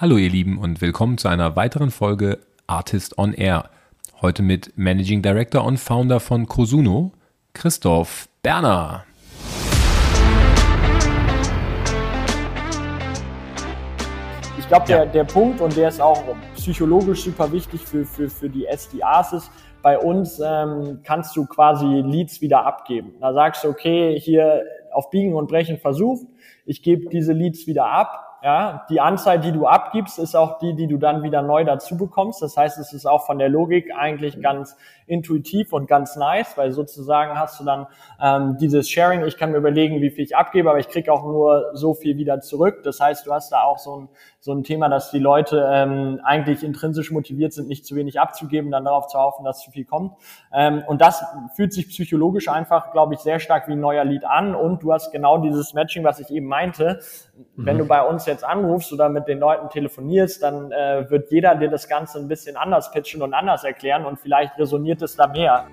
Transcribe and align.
Hallo 0.00 0.16
ihr 0.16 0.30
Lieben 0.30 0.58
und 0.58 0.80
willkommen 0.80 1.18
zu 1.18 1.26
einer 1.26 1.56
weiteren 1.56 1.90
Folge 1.90 2.38
Artist 2.68 3.18
on 3.18 3.34
Air. 3.34 3.68
Heute 4.22 4.44
mit 4.44 4.78
Managing 4.78 5.22
Director 5.22 5.64
und 5.64 5.78
Founder 5.78 6.20
von 6.20 6.46
Cosuno, 6.46 7.10
Christoph 7.52 8.28
Berner. 8.40 9.04
Ich 14.56 14.68
glaube, 14.68 14.86
der, 14.86 15.06
der 15.06 15.24
Punkt, 15.24 15.60
und 15.60 15.76
der 15.76 15.88
ist 15.88 16.00
auch 16.00 16.22
psychologisch 16.54 17.24
super 17.24 17.50
wichtig 17.50 17.80
für, 17.80 18.04
für, 18.04 18.30
für 18.30 18.48
die 18.48 18.68
SDAs, 18.72 19.32
ist, 19.32 19.50
bei 19.82 19.98
uns 19.98 20.38
ähm, 20.38 21.00
kannst 21.02 21.34
du 21.34 21.44
quasi 21.44 21.86
Leads 21.86 22.40
wieder 22.40 22.64
abgeben. 22.64 23.14
Da 23.20 23.32
sagst 23.32 23.64
du, 23.64 23.70
okay, 23.70 24.16
hier 24.20 24.62
auf 24.92 25.10
Biegen 25.10 25.34
und 25.34 25.48
Brechen 25.48 25.78
versucht, 25.78 26.24
ich 26.66 26.84
gebe 26.84 27.08
diese 27.08 27.32
Leads 27.32 27.66
wieder 27.66 27.86
ab 27.86 28.27
ja, 28.42 28.86
die 28.88 29.00
Anzahl, 29.00 29.40
die 29.40 29.52
du 29.52 29.66
abgibst, 29.66 30.18
ist 30.18 30.36
auch 30.36 30.58
die, 30.58 30.74
die 30.74 30.86
du 30.86 30.96
dann 30.96 31.22
wieder 31.22 31.42
neu 31.42 31.64
dazu 31.64 31.96
bekommst. 31.96 32.40
Das 32.40 32.56
heißt, 32.56 32.78
es 32.78 32.92
ist 32.92 33.06
auch 33.06 33.26
von 33.26 33.38
der 33.38 33.48
Logik 33.48 33.92
eigentlich 33.96 34.40
ganz 34.40 34.76
intuitiv 35.08 35.72
und 35.72 35.86
ganz 35.86 36.16
nice, 36.16 36.56
weil 36.56 36.72
sozusagen 36.72 37.38
hast 37.38 37.58
du 37.60 37.64
dann 37.64 37.86
ähm, 38.20 38.56
dieses 38.60 38.88
Sharing. 38.88 39.24
Ich 39.24 39.36
kann 39.36 39.52
mir 39.52 39.58
überlegen, 39.58 40.00
wie 40.00 40.10
viel 40.10 40.24
ich 40.24 40.36
abgebe, 40.36 40.70
aber 40.70 40.78
ich 40.78 40.88
krieg 40.88 41.08
auch 41.08 41.24
nur 41.24 41.70
so 41.72 41.94
viel 41.94 42.16
wieder 42.16 42.40
zurück. 42.40 42.82
Das 42.84 43.00
heißt, 43.00 43.26
du 43.26 43.32
hast 43.32 43.50
da 43.52 43.62
auch 43.62 43.78
so 43.78 44.00
ein, 44.00 44.08
so 44.40 44.52
ein 44.52 44.62
Thema, 44.64 44.88
dass 44.88 45.10
die 45.10 45.18
Leute 45.18 45.68
ähm, 45.72 46.20
eigentlich 46.22 46.62
intrinsisch 46.62 47.10
motiviert 47.10 47.52
sind, 47.52 47.68
nicht 47.68 47.86
zu 47.86 47.96
wenig 47.96 48.20
abzugeben, 48.20 48.70
dann 48.70 48.84
darauf 48.84 49.08
zu 49.08 49.18
hoffen, 49.18 49.44
dass 49.44 49.60
zu 49.60 49.70
viel 49.70 49.84
kommt. 49.84 50.12
Ähm, 50.52 50.82
und 50.86 51.00
das 51.00 51.24
fühlt 51.56 51.72
sich 51.72 51.88
psychologisch 51.88 52.48
einfach, 52.48 52.92
glaube 52.92 53.14
ich, 53.14 53.20
sehr 53.20 53.40
stark 53.40 53.68
wie 53.68 53.72
ein 53.72 53.80
neuer 53.80 54.04
Lied 54.04 54.24
an. 54.24 54.54
Und 54.54 54.82
du 54.82 54.92
hast 54.92 55.10
genau 55.12 55.38
dieses 55.38 55.74
Matching, 55.74 56.04
was 56.04 56.20
ich 56.20 56.30
eben 56.30 56.46
meinte. 56.46 57.00
Mhm. 57.56 57.66
Wenn 57.66 57.78
du 57.78 57.86
bei 57.86 58.02
uns 58.02 58.26
jetzt 58.26 58.44
anrufst 58.44 58.92
oder 58.92 59.08
mit 59.08 59.26
den 59.26 59.38
Leuten 59.38 59.68
telefonierst, 59.68 60.42
dann 60.42 60.70
äh, 60.72 61.08
wird 61.10 61.30
jeder 61.30 61.54
dir 61.54 61.68
das 61.68 61.88
Ganze 61.88 62.18
ein 62.18 62.28
bisschen 62.28 62.56
anders 62.56 62.90
pitchen 62.90 63.22
und 63.22 63.34
anders 63.34 63.64
erklären 63.64 64.04
und 64.04 64.18
vielleicht 64.18 64.58
resoniert 64.58 64.97
es 65.02 65.16
da 65.16 65.26
mehr. 65.26 65.66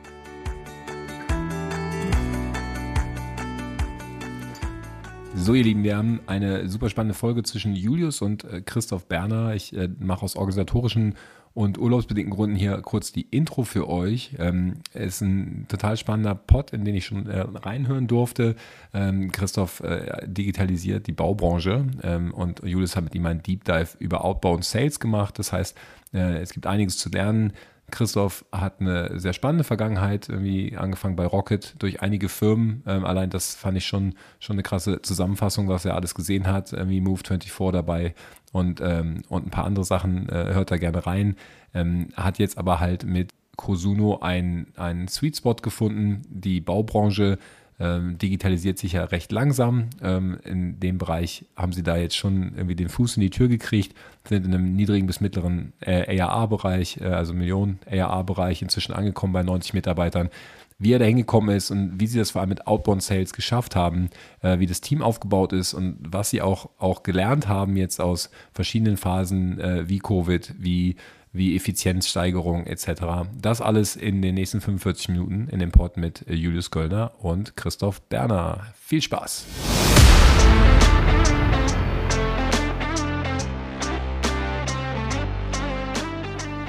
So, 5.38 5.54
ihr 5.54 5.64
Lieben, 5.64 5.84
wir 5.84 5.98
haben 5.98 6.22
eine 6.28 6.70
super 6.70 6.90
spannende 6.90 7.14
Folge 7.14 7.44
zwischen 7.44 7.76
Julius 7.76 8.22
und 8.22 8.46
äh, 8.46 8.62
Christoph 8.62 9.06
Berner. 9.08 9.54
Ich 9.54 9.76
äh, 9.76 9.90
mache 10.00 10.24
aus 10.24 10.36
organisatorischen 10.36 11.16
und 11.56 11.78
urlaubsbedingten 11.78 12.34
Gründen 12.34 12.56
hier 12.56 12.82
kurz 12.82 13.12
die 13.12 13.28
Intro 13.32 13.64
für 13.64 13.88
euch. 13.88 14.32
Ähm, 14.40 14.76
ist 14.94 15.22
ein 15.22 15.66
total 15.70 15.98
spannender 15.98 16.36
Pod, 16.36 16.74
in 16.74 16.84
den 16.84 16.96
ich 16.96 17.06
schon 17.06 17.28
äh, 17.28 17.46
reinhören 17.54 18.08
durfte. 18.08 18.56
Ähm, 18.94 19.32
Christoph 19.32 19.80
äh, 19.80 20.26
digitalisiert 20.26 21.08
die 21.08 21.14
Baubranche 21.14 21.86
ähm, 22.04 22.34
und 22.34 22.62
Julius 22.64 22.96
hat 22.96 23.06
mit 23.06 23.16
ihm 23.16 23.26
einen 23.26 23.42
Deep 23.42 23.64
Dive 23.64 23.90
über 24.00 24.26
Outbound 24.26 24.66
Sales 24.66 25.00
gemacht. 25.00 25.40
Das 25.40 25.54
heißt, 25.54 25.78
äh, 26.14 26.40
es 26.42 26.52
gibt 26.52 26.68
einiges 26.68 26.98
zu 26.98 27.10
lernen. 27.10 27.54
Christoph 27.96 28.46
hat 28.52 28.82
eine 28.82 29.20
sehr 29.20 29.34
spannende 29.34 29.64
Vergangenheit, 29.64 30.30
irgendwie 30.30 30.78
angefangen 30.78 31.16
bei 31.16 31.26
Rocket 31.26 31.76
durch 31.80 32.02
einige 32.02 32.30
Firmen. 32.30 32.84
Ähm, 32.86 33.06
allein 33.06 33.30
das 33.30 33.56
fand 33.56 33.78
ich 33.78 33.86
schon, 33.86 34.16
schon 34.40 34.56
eine 34.56 34.64
krasse 34.64 35.02
Zusammenfassung, 35.02 35.68
was 35.70 35.86
er 35.86 35.96
alles 35.96 36.14
gesehen 36.14 36.46
hat. 36.46 36.74
Irgendwie 36.74 37.00
Move24 37.00 37.72
dabei 37.72 38.14
und, 38.52 38.82
ähm, 38.82 39.24
und 39.30 39.48
ein 39.48 39.52
paar 39.52 39.66
andere 39.66 39.86
Sachen 39.86 40.30
äh, 40.30 40.54
hört 40.54 40.72
er 40.72 40.78
gerne 40.78 41.06
rein. 41.06 41.36
Ähm, 41.74 42.10
hat 42.16 42.38
jetzt 42.38 42.58
aber 42.58 42.80
halt 42.80 43.06
mit 43.06 43.34
Cosuno 43.56 44.20
einen, 44.20 44.68
einen 44.76 45.08
Sweet 45.08 45.38
Spot 45.38 45.56
gefunden, 45.56 46.22
die 46.30 46.60
Baubranche 46.60 47.38
ähm, 47.80 48.18
digitalisiert 48.18 48.78
sich 48.78 48.94
ja 48.94 49.04
recht 49.04 49.32
langsam. 49.32 49.90
Ähm, 50.02 50.38
in 50.44 50.80
dem 50.80 50.98
Bereich 50.98 51.46
haben 51.56 51.74
sie 51.74 51.84
da 51.84 51.98
jetzt 51.98 52.16
schon 52.16 52.54
irgendwie 52.56 52.76
den 52.76 52.90
Fuß 52.90 53.18
in 53.18 53.22
die 53.22 53.30
Tür 53.30 53.48
gekriegt, 53.48 53.96
sind 54.28 54.46
in 54.46 54.54
einem 54.54 54.76
niedrigen 54.76 55.08
bis 55.08 55.20
mittleren 55.20 55.74
äh, 55.82 56.20
ARA-Bereich, 56.20 57.02
äh, 57.02 57.06
also 57.06 57.34
Millionen 57.34 57.80
ARA-Bereich 57.90 58.62
inzwischen 58.62 58.94
angekommen 58.94 59.34
bei 59.34 59.44
90 59.44 59.74
Mitarbeitern. 59.74 60.30
Wie 60.78 60.92
er 60.92 61.00
da 61.00 61.06
hingekommen 61.06 61.56
ist 61.56 61.72
und 61.72 62.02
wie 62.02 62.08
sie 62.08 62.20
das 62.20 62.32
vor 62.32 62.42
allem 62.42 62.50
mit 62.50 62.68
Outbound 62.68 63.02
Sales 63.02 63.32
geschafft 63.32 63.78
haben, 63.78 64.10
äh, 64.42 64.60
wie 64.60 64.66
das 64.66 64.82
Team 64.82 65.02
aufgebaut 65.02 65.54
ist 65.54 65.74
und 65.74 65.98
was 66.02 66.30
sie 66.30 66.42
auch, 66.42 66.70
auch 66.78 67.04
gelernt 67.04 67.48
haben 67.48 67.78
jetzt 67.78 68.02
aus 68.02 68.30
verschiedenen 68.54 68.98
Phasen 68.98 69.60
äh, 69.60 69.88
wie 69.88 70.00
Covid, 70.00 70.54
wie 70.58 70.98
wie 71.36 71.56
Effizienzsteigerung 71.56 72.66
etc. 72.66 73.28
Das 73.40 73.62
alles 73.62 73.96
in 73.96 74.22
den 74.22 74.36
nächsten 74.36 74.62
45 74.62 75.10
Minuten 75.10 75.50
in 75.50 75.60
dem 75.60 75.72
Pod 75.72 75.98
mit 75.98 76.26
Julius 76.30 76.72
Göllner 76.72 77.12
und 77.20 77.58
Christoph 77.58 78.02
Berner. 78.02 78.68
Viel 78.80 79.02
Spaß! 79.02 79.46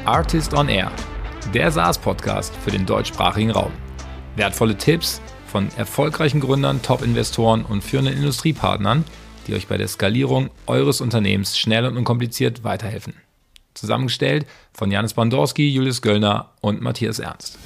Artist 0.05 0.55
on 0.55 0.69
Air, 0.69 0.93
der 1.53 1.71
SaaS-Podcast 1.71 2.55
für 2.57 2.71
den 2.71 2.87
deutschsprachigen 2.87 3.51
Raum. 3.51 3.73
Wertvolle 4.37 4.77
Tipps 4.77 5.21
von 5.47 5.69
erfolgreichen 5.77 6.41
Gründern, 6.41 6.83
Top-Investoren 6.83 7.65
und 7.65 7.83
führenden 7.83 8.15
Industriepartnern, 8.15 9.05
die 9.47 9.55
euch 9.55 9.67
bei 9.67 9.79
der 9.79 9.89
Skalierung 9.89 10.51
eures 10.67 11.01
Unternehmens 11.01 11.59
schnell 11.59 11.87
und 11.87 11.97
unkompliziert 11.97 12.63
weiterhelfen. 12.63 13.15
Zusammengestellt 13.77 14.47
von 14.73 14.91
Janis 14.91 15.15
Bandorski, 15.15 15.69
Julius 15.69 16.03
Göllner 16.03 16.53
und 16.61 16.81
Matthias 16.81 17.19
Ernst. 17.19 17.59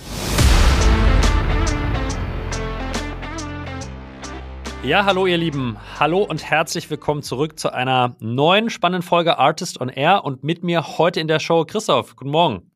Ja, 4.83 5.05
hallo 5.05 5.27
ihr 5.27 5.37
Lieben. 5.37 5.77
Hallo 5.99 6.23
und 6.23 6.43
herzlich 6.43 6.89
willkommen 6.89 7.23
zurück 7.23 7.59
zu 7.59 7.71
einer 7.73 8.17
neuen 8.19 8.71
spannenden 8.71 9.03
Folge 9.03 9.39
Artist 9.39 9.79
on 9.79 9.91
Air 9.91 10.25
und 10.25 10.43
mit 10.43 10.65
mir 10.65 10.97
heute 10.97 11.21
in 11.21 11.29
der 11.29 11.39
Show 11.39 11.67
Christoph. 11.67 12.17
Guten 12.17 12.31
Morgen. 12.31 12.71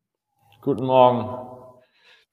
Guten 0.61 0.85
Morgen. 0.85 1.55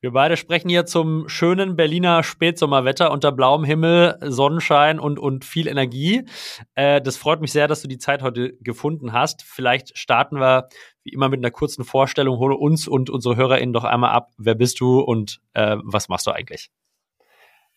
Wir 0.01 0.11
beide 0.11 0.35
sprechen 0.35 0.67
hier 0.67 0.87
zum 0.87 1.29
schönen 1.29 1.75
Berliner 1.75 2.23
Spätsommerwetter 2.23 3.11
unter 3.11 3.31
blauem 3.31 3.63
Himmel, 3.63 4.17
Sonnenschein 4.21 4.99
und, 4.99 5.19
und 5.19 5.45
viel 5.45 5.67
Energie. 5.67 6.25
Äh, 6.73 7.01
das 7.01 7.17
freut 7.17 7.39
mich 7.39 7.51
sehr, 7.51 7.67
dass 7.67 7.83
du 7.83 7.87
die 7.87 7.99
Zeit 7.99 8.23
heute 8.23 8.53
gefunden 8.61 9.13
hast. 9.13 9.43
Vielleicht 9.43 9.95
starten 9.95 10.37
wir 10.39 10.69
wie 11.03 11.13
immer 11.13 11.29
mit 11.29 11.39
einer 11.39 11.51
kurzen 11.51 11.83
Vorstellung. 11.83 12.37
Hole 12.37 12.55
uns 12.55 12.87
und 12.87 13.09
unsere 13.09 13.35
HörerInnen 13.35 13.73
doch 13.73 13.83
einmal 13.83 14.11
ab. 14.11 14.29
Wer 14.37 14.55
bist 14.55 14.79
du 14.79 14.99
und 14.99 15.39
äh, 15.53 15.77
was 15.83 16.09
machst 16.09 16.27
du 16.27 16.31
eigentlich? 16.31 16.69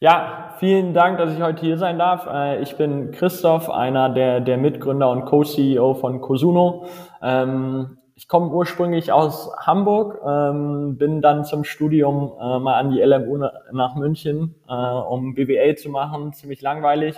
Ja, 0.01 0.55
vielen 0.59 0.93
Dank, 0.93 1.19
dass 1.19 1.35
ich 1.35 1.41
heute 1.41 1.65
hier 1.65 1.79
sein 1.79 1.99
darf. 1.99 2.27
Äh, 2.27 2.61
ich 2.61 2.77
bin 2.77 3.13
Christoph, 3.13 3.71
einer 3.71 4.11
der, 4.11 4.41
der 4.41 4.59
Mitgründer 4.59 5.11
und 5.11 5.25
Co-CEO 5.25 5.95
von 5.95 6.21
Cosuno. 6.21 6.87
Ähm, 7.23 7.99
ich 8.17 8.29
komme 8.29 8.51
ursprünglich 8.51 9.13
aus 9.13 9.51
Hamburg, 9.59 10.21
ähm, 10.25 10.97
bin 10.99 11.21
dann 11.21 11.45
zum 11.45 11.65
Studium 11.65 12.33
äh, 12.41 12.59
mal 12.59 12.75
an 12.75 12.91
die 12.91 13.01
LMU 13.01 13.49
nach 13.73 13.95
München, 13.97 14.55
äh, 14.69 14.73
um 14.73 15.35
BWL 15.35 15.75
zu 15.77 15.91
machen, 15.91 16.33
ziemlich 16.33 16.61
langweilig. 16.61 17.17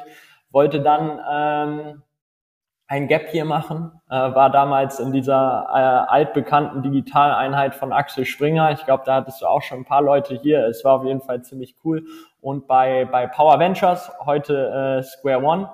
Wollte 0.50 0.80
dann 0.80 1.20
ähm, 1.30 2.02
ein 2.88 3.08
Gap 3.08 3.28
hier 3.30 3.44
machen, 3.44 3.90
äh, 4.08 4.14
war 4.14 4.50
damals 4.50 5.00
in 5.00 5.12
dieser 5.12 5.66
äh, 5.68 6.12
altbekannten 6.12 6.82
Digitaleinheit 6.82 7.74
von 7.74 7.92
Axel 7.92 8.24
Springer. 8.24 8.70
Ich 8.72 8.84
glaube, 8.84 9.02
da 9.04 9.16
hattest 9.16 9.42
du 9.42 9.46
auch 9.46 9.62
schon 9.62 9.78
ein 9.78 9.84
paar 9.84 10.02
Leute 10.02 10.36
hier. 10.36 10.66
Es 10.66 10.84
war 10.84 11.00
auf 11.00 11.04
jeden 11.04 11.20
Fall 11.20 11.42
ziemlich 11.42 11.74
cool. 11.84 12.04
Und 12.40 12.68
bei, 12.68 13.04
bei 13.06 13.26
Power 13.26 13.58
Ventures, 13.58 14.12
heute 14.24 15.00
äh, 15.00 15.02
Square 15.02 15.42
One, 15.42 15.70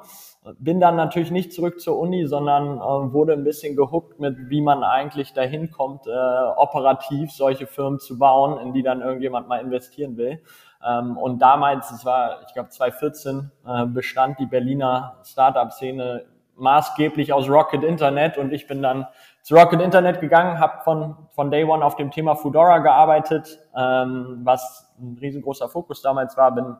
bin 0.58 0.80
dann 0.80 0.96
natürlich 0.96 1.30
nicht 1.30 1.52
zurück 1.52 1.80
zur 1.80 1.98
Uni, 1.98 2.26
sondern 2.26 2.78
äh, 2.78 3.12
wurde 3.12 3.34
ein 3.34 3.44
bisschen 3.44 3.76
gehuckt 3.76 4.18
mit, 4.18 4.48
wie 4.48 4.60
man 4.60 4.82
eigentlich 4.82 5.34
dahin 5.34 5.70
kommt, 5.70 6.06
äh, 6.06 6.10
operativ 6.56 7.30
solche 7.30 7.66
Firmen 7.66 8.00
zu 8.00 8.18
bauen, 8.18 8.58
in 8.58 8.72
die 8.72 8.82
dann 8.82 9.02
irgendjemand 9.02 9.48
mal 9.48 9.60
investieren 9.60 10.16
will. 10.16 10.42
Ähm, 10.84 11.16
und 11.16 11.40
damals, 11.40 11.92
es 11.92 12.04
war, 12.04 12.42
ich 12.46 12.54
glaube 12.54 12.70
2014, 12.70 13.52
äh, 13.66 13.86
bestand 13.86 14.38
die 14.40 14.46
Berliner 14.46 15.18
Startup-Szene 15.24 16.24
maßgeblich 16.56 17.32
aus 17.32 17.48
Rocket 17.48 17.82
Internet 17.82 18.38
und 18.38 18.52
ich 18.52 18.66
bin 18.66 18.82
dann 18.82 19.06
zu 19.42 19.56
Rocket 19.56 19.80
Internet 19.80 20.20
gegangen, 20.20 20.60
habe 20.60 20.82
von, 20.84 21.16
von 21.30 21.50
Day 21.50 21.64
One 21.64 21.84
auf 21.84 21.96
dem 21.96 22.10
Thema 22.10 22.36
Foodora 22.36 22.78
gearbeitet, 22.78 23.58
ähm, 23.76 24.40
was 24.44 24.94
ein 25.00 25.18
riesengroßer 25.20 25.68
Fokus 25.68 26.02
damals 26.02 26.36
war, 26.36 26.54
bin 26.54 26.76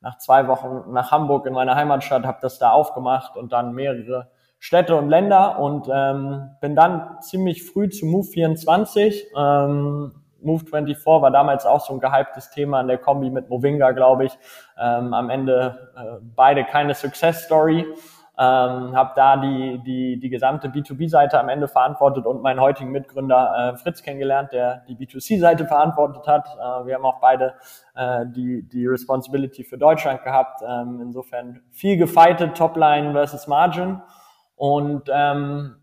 nach 0.00 0.18
zwei 0.18 0.46
Wochen 0.46 0.92
nach 0.92 1.10
Hamburg 1.10 1.46
in 1.46 1.52
meiner 1.52 1.74
Heimatstadt, 1.74 2.24
habe 2.24 2.38
das 2.40 2.58
da 2.58 2.70
aufgemacht 2.70 3.36
und 3.36 3.52
dann 3.52 3.74
mehrere 3.74 4.30
Städte 4.58 4.96
und 4.96 5.08
Länder 5.08 5.58
und 5.58 5.88
ähm, 5.92 6.50
bin 6.60 6.74
dann 6.74 7.20
ziemlich 7.20 7.64
früh 7.64 7.88
zu 7.88 8.06
Move24. 8.06 9.24
Ähm, 9.36 10.12
Move24 10.44 11.22
war 11.22 11.30
damals 11.30 11.66
auch 11.66 11.84
so 11.84 11.94
ein 11.94 12.00
gehyptes 12.00 12.50
Thema 12.50 12.80
in 12.80 12.88
der 12.88 12.98
Kombi 12.98 13.30
mit 13.30 13.50
Movinga, 13.50 13.92
glaube 13.92 14.26
ich. 14.26 14.38
Ähm, 14.80 15.14
am 15.14 15.30
Ende 15.30 15.92
äh, 15.96 16.24
beide 16.34 16.64
keine 16.64 16.94
Success 16.94 17.44
Story 17.44 17.86
ähm, 18.40 18.94
habe 18.94 19.12
da 19.16 19.36
die, 19.36 19.80
die, 19.84 20.20
die 20.20 20.28
gesamte 20.28 20.68
B2B-Seite 20.68 21.40
am 21.40 21.48
Ende 21.48 21.66
verantwortet 21.66 22.24
und 22.24 22.40
meinen 22.40 22.60
heutigen 22.60 22.92
Mitgründer 22.92 23.74
äh, 23.74 23.76
Fritz 23.78 24.00
kennengelernt, 24.02 24.52
der 24.52 24.84
die 24.88 24.94
B2C-Seite 24.94 25.66
verantwortet 25.66 26.28
hat. 26.28 26.46
Äh, 26.46 26.86
wir 26.86 26.94
haben 26.94 27.04
auch 27.04 27.20
beide 27.20 27.54
äh, 27.96 28.24
die, 28.28 28.62
die 28.68 28.86
Responsibility 28.86 29.64
für 29.64 29.76
Deutschland 29.76 30.22
gehabt. 30.22 30.62
Ähm, 30.64 31.00
insofern 31.02 31.62
viel 31.72 31.96
gefightet, 31.96 32.56
Topline 32.56 33.10
versus 33.10 33.48
Margin. 33.48 34.00
Und 34.54 35.10
ähm, 35.12 35.74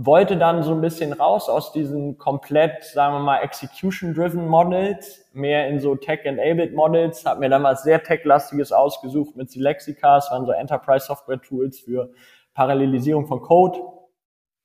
wollte 0.00 0.36
dann 0.36 0.62
so 0.62 0.70
ein 0.74 0.80
bisschen 0.80 1.12
raus 1.12 1.48
aus 1.48 1.72
diesen 1.72 2.18
komplett, 2.18 2.84
sagen 2.84 3.16
wir 3.16 3.20
mal, 3.20 3.38
Execution-driven 3.38 4.46
Models, 4.46 5.28
mehr 5.32 5.66
in 5.66 5.80
so 5.80 5.96
Tech-enabled 5.96 6.72
Models, 6.72 7.26
habe 7.26 7.40
mir 7.40 7.50
was 7.64 7.82
sehr 7.82 8.00
Tech-lastiges 8.04 8.70
ausgesucht 8.70 9.34
mit 9.34 9.50
Silexica, 9.50 10.14
das 10.14 10.30
waren 10.30 10.46
so 10.46 10.52
Enterprise-Software-Tools 10.52 11.80
für 11.80 12.12
Parallelisierung 12.54 13.26
von 13.26 13.42
Code. 13.42 13.80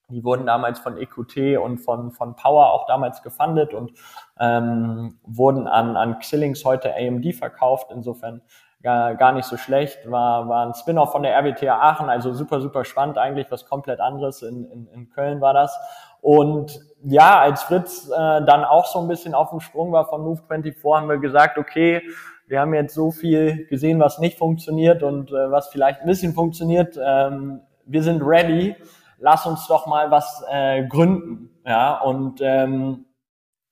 Die 0.10 0.24
wurden 0.24 0.46
damals 0.46 0.78
von 0.78 0.98
EQT 0.98 1.58
und 1.58 1.80
von, 1.80 2.12
von 2.12 2.36
Power 2.36 2.72
auch 2.72 2.86
damals 2.86 3.24
gefundet 3.24 3.74
und 3.74 3.94
ähm, 4.40 5.18
wurden 5.24 5.66
an, 5.68 5.98
an 5.98 6.20
Xilinx 6.20 6.64
heute 6.64 6.94
AMD 6.96 7.34
verkauft. 7.34 7.90
Insofern 7.92 8.44
gar, 8.84 9.16
gar 9.16 9.32
nicht 9.32 9.46
so 9.46 9.58
schlecht. 9.58 10.00
War, 10.12 10.48
war 10.48 10.68
ein 10.68 10.74
Spin-off 10.76 11.12
von 11.12 11.24
der 11.24 11.36
RWTH 11.36 11.70
Aachen, 11.70 12.10
also 12.10 12.34
super, 12.34 12.62
super 12.62 12.86
spannend 12.86 13.18
eigentlich, 13.18 13.50
was 13.50 13.66
komplett 13.66 14.00
anderes. 14.00 14.44
In, 14.44 14.66
in, 14.66 14.88
in 14.88 15.10
Köln 15.10 15.42
war 15.42 15.54
das. 15.54 15.78
Und 16.22 16.80
ja, 17.04 17.40
als 17.40 17.64
Fritz 17.64 18.10
äh, 18.10 18.46
dann 18.46 18.64
auch 18.64 18.86
so 18.86 19.00
ein 19.00 19.08
bisschen 19.08 19.34
auf 19.34 19.50
dem 19.50 19.60
Sprung 19.60 19.92
war 19.92 20.08
von 20.08 20.22
Move24, 20.22 20.96
haben 20.96 21.10
wir 21.10 21.18
gesagt, 21.18 21.58
okay, 21.58 22.02
wir 22.48 22.60
haben 22.60 22.74
jetzt 22.74 22.94
so 22.94 23.12
viel 23.12 23.66
gesehen, 23.68 24.00
was 24.00 24.20
nicht 24.20 24.38
funktioniert 24.38 25.02
und 25.02 25.32
äh, 25.32 25.52
was 25.52 25.70
vielleicht 25.70 26.02
ein 26.02 26.08
bisschen 26.08 26.34
funktioniert. 26.34 27.00
Ähm, 27.02 27.62
wir 27.86 28.04
sind 28.04 28.22
ready. 28.22 28.76
Lass 29.20 29.46
uns 29.46 29.68
doch 29.68 29.88
mal 29.88 30.12
was 30.12 30.44
äh, 30.52 30.86
gründen. 30.86 31.50
Ja, 31.66 32.00
und 32.00 32.42
ähm, 32.42 33.06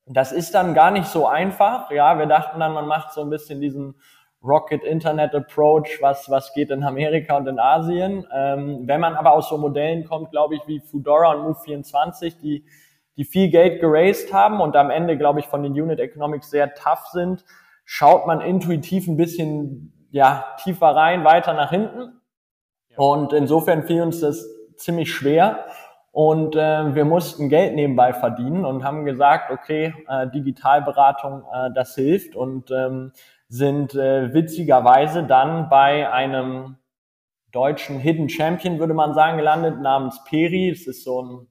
das 0.06 0.32
ist 0.32 0.56
dann 0.56 0.74
gar 0.74 0.92
nicht 0.92 1.08
so 1.08 1.28
einfach. 1.28 1.92
Ja, 1.92 2.18
wir 2.18 2.26
dachten 2.26 2.60
dann, 2.60 2.74
man 2.74 2.88
macht 2.88 3.14
so 3.14 3.22
ein 3.22 3.30
bisschen 3.30 3.60
diesen 3.62 3.96
Rocket 4.44 4.84
Internet 4.84 5.36
Approach, 5.36 6.00
was, 6.02 6.30
was 6.30 6.54
geht 6.54 6.72
in 6.72 6.84
Amerika 6.84 7.38
und 7.38 7.48
in 7.48 7.60
Asien. 7.60 8.26
Ähm, 8.34 8.88
wenn 8.88 9.00
man 9.00 9.16
aber 9.16 9.34
aus 9.34 9.50
so 9.50 9.58
Modellen 9.58 10.06
kommt, 10.06 10.32
glaube 10.32 10.56
ich, 10.56 10.62
wie 10.68 10.80
Foodora 10.80 11.34
und 11.34 11.56
Move24, 11.56 12.40
die, 12.42 12.66
die 13.18 13.24
viel 13.24 13.50
Geld 13.50 13.82
geraced 13.82 14.34
haben 14.34 14.60
und 14.60 14.76
am 14.76 14.90
Ende, 14.90 15.18
glaube 15.18 15.40
ich, 15.40 15.48
von 15.48 15.62
den 15.62 15.74
Unit 15.74 16.00
Economics 16.00 16.50
sehr 16.50 16.74
tough 16.74 17.06
sind, 17.12 17.46
schaut 17.86 18.26
man 18.26 18.42
intuitiv 18.42 19.08
ein 19.08 19.18
bisschen 19.18 20.08
ja, 20.12 20.56
tiefer 20.64 20.88
rein, 20.88 21.24
weiter 21.24 21.54
nach 21.54 21.70
hinten. 21.70 22.22
Und 22.98 23.34
insofern 23.34 23.84
fiel 23.84 24.02
uns 24.02 24.20
das 24.20 24.46
ziemlich 24.76 25.14
schwer. 25.14 25.66
Und 26.12 26.56
äh, 26.58 26.94
wir 26.94 27.06
mussten 27.06 27.48
Geld 27.48 27.74
nebenbei 27.76 28.12
verdienen 28.12 28.66
und 28.66 28.84
haben 28.84 29.06
gesagt, 29.06 29.50
okay, 29.50 29.94
äh, 30.10 30.28
Digitalberatung, 30.28 31.44
äh, 31.54 31.70
das 31.74 31.96
hilft. 31.96 32.36
Und 32.36 32.70
ähm, 32.72 33.14
sind 33.52 33.96
äh, 33.96 34.34
witzigerweise 34.34 35.24
dann 35.24 35.68
bei 35.68 36.10
einem 36.10 36.78
deutschen 37.52 38.00
Hidden 38.00 38.30
Champion, 38.30 38.80
würde 38.80 38.94
man 38.94 39.14
sagen, 39.14 39.38
gelandet, 39.38 39.82
namens 39.82 40.24
Peri. 40.24 40.70
Es 40.70 40.88
ist 40.88 41.04
so 41.04 41.22
ein 41.22 41.48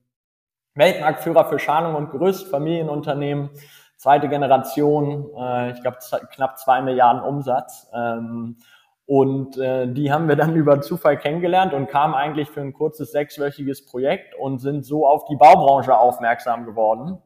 Weltmarktführer 0.75 1.45
für 1.45 1.59
Schalung 1.59 1.95
und 1.97 2.11
Gerüst, 2.11 2.49
Familienunternehmen, 2.49 3.51
zweite 3.99 4.31
Generation, 4.31 5.29
äh, 5.37 5.73
ich 5.73 5.83
glaube 5.83 5.99
knapp 6.33 6.59
zwei 6.59 6.81
Milliarden 6.81 7.23
Umsatz. 7.23 7.91
Ähm, 7.93 8.57
und 9.05 9.59
äh, 9.59 9.93
die 9.93 10.11
haben 10.11 10.27
wir 10.27 10.37
dann 10.37 10.57
über 10.57 10.81
Zufall 10.81 11.19
kennengelernt 11.19 11.75
und 11.75 11.89
kamen 11.89 12.15
eigentlich 12.15 12.49
für 12.49 12.63
ein 12.63 12.73
kurzes 12.73 13.13
sechswöchiges 13.13 13.85
Projekt 13.85 14.35
und 14.37 14.61
sind 14.61 14.87
so 14.87 15.07
auf 15.07 15.27
die 15.27 15.37
Baubranche 15.37 15.99
aufmerksam 15.99 16.65
geworden. 16.65 17.19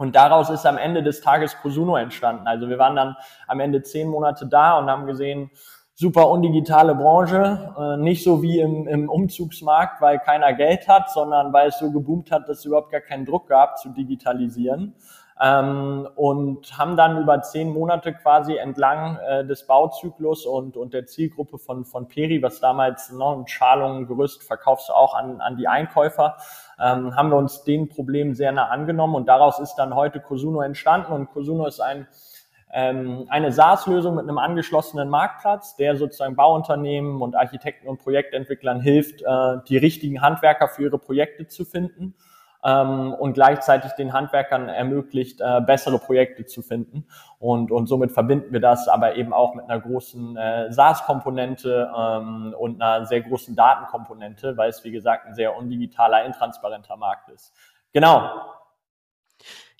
Und 0.00 0.16
daraus 0.16 0.48
ist 0.48 0.64
am 0.64 0.78
Ende 0.78 1.02
des 1.02 1.20
Tages 1.20 1.58
Cosuno 1.58 1.94
entstanden. 1.94 2.46
Also 2.46 2.70
wir 2.70 2.78
waren 2.78 2.96
dann 2.96 3.16
am 3.46 3.60
Ende 3.60 3.82
zehn 3.82 4.08
Monate 4.08 4.46
da 4.46 4.78
und 4.78 4.88
haben 4.88 5.04
gesehen, 5.04 5.50
super 5.94 6.30
undigitale 6.30 6.94
Branche, 6.94 7.74
äh, 7.78 7.96
nicht 7.98 8.24
so 8.24 8.40
wie 8.40 8.60
im, 8.60 8.88
im 8.88 9.10
Umzugsmarkt, 9.10 10.00
weil 10.00 10.18
keiner 10.18 10.54
Geld 10.54 10.88
hat, 10.88 11.10
sondern 11.10 11.52
weil 11.52 11.68
es 11.68 11.78
so 11.78 11.92
geboomt 11.92 12.32
hat, 12.32 12.48
dass 12.48 12.60
es 12.60 12.64
überhaupt 12.64 12.90
gar 12.90 13.02
keinen 13.02 13.26
Druck 13.26 13.46
gab 13.46 13.76
zu 13.76 13.90
digitalisieren 13.90 14.94
ähm, 15.40 16.06
und 16.16 16.76
haben 16.76 16.96
dann 16.96 17.18
über 17.22 17.40
zehn 17.40 17.70
Monate 17.70 18.12
quasi 18.12 18.56
entlang 18.56 19.16
äh, 19.16 19.44
des 19.46 19.66
Bauzyklus 19.66 20.44
und, 20.44 20.76
und 20.76 20.92
der 20.92 21.06
Zielgruppe 21.06 21.58
von, 21.58 21.86
von 21.86 22.08
Peri, 22.08 22.42
was 22.42 22.60
damals 22.60 23.10
ne, 23.10 23.44
Schalungen, 23.46 24.06
Gerüst 24.06 24.42
verkaufst 24.42 24.90
auch 24.90 25.14
an, 25.14 25.40
an 25.40 25.56
die 25.56 25.66
Einkäufer, 25.66 26.36
ähm, 26.78 27.16
haben 27.16 27.30
wir 27.30 27.36
uns 27.36 27.64
den 27.64 27.88
Problemen 27.88 28.34
sehr 28.34 28.52
nah 28.52 28.68
angenommen 28.68 29.14
und 29.14 29.28
daraus 29.28 29.58
ist 29.58 29.76
dann 29.76 29.94
heute 29.94 30.20
Cosuno 30.20 30.60
entstanden 30.60 31.12
und 31.12 31.30
Cosuno 31.30 31.66
ist 31.66 31.80
ein 31.80 32.06
ähm, 32.72 33.26
eine 33.28 33.50
SaaS-Lösung 33.50 34.14
mit 34.14 34.28
einem 34.28 34.38
angeschlossenen 34.38 35.08
Marktplatz, 35.08 35.74
der 35.74 35.96
sozusagen 35.96 36.36
Bauunternehmen 36.36 37.20
und 37.20 37.34
Architekten 37.34 37.88
und 37.88 37.98
Projektentwicklern 37.98 38.80
hilft, 38.80 39.22
äh, 39.22 39.56
die 39.68 39.76
richtigen 39.76 40.20
Handwerker 40.20 40.68
für 40.68 40.84
ihre 40.84 40.98
Projekte 40.98 41.48
zu 41.48 41.64
finden 41.64 42.14
ähm, 42.64 43.12
und 43.14 43.34
gleichzeitig 43.34 43.92
den 43.92 44.12
Handwerkern 44.12 44.68
ermöglicht, 44.68 45.40
äh, 45.40 45.60
bessere 45.60 45.98
Projekte 45.98 46.44
zu 46.44 46.62
finden. 46.62 47.06
Und, 47.38 47.70
und 47.70 47.86
somit 47.86 48.12
verbinden 48.12 48.52
wir 48.52 48.60
das 48.60 48.88
aber 48.88 49.16
eben 49.16 49.32
auch 49.32 49.54
mit 49.54 49.64
einer 49.64 49.80
großen 49.80 50.36
äh, 50.36 50.72
SaaS-Komponente 50.72 51.90
ähm, 51.96 52.54
und 52.58 52.82
einer 52.82 53.06
sehr 53.06 53.22
großen 53.22 53.56
Datenkomponente, 53.56 54.56
weil 54.56 54.70
es, 54.70 54.84
wie 54.84 54.90
gesagt, 54.90 55.26
ein 55.26 55.34
sehr 55.34 55.56
undigitaler, 55.56 56.24
intransparenter 56.24 56.96
Markt 56.96 57.30
ist. 57.30 57.52
Genau. 57.92 58.30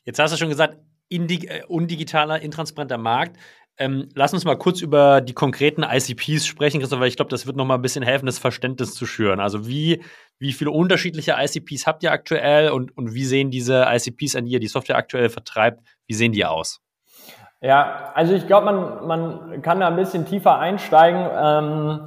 Jetzt 0.04 0.18
hast 0.18 0.32
du 0.32 0.36
schon 0.36 0.48
gesagt, 0.48 0.78
äh, 1.10 1.64
undigitaler, 1.66 2.40
intransparenter 2.40 2.98
Markt. 2.98 3.36
Ähm, 3.80 4.10
lass 4.14 4.34
uns 4.34 4.44
mal 4.44 4.58
kurz 4.58 4.82
über 4.82 5.22
die 5.22 5.32
konkreten 5.32 5.82
ICPs 5.82 6.46
sprechen, 6.46 6.80
Christoph, 6.80 7.00
weil 7.00 7.08
ich 7.08 7.16
glaube, 7.16 7.30
das 7.30 7.46
wird 7.46 7.56
noch 7.56 7.64
mal 7.64 7.76
ein 7.76 7.82
bisschen 7.82 8.04
helfen, 8.04 8.26
das 8.26 8.38
Verständnis 8.38 8.92
zu 8.92 9.06
schüren. 9.06 9.40
Also 9.40 9.66
wie, 9.66 10.02
wie 10.38 10.52
viele 10.52 10.70
unterschiedliche 10.70 11.36
ICPs 11.38 11.86
habt 11.86 12.02
ihr 12.02 12.12
aktuell 12.12 12.72
und, 12.72 12.94
und 12.94 13.14
wie 13.14 13.24
sehen 13.24 13.50
diese 13.50 13.86
ICPs, 13.88 14.36
an 14.36 14.44
die 14.44 14.52
ihr 14.52 14.60
die 14.60 14.68
Software 14.68 14.96
aktuell 14.96 15.30
vertreibt, 15.30 15.80
wie 16.06 16.12
sehen 16.12 16.32
die 16.32 16.44
aus? 16.44 16.82
Ja, 17.62 18.12
also 18.14 18.34
ich 18.34 18.46
glaube, 18.46 18.66
man, 18.66 19.06
man 19.06 19.62
kann 19.62 19.80
da 19.80 19.88
ein 19.88 19.96
bisschen 19.96 20.26
tiefer 20.26 20.58
einsteigen. 20.58 21.26
Ähm, 21.34 22.00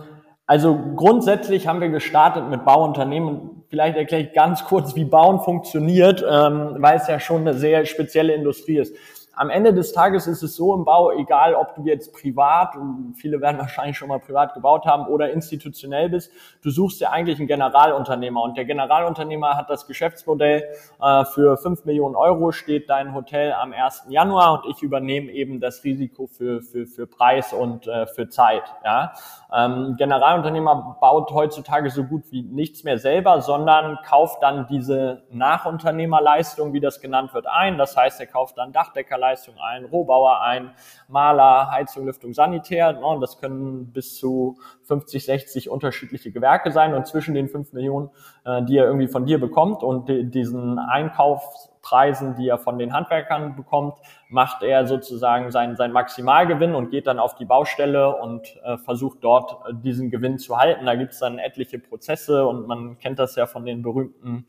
also 0.46 0.78
grundsätzlich 0.96 1.66
haben 1.66 1.82
wir 1.82 1.90
gestartet 1.90 2.50
mit 2.50 2.66
Bauunternehmen. 2.66 3.64
Vielleicht 3.70 3.98
erkläre 3.98 4.22
ich 4.22 4.34
ganz 4.34 4.64
kurz, 4.64 4.96
wie 4.96 5.06
Bauen 5.06 5.40
funktioniert, 5.40 6.22
ähm, 6.22 6.76
weil 6.78 6.98
es 6.98 7.08
ja 7.08 7.20
schon 7.20 7.42
eine 7.42 7.56
sehr 7.56 7.88
spezielle 7.88 8.36
Industrie 8.36 8.78
ist 8.78 8.96
am 9.36 9.50
Ende 9.50 9.74
des 9.74 9.94
Tages 9.94 10.28
ist 10.28 10.44
es 10.44 10.56
so 10.56 10.76
im 10.76 10.86
Bau, 10.86 11.12
egal 11.12 11.56
ob 11.56 11.76
du 11.76 11.84
jetzt 11.86 12.14
privat, 12.14 12.76
und 12.76 13.16
viele 13.16 13.42
werden 13.42 13.58
wahrscheinlich 13.60 13.98
schon 13.98 14.10
mal 14.10 14.20
privat 14.20 14.54
gebaut 14.54 14.86
haben, 14.86 15.08
oder 15.08 15.32
institutionell 15.32 16.10
bist, 16.10 16.32
du 16.62 16.70
suchst 16.70 17.02
ja 17.02 17.10
eigentlich 17.10 17.40
einen 17.40 17.48
Generalunternehmer. 17.48 18.42
Und 18.44 18.58
der 18.58 18.66
Generalunternehmer 18.66 19.58
hat 19.58 19.70
das 19.70 19.88
Geschäftsmodell, 19.88 20.64
äh, 21.02 21.26
für 21.26 21.58
fünf 21.58 21.86
Millionen 21.86 22.16
Euro 22.16 22.52
steht 22.52 22.90
dein 22.90 23.14
Hotel 23.16 23.54
am 23.54 23.74
1. 23.74 24.06
Januar 24.10 24.64
und 24.64 24.70
ich 24.70 24.84
übernehme 24.84 25.32
eben 25.32 25.60
das 25.60 25.84
Risiko 25.84 26.28
für, 26.28 26.62
für, 26.62 26.86
für 26.86 27.08
Preis 27.08 27.54
und 27.54 27.88
äh, 27.88 28.06
für 28.06 28.30
Zeit. 28.30 28.64
Ja? 28.84 29.14
Ähm, 29.52 29.96
Generalunternehmer 29.98 30.98
baut 31.02 31.32
heutzutage 31.32 31.90
so 31.90 32.04
gut 32.04 32.24
wie 32.32 32.44
nichts 32.44 32.84
mehr 32.84 33.00
selber, 33.00 33.42
sondern 33.42 33.98
kauft 34.06 34.44
dann 34.44 34.68
diese 34.68 35.24
Nachunternehmerleistung, 35.32 36.74
wie 36.74 36.80
das 36.80 37.02
genannt 37.02 37.34
wird, 37.34 37.48
ein. 37.48 37.78
Das 37.78 37.98
heißt, 37.98 38.20
er 38.20 38.28
kauft 38.28 38.58
dann 38.58 38.72
Dachdecker 38.72 39.23
Leistung 39.24 39.56
ein, 39.58 39.86
Rohbauer 39.86 40.42
ein, 40.42 40.72
Maler, 41.08 41.72
Heizung, 41.72 42.06
Lüftung, 42.06 42.34
Sanitär. 42.34 43.02
Und 43.02 43.22
das 43.22 43.40
können 43.40 43.94
bis 43.94 44.18
zu 44.18 44.58
50, 44.84 45.26
60 45.26 45.70
unterschiedliche 45.70 46.32
Gewerke 46.32 46.72
sein. 46.72 46.94
Und 46.94 47.08
zwischen 47.08 47.34
den 47.34 47.48
5 47.48 47.72
Millionen, 47.72 48.10
äh, 48.46 48.64
die 48.64 48.78
er 48.78 48.86
irgendwie 48.86 49.08
von 49.08 49.26
dir 49.26 49.40
bekommt 49.40 49.82
und 49.82 50.10
diesen 50.10 50.78
Einkaufspreisen, 50.78 52.36
die 52.36 52.50
er 52.50 52.58
von 52.58 52.78
den 52.78 52.94
Handwerkern 52.94 53.56
bekommt, 53.56 53.98
macht 54.28 54.62
er 54.62 54.88
sozusagen 54.88 55.52
seinen, 55.52 55.78
seinen 55.78 55.94
Maximalgewinn 55.94 56.76
und 56.76 56.90
geht 56.90 57.08
dann 57.08 57.20
auf 57.20 57.36
die 57.36 57.46
Baustelle 57.46 58.18
und 58.18 58.60
äh, 58.66 58.78
versucht 58.78 59.20
dort 59.22 59.66
äh, 59.70 59.74
diesen 59.74 60.10
Gewinn 60.10 60.38
zu 60.38 60.58
halten. 60.58 60.86
Da 60.86 60.96
gibt 60.96 61.14
es 61.14 61.20
dann 61.20 61.40
etliche 61.40 61.80
Prozesse 61.80 62.46
und 62.46 62.68
man 62.68 62.98
kennt 63.00 63.20
das 63.20 63.38
ja 63.38 63.46
von 63.46 63.66
den 63.66 63.84
berühmten 63.84 64.48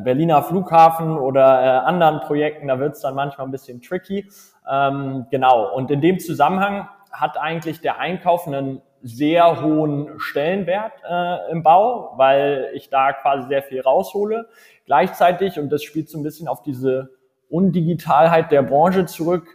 Berliner 0.00 0.42
Flughafen 0.42 1.18
oder 1.18 1.62
äh, 1.62 1.68
anderen 1.86 2.20
Projekten, 2.20 2.68
da 2.68 2.78
wird 2.78 2.94
es 2.94 3.00
dann 3.00 3.14
manchmal 3.14 3.46
ein 3.46 3.50
bisschen 3.50 3.80
tricky. 3.80 4.28
Ähm, 4.70 5.26
genau, 5.30 5.74
und 5.74 5.90
in 5.90 6.00
dem 6.00 6.18
Zusammenhang 6.18 6.88
hat 7.12 7.38
eigentlich 7.38 7.80
der 7.80 7.98
Einkauf 7.98 8.46
einen 8.46 8.82
sehr 9.02 9.62
hohen 9.62 10.20
Stellenwert 10.20 10.92
äh, 11.08 11.50
im 11.50 11.62
Bau, 11.62 12.12
weil 12.16 12.70
ich 12.74 12.90
da 12.90 13.12
quasi 13.12 13.48
sehr 13.48 13.62
viel 13.62 13.80
raushole. 13.80 14.48
Gleichzeitig, 14.84 15.58
und 15.58 15.70
das 15.70 15.82
spielt 15.82 16.08
so 16.08 16.18
ein 16.18 16.22
bisschen 16.22 16.48
auf 16.48 16.62
diese 16.62 17.10
Undigitalheit 17.48 18.52
der 18.52 18.62
Branche 18.62 19.06
zurück, 19.06 19.48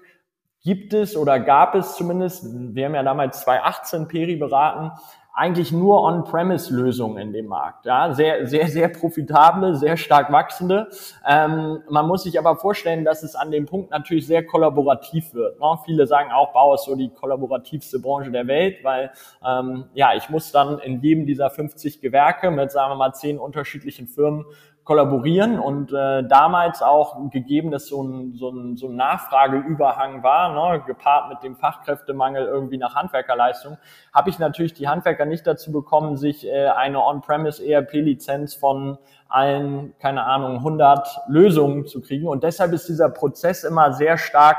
gibt 0.63 0.93
es 0.93 1.15
oder 1.15 1.39
gab 1.39 1.75
es 1.75 1.95
zumindest, 1.95 2.45
wir 2.73 2.85
haben 2.85 2.95
ja 2.95 3.03
damals 3.03 3.41
2018 3.41 4.07
Peri 4.07 4.35
beraten, 4.35 4.91
eigentlich 5.35 5.73
nur 5.73 6.01
On-Premise-Lösungen 6.01 7.17
in 7.17 7.33
dem 7.33 7.47
Markt. 7.47 7.85
Ja, 7.85 8.13
sehr, 8.13 8.47
sehr, 8.47 8.69
sehr 8.69 8.87
profitable, 8.87 9.75
sehr 9.75 9.97
stark 9.97 10.31
wachsende. 10.31 10.87
Ähm, 11.27 11.83
man 11.89 12.07
muss 12.07 12.23
sich 12.23 12.39
aber 12.39 12.55
vorstellen, 12.55 13.03
dass 13.03 13.21
es 13.21 13.35
an 13.35 13.51
dem 13.51 13.65
Punkt 13.65 13.91
natürlich 13.91 14.25
sehr 14.25 14.45
kollaborativ 14.45 15.33
wird. 15.33 15.59
Ne? 15.59 15.77
Viele 15.83 16.07
sagen 16.07 16.31
auch, 16.31 16.53
Bau 16.53 16.73
ist 16.73 16.85
so 16.85 16.95
die 16.95 17.09
kollaborativste 17.09 17.99
Branche 17.99 18.31
der 18.31 18.47
Welt, 18.47 18.77
weil 18.83 19.11
ähm, 19.45 19.85
ja, 19.93 20.15
ich 20.15 20.29
muss 20.29 20.53
dann 20.53 20.79
in 20.79 21.01
jedem 21.01 21.25
dieser 21.25 21.49
50 21.49 21.99
Gewerke 21.99 22.49
mit, 22.49 22.71
sagen 22.71 22.93
wir 22.93 22.95
mal, 22.95 23.11
zehn 23.11 23.37
unterschiedlichen 23.37 24.07
Firmen 24.07 24.45
kollaborieren 24.85 25.59
und 25.59 25.91
äh, 25.91 26.23
damals 26.27 26.83
auch 26.83 27.17
gegeben, 27.31 27.71
dass 27.71 27.87
so 27.87 28.03
ein, 28.03 28.33
so 28.35 28.51
ein, 28.51 28.77
so 28.77 28.87
ein 28.87 28.95
Nachfrageüberhang 28.95 30.21
war, 30.21 30.53
ne, 30.53 30.83
gepaart 30.85 31.29
mit 31.29 31.41
dem 31.41 31.55
Fachkräftemangel 31.55 32.45
irgendwie 32.45 32.77
nach 32.77 32.93
Handwerkerleistung, 32.93 33.77
habe 34.13 34.29
ich 34.29 34.37
natürlich 34.37 34.75
die 34.75 34.87
Handwerker 34.87 35.25
nicht 35.25 35.45
dazu 35.47 35.71
bekommen, 35.71 36.17
sich 36.17 36.47
äh, 36.47 36.67
eine 36.67 37.03
On-Premise 37.03 37.65
ERP-Lizenz 37.65 38.53
von 38.53 38.99
allen, 39.27 39.95
keine 39.97 40.23
Ahnung, 40.23 40.57
100 40.57 41.21
Lösungen 41.27 41.87
zu 41.87 42.01
kriegen 42.01 42.27
und 42.27 42.43
deshalb 42.43 42.71
ist 42.71 42.87
dieser 42.87 43.09
Prozess 43.09 43.63
immer 43.63 43.91
sehr 43.91 44.19
stark 44.19 44.57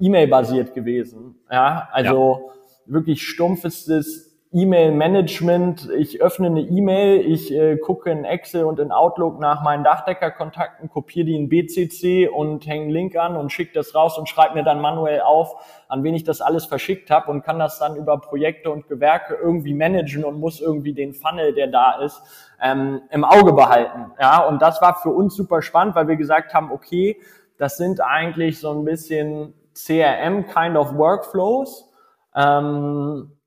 E-Mail-basiert 0.00 0.74
gewesen. 0.74 1.36
Ja, 1.50 1.88
also 1.92 2.52
ja. 2.86 2.94
wirklich 2.94 3.26
stumpfestes 3.26 4.27
E-Mail-Management. 4.52 5.90
Ich 5.90 6.22
öffne 6.22 6.46
eine 6.46 6.60
E-Mail, 6.60 7.20
ich 7.20 7.52
äh, 7.52 7.76
gucke 7.76 8.10
in 8.10 8.24
Excel 8.24 8.64
und 8.64 8.78
in 8.78 8.92
Outlook 8.92 9.38
nach 9.38 9.62
meinen 9.62 9.84
Dachdeckerkontakten, 9.84 10.88
kopiere 10.88 11.26
die 11.26 11.36
in 11.36 11.48
BCC 11.50 12.28
und 12.28 12.66
hänge 12.66 12.84
einen 12.84 12.90
Link 12.90 13.16
an 13.16 13.36
und 13.36 13.52
schicke 13.52 13.74
das 13.74 13.94
raus 13.94 14.18
und 14.18 14.28
schreibe 14.28 14.54
mir 14.54 14.64
dann 14.64 14.80
manuell 14.80 15.20
auf, 15.20 15.84
an 15.88 16.02
wen 16.02 16.14
ich 16.14 16.24
das 16.24 16.40
alles 16.40 16.64
verschickt 16.64 17.10
habe 17.10 17.30
und 17.30 17.42
kann 17.42 17.58
das 17.58 17.78
dann 17.78 17.96
über 17.96 18.18
Projekte 18.18 18.70
und 18.70 18.88
Gewerke 18.88 19.34
irgendwie 19.34 19.74
managen 19.74 20.24
und 20.24 20.40
muss 20.40 20.60
irgendwie 20.60 20.94
den 20.94 21.12
Funnel, 21.12 21.52
der 21.52 21.66
da 21.66 22.00
ist, 22.00 22.22
ähm, 22.62 23.02
im 23.10 23.24
Auge 23.24 23.52
behalten. 23.52 24.12
Ja, 24.18 24.46
und 24.46 24.62
das 24.62 24.80
war 24.80 24.94
für 24.94 25.10
uns 25.10 25.36
super 25.36 25.60
spannend, 25.60 25.94
weil 25.94 26.08
wir 26.08 26.16
gesagt 26.16 26.54
haben, 26.54 26.72
okay, 26.72 27.20
das 27.58 27.76
sind 27.76 28.00
eigentlich 28.00 28.60
so 28.60 28.72
ein 28.72 28.84
bisschen 28.84 29.52
CRM 29.74 30.46
kind 30.46 30.76
of 30.76 30.94
Workflows. 30.94 31.92
Ähm, 32.34 33.37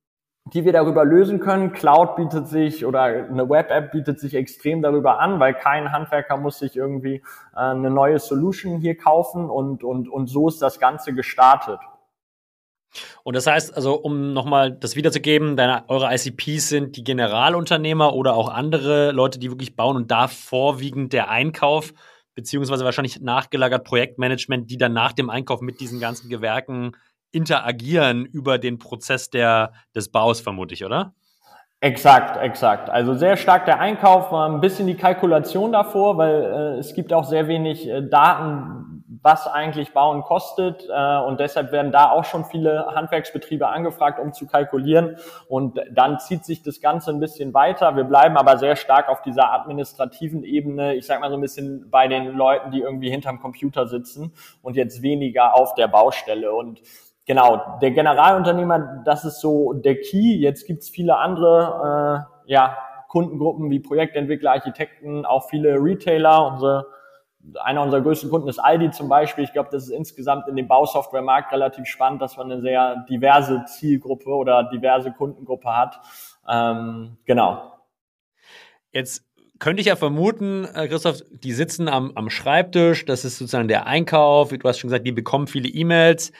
die 0.45 0.65
wir 0.65 0.73
darüber 0.73 1.05
lösen 1.05 1.39
können. 1.39 1.71
Cloud 1.71 2.15
bietet 2.15 2.47
sich 2.47 2.85
oder 2.85 3.01
eine 3.03 3.49
Web-App 3.49 3.91
bietet 3.91 4.19
sich 4.19 4.33
extrem 4.33 4.81
darüber 4.81 5.19
an, 5.19 5.39
weil 5.39 5.53
kein 5.53 5.91
Handwerker 5.91 6.37
muss 6.37 6.59
sich 6.59 6.75
irgendwie 6.75 7.15
äh, 7.55 7.59
eine 7.59 7.89
neue 7.89 8.19
Solution 8.19 8.79
hier 8.79 8.97
kaufen 8.97 9.49
und, 9.49 9.83
und, 9.83 10.09
und 10.09 10.27
so 10.27 10.47
ist 10.47 10.61
das 10.61 10.79
Ganze 10.79 11.13
gestartet. 11.13 11.79
Und 13.23 13.35
das 13.35 13.47
heißt, 13.47 13.73
also 13.73 13.93
um 13.95 14.33
nochmal 14.33 14.71
das 14.71 14.95
wiederzugeben, 14.95 15.55
deine, 15.55 15.85
eure 15.87 16.13
ICPs 16.13 16.69
sind 16.69 16.97
die 16.97 17.03
Generalunternehmer 17.03 18.13
oder 18.13 18.33
auch 18.33 18.49
andere 18.49 19.11
Leute, 19.11 19.39
die 19.39 19.49
wirklich 19.49 19.75
bauen 19.75 19.95
und 19.95 20.11
da 20.11 20.27
vorwiegend 20.27 21.13
der 21.13 21.29
Einkauf 21.29 21.93
beziehungsweise 22.35 22.85
wahrscheinlich 22.85 23.21
nachgelagert 23.21 23.83
Projektmanagement, 23.83 24.69
die 24.69 24.77
dann 24.77 24.93
nach 24.93 25.13
dem 25.13 25.29
Einkauf 25.29 25.61
mit 25.61 25.79
diesen 25.79 25.99
ganzen 25.99 26.29
Gewerken 26.29 26.93
interagieren 27.31 28.25
über 28.25 28.57
den 28.57 28.77
Prozess 28.77 29.29
der, 29.29 29.73
des 29.95 30.09
Baus, 30.09 30.41
vermute 30.41 30.73
ich, 30.73 30.85
oder? 30.85 31.13
Exakt, 31.83 32.37
exakt. 32.37 32.91
Also 32.91 33.15
sehr 33.15 33.37
stark 33.37 33.65
der 33.65 33.79
Einkauf, 33.79 34.31
war 34.31 34.47
ein 34.47 34.61
bisschen 34.61 34.85
die 34.85 34.95
Kalkulation 34.95 35.71
davor, 35.71 36.15
weil 36.17 36.43
äh, 36.43 36.77
es 36.77 36.93
gibt 36.93 37.11
auch 37.11 37.23
sehr 37.23 37.47
wenig 37.47 37.87
äh, 37.89 38.07
Daten, 38.07 38.91
was 39.23 39.47
eigentlich 39.47 39.91
Bauen 39.91 40.21
kostet 40.21 40.87
äh, 40.89 41.17
und 41.17 41.39
deshalb 41.39 41.71
werden 41.71 41.91
da 41.91 42.11
auch 42.11 42.23
schon 42.23 42.45
viele 42.45 42.85
Handwerksbetriebe 42.93 43.67
angefragt, 43.67 44.19
um 44.19 44.31
zu 44.31 44.45
kalkulieren 44.45 45.17
und 45.47 45.79
dann 45.91 46.19
zieht 46.19 46.45
sich 46.45 46.61
das 46.61 46.81
Ganze 46.81 47.11
ein 47.11 47.19
bisschen 47.19 47.53
weiter. 47.53 47.95
Wir 47.95 48.03
bleiben 48.03 48.37
aber 48.37 48.57
sehr 48.57 48.75
stark 48.75 49.09
auf 49.09 49.23
dieser 49.23 49.51
administrativen 49.51 50.43
Ebene, 50.43 50.95
ich 50.95 51.07
sag 51.07 51.19
mal 51.19 51.29
so 51.29 51.35
ein 51.35 51.41
bisschen 51.41 51.89
bei 51.89 52.07
den 52.07 52.27
Leuten, 52.33 52.69
die 52.69 52.81
irgendwie 52.81 53.09
hinterm 53.09 53.39
Computer 53.39 53.87
sitzen 53.87 54.33
und 54.61 54.75
jetzt 54.75 55.01
weniger 55.01 55.55
auf 55.55 55.73
der 55.73 55.87
Baustelle 55.87 56.53
und 56.53 56.81
genau, 57.25 57.79
der 57.81 57.91
Generalunternehmer, 57.91 59.03
das 59.05 59.25
ist 59.25 59.41
so 59.41 59.73
der 59.73 59.99
Key. 59.99 60.35
Jetzt 60.37 60.67
gibt's 60.67 60.89
viele 60.89 61.17
andere 61.17 62.27
äh, 62.45 62.51
ja, 62.51 62.77
Kundengruppen 63.07 63.69
wie 63.69 63.79
Projektentwickler, 63.79 64.51
Architekten, 64.51 65.25
auch 65.25 65.49
viele 65.49 65.75
Retailer. 65.75 66.47
Unsere, 66.47 66.87
einer 67.61 67.81
unserer 67.81 68.01
größten 68.01 68.29
Kunden 68.29 68.47
ist 68.47 68.59
Aldi 68.59 68.91
zum 68.91 69.09
Beispiel. 69.09 69.43
Ich 69.43 69.53
glaube, 69.53 69.69
das 69.71 69.83
ist 69.83 69.89
insgesamt 69.89 70.47
in 70.47 70.55
dem 70.55 70.67
Bausoftwaremarkt 70.67 71.51
relativ 71.51 71.87
spannend, 71.87 72.21
dass 72.21 72.37
man 72.37 72.51
eine 72.51 72.61
sehr 72.61 73.05
diverse 73.09 73.65
Zielgruppe 73.65 74.29
oder 74.29 74.63
diverse 74.71 75.11
Kundengruppe 75.11 75.75
hat. 75.75 75.99
Ähm, 76.47 77.17
genau. 77.25 77.73
Jetzt 78.91 79.25
könnte 79.59 79.81
ich 79.81 79.87
ja 79.87 79.95
vermuten, 79.95 80.65
äh, 80.73 80.87
Christoph, 80.87 81.21
die 81.29 81.53
sitzen 81.53 81.87
am, 81.87 82.13
am 82.15 82.29
Schreibtisch, 82.29 83.05
das 83.05 83.23
ist 83.25 83.37
sozusagen 83.37 83.67
der 83.67 83.85
Einkauf, 83.85 84.49
du 84.49 84.67
hast 84.67 84.79
schon 84.79 84.89
gesagt, 84.89 85.05
die 85.05 85.11
bekommen 85.11 85.47
viele 85.47 85.69
E-Mails 85.69 86.31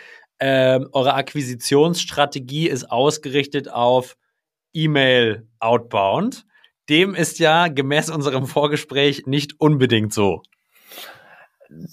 ähm, 0.42 0.90
eure 0.92 1.14
Akquisitionsstrategie 1.14 2.68
ist 2.68 2.92
ausgerichtet 2.92 3.72
auf 3.72 4.18
E-Mail 4.74 5.48
outbound. 5.60 6.46
Dem 6.90 7.14
ist 7.14 7.38
ja 7.38 7.68
gemäß 7.68 8.10
unserem 8.10 8.48
Vorgespräch 8.48 9.28
nicht 9.28 9.62
unbedingt 9.62 10.14
so. 10.14 10.42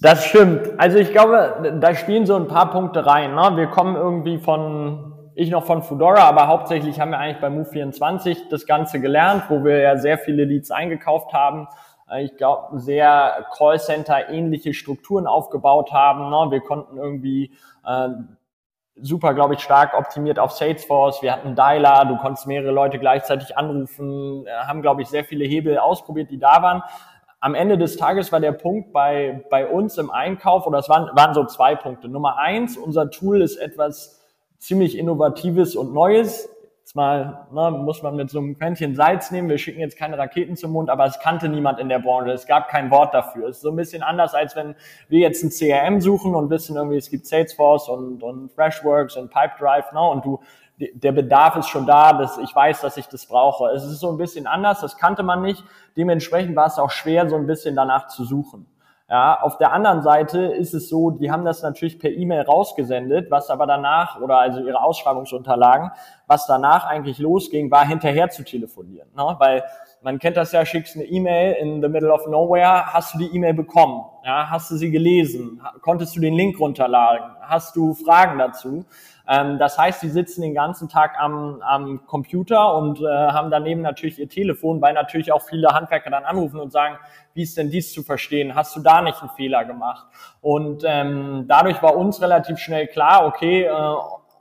Das 0.01 0.25
stimmt. 0.25 0.63
Also 0.79 0.99
ich 0.99 1.13
glaube, 1.13 1.77
da 1.79 1.95
spielen 1.95 2.25
so 2.25 2.37
ein 2.37 2.49
paar 2.49 2.71
Punkte 2.71 3.05
rein. 3.05 3.35
Ne? 3.35 3.53
Wir 3.57 3.67
kommen 3.67 3.97
irgendwie 3.97 4.39
von, 4.39 5.13
ich 5.35 5.51
noch 5.51 5.67
von 5.67 5.83
Fedora, 5.83 6.23
aber 6.23 6.49
hauptsächlich 6.49 6.99
haben 6.99 7.11
wir 7.11 7.19
eigentlich 7.19 7.41
bei 7.41 7.49
Move24 7.49 8.49
das 8.51 8.67
Ganze 8.67 8.99
gelernt, 8.99 9.45
wo 9.51 9.63
wir 9.63 9.79
ja 9.79 9.99
sehr 9.99 10.17
viele 10.17 10.45
Leads 10.45 10.71
eingekauft 10.71 11.35
haben. 11.35 11.69
Äh, 12.11 12.25
ich 12.25 12.37
glaube, 12.37 12.81
sehr 12.81 13.47
Callcenter-ähnliche 13.57 14.73
Strukturen 14.73 15.27
aufgebaut 15.27 15.93
haben. 15.93 16.31
Ne? 16.31 16.51
Wir 16.51 16.61
konnten 16.61 16.97
irgendwie 16.97 17.53
äh, 17.87 18.09
super, 19.03 19.35
glaube 19.35 19.55
ich, 19.55 19.61
stark 19.61 19.95
optimiert 19.95 20.39
auf 20.39 20.53
Salesforce. 20.53 21.23
Wir 21.23 21.33
hatten 21.33 21.55
Dialer, 21.55 22.05
du 22.07 22.17
konntest 22.17 22.47
mehrere 22.47 22.73
Leute 22.73 22.99
gleichzeitig 22.99 23.57
anrufen, 23.57 24.47
äh, 24.47 24.51
haben, 24.67 24.83
glaube 24.83 25.03
ich, 25.03 25.09
sehr 25.09 25.25
viele 25.25 25.45
Hebel 25.45 25.79
ausprobiert, 25.79 26.31
die 26.31 26.39
da 26.39 26.63
waren. 26.63 26.83
Am 27.41 27.55
Ende 27.55 27.79
des 27.79 27.97
Tages 27.97 28.33
war 28.33 28.41
der 28.41 28.53
Punkt 28.53 28.93
bei, 28.93 29.45
bei 29.51 29.67
uns 29.69 29.97
im 29.97 30.11
Einkauf, 30.11 30.67
oder 30.67 30.79
es 30.79 30.89
waren, 30.89 31.09
waren 31.15 31.35
so 31.35 31.45
zwei 31.45 31.77
Punkte. 31.77 32.09
Nummer 32.09 32.39
eins, 32.39 32.77
unser 32.77 33.11
Tool 33.11 33.43
ist 33.43 33.57
etwas 33.57 34.21
ziemlich 34.59 34.99
Innovatives 34.99 35.77
und 35.77 35.93
Neues. 35.93 36.49
Jetzt 36.89 36.97
mal 36.97 37.47
ne, 37.53 37.71
muss 37.71 38.03
man 38.03 38.17
mit 38.17 38.31
so 38.31 38.39
einem 38.39 38.57
Quäntchen 38.57 38.95
Salz 38.95 39.31
nehmen. 39.31 39.51
Wir 39.51 39.59
schicken 39.59 39.81
jetzt 39.81 39.99
keine 39.99 40.17
Raketen 40.17 40.57
zum 40.57 40.71
Mond, 40.73 40.89
aber 40.89 41.05
es 41.05 41.19
kannte 41.21 41.51
niemand 41.51 41.79
in 41.81 41.91
der 41.91 41.99
Branche. 41.99 42.33
Es 42.33 42.47
gab 42.47 42.69
kein 42.69 42.91
Wort 42.91 43.13
dafür. 43.13 43.49
Es 43.49 43.57
ist 43.57 43.63
so 43.63 43.69
ein 43.69 43.77
bisschen 43.77 44.03
anders, 44.03 44.33
als 44.33 44.57
wenn 44.57 44.75
wir 45.11 45.19
jetzt 45.19 45.45
ein 45.45 45.51
CRM 45.51 46.01
suchen 46.01 46.35
und 46.35 46.49
wissen 46.49 46.77
irgendwie, 46.77 46.97
es 46.97 47.11
gibt 47.11 47.27
Salesforce 47.27 47.91
und, 47.91 48.23
und 48.23 48.51
Freshworks 48.53 49.19
und 49.19 49.31
Pipedrive, 49.31 49.93
ne, 49.93 50.01
und 50.01 50.25
du 50.25 50.41
der 50.79 51.13
Bedarf 51.13 51.57
ist 51.57 51.69
schon 51.69 51.85
da, 51.85 52.15
dass 52.15 52.39
ich 52.39 52.57
weiß, 52.57 52.81
dass 52.81 52.97
ich 52.97 53.07
das 53.07 53.27
brauche. 53.27 53.69
Es 53.69 53.85
ist 53.85 54.01
so 54.01 54.11
ein 54.11 54.17
bisschen 54.17 54.47
anders, 54.47 54.81
das 54.81 54.97
kannte 54.97 55.23
man 55.23 55.43
nicht. 55.43 55.63
Dementsprechend 55.95 56.57
war 56.57 56.69
es 56.69 56.79
auch 56.79 56.91
schwer, 56.91 57.29
so 57.29 57.37
ein 57.37 57.47
bisschen 57.47 57.77
danach 57.77 58.07
zu 58.07 58.25
suchen. 58.25 58.67
Ja, 59.11 59.41
auf 59.41 59.57
der 59.57 59.73
anderen 59.73 60.03
Seite 60.03 60.39
ist 60.39 60.75
es 60.75 60.91
so, 60.91 61.11
die 61.11 61.31
haben 61.31 61.47
das 61.47 61.63
natürlich 61.63 61.99
per 61.99 62.11
E-Mail 62.11 62.43
rausgesendet, 62.43 63.31
was 63.31 63.49
aber 63.49 63.67
danach, 63.67 64.21
oder 64.21 64.37
also 64.37 64.61
ihre 64.61 64.83
Ausschreibungsunterlagen, 64.83 65.91
was 66.27 66.47
danach 66.47 66.85
eigentlich 66.85 67.19
losging, 67.19 67.71
war 67.71 67.87
hinterher 67.87 68.29
zu 68.29 68.45
telefonieren. 68.45 69.09
Ne? 69.17 69.35
Weil 69.39 69.65
man 70.03 70.19
kennt 70.19 70.37
das 70.37 70.53
ja, 70.53 70.67
schickst 70.67 70.95
eine 70.95 71.07
E-Mail 71.07 71.55
in 71.55 71.81
the 71.81 71.89
middle 71.89 72.13
of 72.13 72.27
nowhere, 72.27 72.93
hast 72.93 73.15
du 73.15 73.19
die 73.19 73.35
E-Mail 73.35 73.55
bekommen? 73.55 74.05
Ja, 74.25 74.51
hast 74.51 74.71
du 74.71 74.77
sie 74.77 74.91
gelesen? 74.91 75.63
Konntest 75.81 76.15
du 76.15 76.21
den 76.21 76.35
Link 76.35 76.61
runterladen? 76.61 77.31
Hast 77.41 77.77
du 77.77 77.95
Fragen 77.95 78.39
dazu? 78.39 78.85
Ähm, 79.27 79.59
das 79.59 79.79
heißt, 79.79 80.01
sie 80.01 80.09
sitzen 80.09 80.43
den 80.43 80.55
ganzen 80.55 80.89
Tag 80.89 81.19
am, 81.19 81.61
am 81.63 82.07
Computer 82.07 82.75
und 82.75 83.01
äh, 83.01 83.05
haben 83.07 83.51
daneben 83.51 83.83
natürlich 83.83 84.19
ihr 84.19 84.29
Telefon, 84.29 84.81
weil 84.81 84.95
natürlich 84.95 85.33
auch 85.33 85.43
viele 85.43 85.69
Handwerker 85.69 86.11
dann 86.11 86.25
anrufen 86.25 86.61
und 86.61 86.73
sagen, 86.73 86.97
wie 87.39 87.45
ist 87.45 87.57
denn 87.57 87.71
dies 87.71 87.93
zu 87.93 88.03
verstehen? 88.03 88.57
Hast 88.57 88.75
du 88.75 88.81
da 88.81 89.01
nicht 89.01 89.21
einen 89.21 89.31
Fehler 89.31 89.65
gemacht? 89.65 90.09
Und 90.41 90.83
ähm, 90.85 91.45
dadurch 91.47 91.81
war 91.85 91.97
uns 91.97 92.21
relativ 92.21 92.59
schnell 92.59 92.89
klar, 92.89 93.27
okay, 93.27 93.63
äh, 93.63 93.95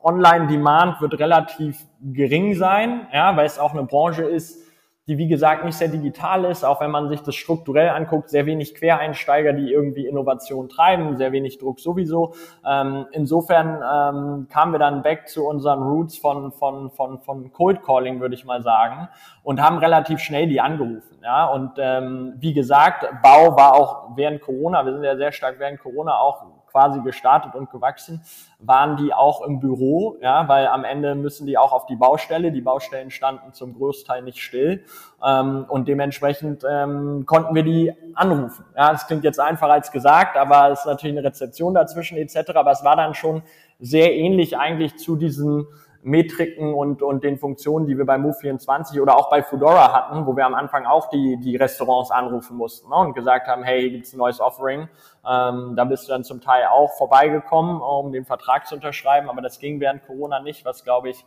Online-Demand 0.04 1.00
wird 1.00 1.20
relativ 1.20 1.78
gering 2.02 2.56
sein, 2.56 3.08
ja, 3.14 3.38
weil 3.38 3.46
es 3.46 3.60
auch 3.60 3.74
eine 3.74 3.84
Branche 3.84 4.24
ist, 4.24 4.67
die 5.08 5.18
wie 5.18 5.28
gesagt 5.28 5.64
nicht 5.64 5.78
sehr 5.78 5.88
digital 5.88 6.44
ist, 6.46 6.66
auch 6.66 6.82
wenn 6.82 6.92
man 6.92 7.08
sich 7.08 7.22
das 7.22 7.36
strukturell 7.36 7.90
anguckt, 7.90 8.30
sehr 8.30 8.46
wenig 8.46 8.76
Quereinsteiger, 8.76 9.54
die 9.54 9.72
irgendwie 9.72 10.06
Innovation 10.06 10.68
treiben, 10.68 11.16
sehr 11.16 11.32
wenig 11.32 11.58
Druck 11.60 11.80
sowieso. 11.80 12.34
Ähm, 12.66 13.06
insofern 13.12 13.76
ähm, 13.76 14.48
kamen 14.50 14.74
wir 14.74 14.80
dann 14.80 15.04
back 15.04 15.30
zu 15.30 15.48
unseren 15.48 15.82
Roots 15.82 16.18
von, 16.18 16.52
von, 16.52 16.92
von, 16.92 17.20
von 17.20 17.52
Cold 17.54 17.84
Calling, 17.84 18.20
würde 18.20 18.36
ich 18.36 18.44
mal 18.44 18.62
sagen, 18.62 19.08
und 19.44 19.62
haben 19.62 19.78
relativ 19.78 20.20
schnell 20.20 20.48
die 20.48 20.60
angerufen. 20.60 21.20
Ja? 21.24 21.46
Und 21.46 21.72
ähm, 21.78 22.34
wie 22.38 22.54
gesagt, 22.54 23.08
Bau 23.24 23.56
war 23.56 23.76
auch 23.76 24.10
während 24.18 24.42
Corona, 24.42 24.86
wir 24.86 24.94
sind 24.94 25.04
ja 25.04 25.16
sehr 25.16 25.32
stark 25.32 25.56
während 25.60 25.80
Corona 25.80 26.18
auch 26.20 26.46
quasi 26.78 27.02
gestartet 27.02 27.56
und 27.56 27.72
gewachsen, 27.72 28.22
waren 28.60 28.98
die 28.98 29.12
auch 29.12 29.42
im 29.42 29.60
Büro, 29.60 30.18
ja, 30.22 30.48
weil 30.48 30.68
am 30.68 30.84
Ende 30.84 31.16
müssen 31.16 31.48
die 31.48 31.58
auch 31.58 31.74
auf 31.74 31.88
die 31.88 31.96
Baustelle. 31.96 32.52
Die 32.52 32.62
Baustellen 32.62 33.10
standen 33.10 33.52
zum 33.54 33.74
Großteil 33.74 34.22
nicht 34.22 34.40
still 34.40 34.84
ähm, 35.26 35.66
und 35.68 35.88
dementsprechend 35.88 36.64
ähm, 36.70 37.26
konnten 37.26 37.56
wir 37.56 37.64
die 37.64 37.94
anrufen. 38.14 38.64
Ja, 38.76 38.92
das 38.92 39.08
klingt 39.08 39.24
jetzt 39.24 39.40
einfacher 39.40 39.74
als 39.74 39.92
gesagt, 39.92 40.38
aber 40.38 40.70
es 40.70 40.82
ist 40.82 40.86
natürlich 40.86 41.18
eine 41.18 41.28
Rezeption 41.28 41.74
dazwischen 41.74 42.16
etc. 42.16 42.52
Aber 42.54 42.70
es 42.70 42.84
war 42.84 42.96
dann 42.96 43.16
schon 43.16 43.42
sehr 43.80 44.14
ähnlich 44.14 44.56
eigentlich 44.56 44.98
zu 44.98 45.16
diesen 45.16 45.66
Metriken 46.04 46.74
und, 46.74 47.02
und 47.02 47.24
den 47.24 47.38
Funktionen, 47.38 47.88
die 47.88 47.98
wir 47.98 48.06
bei 48.06 48.16
Move24 48.16 49.02
oder 49.02 49.18
auch 49.18 49.30
bei 49.30 49.44
Foodora 49.44 49.94
hatten, 49.94 50.26
wo 50.26 50.36
wir 50.36 50.46
am 50.46 50.54
Anfang 50.54 50.86
auch 50.86 51.10
die, 51.10 51.38
die 51.38 51.56
Restaurants 51.56 52.12
anrufen 52.12 52.58
mussten 52.58 52.90
ne, 52.90 52.96
und 52.96 53.14
gesagt 53.14 53.48
haben, 53.48 53.64
hey, 53.64 53.82
hier 53.82 53.92
gibt's 53.92 54.14
ein 54.14 54.18
neues 54.18 54.40
Offering. 54.40 54.90
Ähm, 55.28 55.74
da 55.76 55.86
bist 55.86 56.08
du 56.08 56.12
dann 56.12 56.24
zum 56.24 56.42
Teil 56.42 56.66
auch 56.66 56.94
vorbeigekommen, 56.98 57.82
um 57.82 58.12
den 58.12 58.26
Vertrag 58.26 58.68
zu 58.68 58.76
unterschreiben, 58.76 59.30
aber 59.30 59.42
das 59.42 59.60
ging 59.60 59.80
während 59.80 60.06
Corona 60.06 60.40
nicht, 60.40 60.66
was 60.66 60.84
glaube 60.84 61.10
ich 61.10 61.26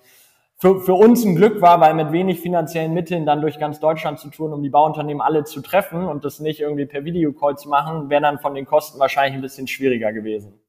für, 0.60 0.78
für 0.78 0.92
uns 0.92 1.24
ein 1.24 1.36
Glück 1.36 1.62
war, 1.62 1.80
weil 1.80 1.94
mit 1.94 2.12
wenig 2.12 2.40
finanziellen 2.40 2.92
Mitteln 2.92 3.24
dann 3.24 3.40
durch 3.40 3.58
ganz 3.58 3.80
Deutschland 3.80 4.18
zu 4.20 4.28
tun, 4.28 4.52
um 4.52 4.62
die 4.62 4.68
Bauunternehmen 4.68 5.22
alle 5.22 5.44
zu 5.44 5.62
treffen 5.62 6.04
und 6.04 6.24
das 6.24 6.38
nicht 6.38 6.60
irgendwie 6.60 6.84
per 6.84 7.02
Videocall 7.02 7.56
zu 7.56 7.70
machen, 7.70 8.10
wäre 8.10 8.20
dann 8.20 8.38
von 8.38 8.54
den 8.54 8.66
Kosten 8.66 9.00
wahrscheinlich 9.00 9.34
ein 9.36 9.40
bisschen 9.40 9.66
schwieriger 9.66 10.12
gewesen. 10.12 10.59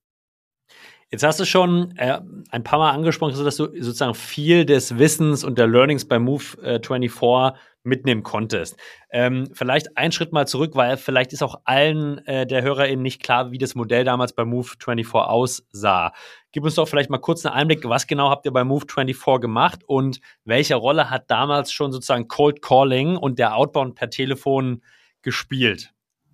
Jetzt 1.12 1.24
hast 1.24 1.42
du 1.42 1.46
schon 1.46 1.94
äh, 1.98 2.22
ein 2.52 2.64
paar 2.64 2.80
Mal 2.80 2.92
angesprochen, 2.92 3.34
dass 3.44 3.58
du 3.58 3.66
sozusagen 3.66 4.16
viel 4.16 4.66
des 4.66 4.98
Wissens 4.98 5.44
und 5.44 5.58
der 5.58 5.68
Learnings 5.68 6.08
bei 6.08 6.20
Move 6.20 6.44
äh, 6.64 6.80
24 6.82 7.60
mitnehmen 7.84 8.24
konntest. 8.24 8.78
Ähm, 9.12 9.50
vielleicht 9.54 9.98
einen 9.98 10.14
Schritt 10.14 10.32
mal 10.32 10.48
zurück, 10.48 10.76
weil 10.76 10.96
vielleicht 10.96 11.34
ist 11.34 11.44
auch 11.44 11.62
allen 11.66 12.26
äh, 12.28 12.48
der 12.48 12.62
HörerInnen 12.62 13.02
nicht 13.02 13.22
klar, 13.22 13.52
wie 13.52 13.58
das 13.58 13.76
Modell 13.76 14.06
damals 14.06 14.32
bei 14.32 14.46
Move 14.46 14.70
24 14.80 15.14
aussah. 15.16 16.14
Gib 16.54 16.64
uns 16.64 16.76
doch 16.76 16.88
vielleicht 16.88 17.10
mal 17.10 17.18
kurz 17.18 17.46
einen 17.46 17.56
Einblick, 17.56 17.84
was 17.90 18.08
genau 18.08 18.30
habt 18.30 18.46
ihr 18.46 18.54
bei 18.54 18.64
Move 18.64 18.86
24 18.88 19.42
gemacht 19.42 19.82
und 19.86 20.22
welche 20.46 20.76
Rolle 20.76 21.10
hat 21.10 21.30
damals 21.30 21.74
schon 21.74 21.92
sozusagen 21.92 22.30
Cold 22.30 22.62
Calling 22.62 23.18
und 23.18 23.38
der 23.38 23.58
Outbound 23.58 23.96
per 23.96 24.10
Telefon 24.10 24.82
gespielt? 25.24 25.92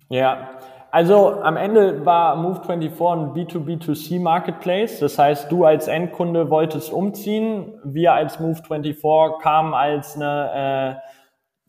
Ja, 0.08 0.50
also 0.90 1.40
am 1.42 1.56
Ende 1.56 2.04
war 2.06 2.36
Move24 2.36 3.12
ein 3.12 3.32
B2B2C 3.34 4.20
Marketplace. 4.20 5.00
Das 5.00 5.18
heißt, 5.18 5.50
du 5.52 5.64
als 5.64 5.88
Endkunde 5.88 6.50
wolltest 6.50 6.92
umziehen. 6.92 7.78
Wir 7.84 8.14
als 8.14 8.38
Move24 8.40 9.40
kamen 9.40 9.74
als 9.74 10.16
eine 10.16 11.00
äh, 11.04 11.08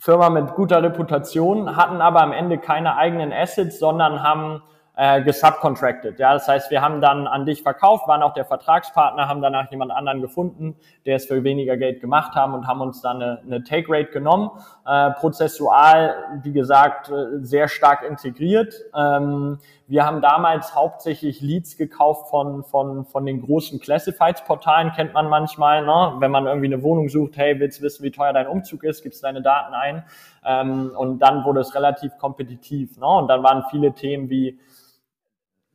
Firma 0.01 0.29
mit 0.29 0.55
guter 0.55 0.81
Reputation, 0.81 1.75
hatten 1.75 1.99
aber 1.99 2.21
am 2.21 2.31
Ende 2.31 2.57
keine 2.57 2.95
eigenen 2.95 3.33
Assets, 3.33 3.79
sondern 3.79 4.23
haben 4.23 4.63
äh, 5.01 5.21
gesubcontracted. 5.23 6.19
Ja, 6.19 6.33
das 6.33 6.45
heißt, 6.49 6.71
wir 6.71 6.81
haben 6.81 6.99
dann 6.99 7.25
an 7.25 7.45
dich 7.45 7.63
verkauft, 7.63 8.05
waren 8.09 8.21
auch 8.21 8.33
der 8.33 8.43
Vertragspartner, 8.43 9.29
haben 9.29 9.41
danach 9.41 9.71
jemand 9.71 9.93
anderen 9.93 10.19
gefunden, 10.19 10.75
der 11.05 11.15
es 11.15 11.25
für 11.25 11.41
weniger 11.45 11.77
Geld 11.77 12.01
gemacht 12.01 12.35
haben 12.35 12.53
und 12.53 12.67
haben 12.67 12.81
uns 12.81 12.99
dann 13.01 13.21
eine, 13.21 13.39
eine 13.45 13.63
Take 13.63 13.85
Rate 13.87 14.11
genommen. 14.11 14.51
Äh, 14.85 15.11
prozessual, 15.11 16.41
wie 16.43 16.51
gesagt, 16.51 17.09
äh, 17.09 17.39
sehr 17.39 17.69
stark 17.69 18.03
integriert. 18.03 18.75
Ähm, 18.93 19.59
wir 19.87 20.05
haben 20.05 20.21
damals 20.21 20.75
hauptsächlich 20.75 21.39
Leads 21.39 21.77
gekauft 21.77 22.29
von, 22.29 22.65
von, 22.65 23.05
von 23.05 23.25
den 23.25 23.41
großen 23.41 23.79
Classifieds-Portalen, 23.79 24.91
kennt 24.91 25.13
man 25.13 25.29
manchmal, 25.29 25.85
ne? 25.85 26.15
wenn 26.19 26.29
man 26.29 26.45
irgendwie 26.45 26.67
eine 26.67 26.83
Wohnung 26.83 27.07
sucht, 27.07 27.37
hey, 27.37 27.57
willst 27.57 27.81
wissen, 27.81 28.03
wie 28.03 28.11
teuer 28.11 28.33
dein 28.33 28.47
Umzug 28.47 28.83
ist, 28.83 29.01
gibst 29.01 29.23
deine 29.23 29.41
Daten 29.41 29.73
ein. 29.73 30.03
Ähm, 30.43 30.91
und 30.97 31.19
dann 31.19 31.45
wurde 31.45 31.61
es 31.61 31.73
relativ 31.73 32.17
kompetitiv. 32.17 32.97
Ne? 32.97 33.07
Und 33.07 33.29
dann 33.29 33.43
waren 33.43 33.63
viele 33.71 33.93
Themen 33.93 34.29
wie 34.29 34.59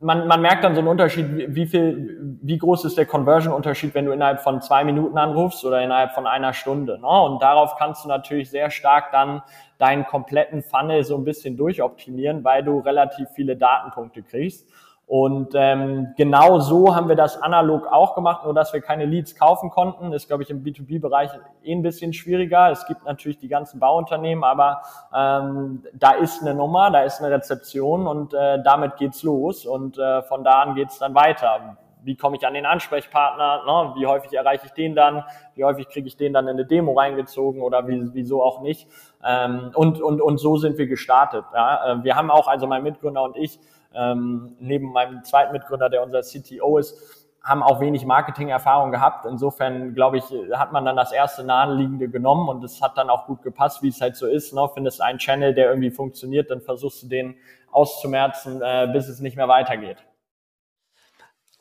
man, 0.05 0.27
man 0.27 0.43
merkt 0.43 0.63
dann 0.65 0.75
so 0.75 0.81
einen 0.81 0.89
Unterschied, 0.89 1.27
wie 1.55 1.67
viel, 1.67 2.39
wie 2.43 2.59
groß 2.59 2.85
ist 2.85 2.99
der 2.99 3.07
Conversion-Unterschied, 3.07 3.95
wenn 3.95 4.05
du 4.05 4.13
innerhalb 4.13 4.43
von 4.43 4.61
zwei 4.61 4.85
Minuten 4.85 5.17
anrufst 5.17 5.65
oder 5.65 5.83
innerhalb 5.83 6.13
von 6.13 6.27
einer 6.27 6.53
Stunde. 6.53 6.99
Ne? 7.01 7.07
Und 7.07 7.41
darauf 7.41 7.77
kannst 7.77 8.05
du 8.05 8.09
natürlich 8.09 8.51
sehr 8.51 8.71
stark 8.71 9.11
dann 9.13 9.43
deinen 9.79 10.05
kompletten 10.05 10.63
Funnel 10.63 11.05
so 11.05 11.17
ein 11.17 11.25
bisschen 11.25 11.57
durchoptimieren, 11.57 12.45
weil 12.45 12.63
du 12.63 12.81
relativ 12.81 13.29
viele 13.35 13.57
Datenpunkte 13.57 14.23
kriegst. 14.23 14.69
Und 15.07 15.53
ähm, 15.55 16.15
genau 16.17 16.61
so 16.61 16.97
haben 16.97 17.09
wir 17.09 17.17
das 17.17 17.41
analog 17.41 17.87
auch 17.89 18.15
gemacht, 18.15 18.45
nur 18.45 18.55
dass 18.55 18.73
wir 18.73 18.81
keine 18.81 19.05
Leads 19.05 19.37
kaufen 19.37 19.69
konnten. 19.69 20.13
Ist, 20.13 20.29
glaube 20.29 20.43
ich, 20.43 20.51
im 20.51 20.65
B2B-Bereich 20.65 21.31
eh 21.63 21.73
ein 21.73 21.83
bisschen 21.83 22.15
schwieriger. 22.15 22.71
Es 22.71 22.87
gibt 22.87 23.05
natürlich 23.05 23.39
die 23.39 23.49
ganzen 23.49 23.81
Bauunternehmen, 23.81 24.45
aber 24.45 24.81
ähm, 25.15 25.83
da 25.93 26.13
ist 26.13 26.41
eine 26.41 26.55
Nummer, 26.55 26.91
da 26.91 27.03
ist 27.03 27.21
eine 27.21 27.35
Rezeption 27.35 28.07
und 28.07 28.33
äh, 28.33 28.63
damit 28.63 28.97
geht's 28.97 29.23
los. 29.23 29.67
Und 29.67 29.99
äh, 29.99 30.23
von 30.23 30.43
da 30.43 30.63
an 30.63 30.75
geht's 30.75 30.99
dann 30.99 31.15
weiter. 31.15 31.77
Wie 32.03 32.17
komme 32.17 32.37
ich 32.37 32.47
an 32.47 32.55
den 32.55 32.67
Ansprechpartner? 32.67 33.65
Ne? 33.67 33.95
Wie 33.97 34.07
häufig 34.07 34.33
erreiche 34.33 34.67
ich 34.67 34.73
den 34.73 34.95
dann? 34.95 35.25
Wie 35.55 35.65
häufig 35.65 35.89
kriege 35.89 36.07
ich 36.07 36.17
den 36.17 36.33
dann 36.33 36.49
in 36.49 36.55
eine 36.55 36.67
Demo 36.67 36.93
reingezogen 36.93 37.63
oder 37.63 37.89
wie, 37.89 38.11
wieso 38.13 38.43
auch 38.43 38.61
nicht? 38.61 38.89
Ähm, 39.23 39.71
und, 39.75 40.01
und, 40.01 40.21
und 40.21 40.39
so 40.39 40.57
sind 40.57 40.79
wir 40.79 40.87
gestartet. 40.87 41.45
Ja? 41.55 41.93
Äh, 41.93 42.05
wir 42.05 42.17
haben 42.17 42.31
auch, 42.31 42.47
also 42.49 42.67
mein 42.67 42.83
Mitgründer 42.83 43.23
und 43.23 43.37
ich, 43.37 43.59
ähm, 43.95 44.57
neben 44.59 44.93
meinem 44.93 45.25
zweiten 45.25 45.53
Mitgründer, 45.53 45.89
der 45.89 46.03
unser 46.03 46.23
CTO 46.23 46.79
ist, 46.79 47.25
haben 47.45 47.63
auch 47.63 47.81
wenig 47.81 48.07
Marketing-Erfahrung 48.07 48.91
gehabt. 48.91 49.27
Insofern, 49.27 49.95
glaube 49.95 50.17
ich, 50.17 50.25
hat 50.55 50.73
man 50.73 50.85
dann 50.87 50.97
das 50.97 51.13
erste 51.13 51.45
naheliegende 51.45 52.09
genommen 52.09 52.49
und 52.49 52.65
es 52.65 52.81
hat 52.81 52.97
dann 52.97 53.11
auch 53.11 53.27
gut 53.27 53.43
gepasst, 53.43 53.83
wie 53.83 53.89
es 53.89 54.01
halt 54.01 54.17
so 54.17 54.27
ist. 54.27 54.55
Ne? 54.55 54.67
Findest 54.73 55.03
einen 55.03 55.19
Channel, 55.19 55.55
der 55.55 55.69
irgendwie 55.69 55.91
funktioniert, 55.91 56.51
dann 56.51 56.63
versuchst 56.63 57.03
du 57.03 57.09
den 57.09 57.37
auszumerzen, 57.71 58.63
äh, 58.63 58.89
bis 58.93 59.09
es 59.09 59.21
nicht 59.21 59.37
mehr 59.37 59.49
weitergeht. 59.49 59.99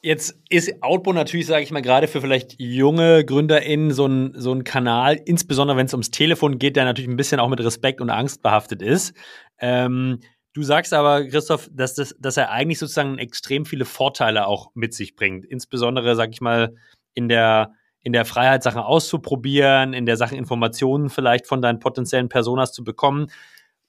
Jetzt 0.06 0.38
ist 0.50 0.84
Outbound 0.84 1.16
natürlich, 1.16 1.48
sage 1.48 1.64
ich 1.64 1.72
mal, 1.72 1.82
gerade 1.82 2.08
für 2.10 2.20
vielleicht 2.20 2.60
junge 2.60 3.24
GründerInnen 3.24 3.92
so 3.92 4.06
ein, 4.06 4.34
so 4.36 4.52
ein 4.54 4.66
Kanal, 4.66 5.16
insbesondere 5.16 5.78
wenn 5.78 5.86
es 5.86 5.94
ums 5.94 6.12
Telefon 6.12 6.60
geht, 6.60 6.76
der 6.76 6.84
natürlich 6.84 7.10
ein 7.10 7.16
bisschen 7.16 7.40
auch 7.40 7.48
mit 7.48 7.62
Respekt 7.62 8.02
und 8.02 8.10
Angst 8.10 8.44
behaftet 8.44 8.82
ist. 8.82 9.16
Ähm, 9.60 10.20
Du 10.54 10.62
sagst 10.62 10.94
aber, 10.94 11.26
Christoph, 11.26 11.68
dass, 11.72 11.96
das, 11.96 12.16
dass 12.20 12.38
er 12.38 12.52
eigentlich 12.52 12.78
sozusagen 12.78 13.18
extrem 13.18 13.66
viele 13.66 13.86
Vorteile 13.86 14.46
auch 14.46 14.70
mit 14.76 14.94
sich 14.94 15.16
bringt. 15.16 15.46
Insbesondere, 15.46 16.16
sag 16.16 16.30
ich 16.32 16.42
mal, 16.42 16.76
in 17.16 17.28
der, 17.28 17.74
in 18.02 18.14
der 18.14 18.24
Freiheit, 18.24 18.62
Sachen 18.62 18.82
auszuprobieren, 18.82 19.94
in 19.94 20.06
der 20.06 20.16
Sache 20.16 20.36
Informationen 20.36 21.10
vielleicht 21.10 21.48
von 21.48 21.62
deinen 21.62 21.80
potenziellen 21.80 22.30
Personas 22.30 22.72
zu 22.72 22.84
bekommen. 22.84 23.32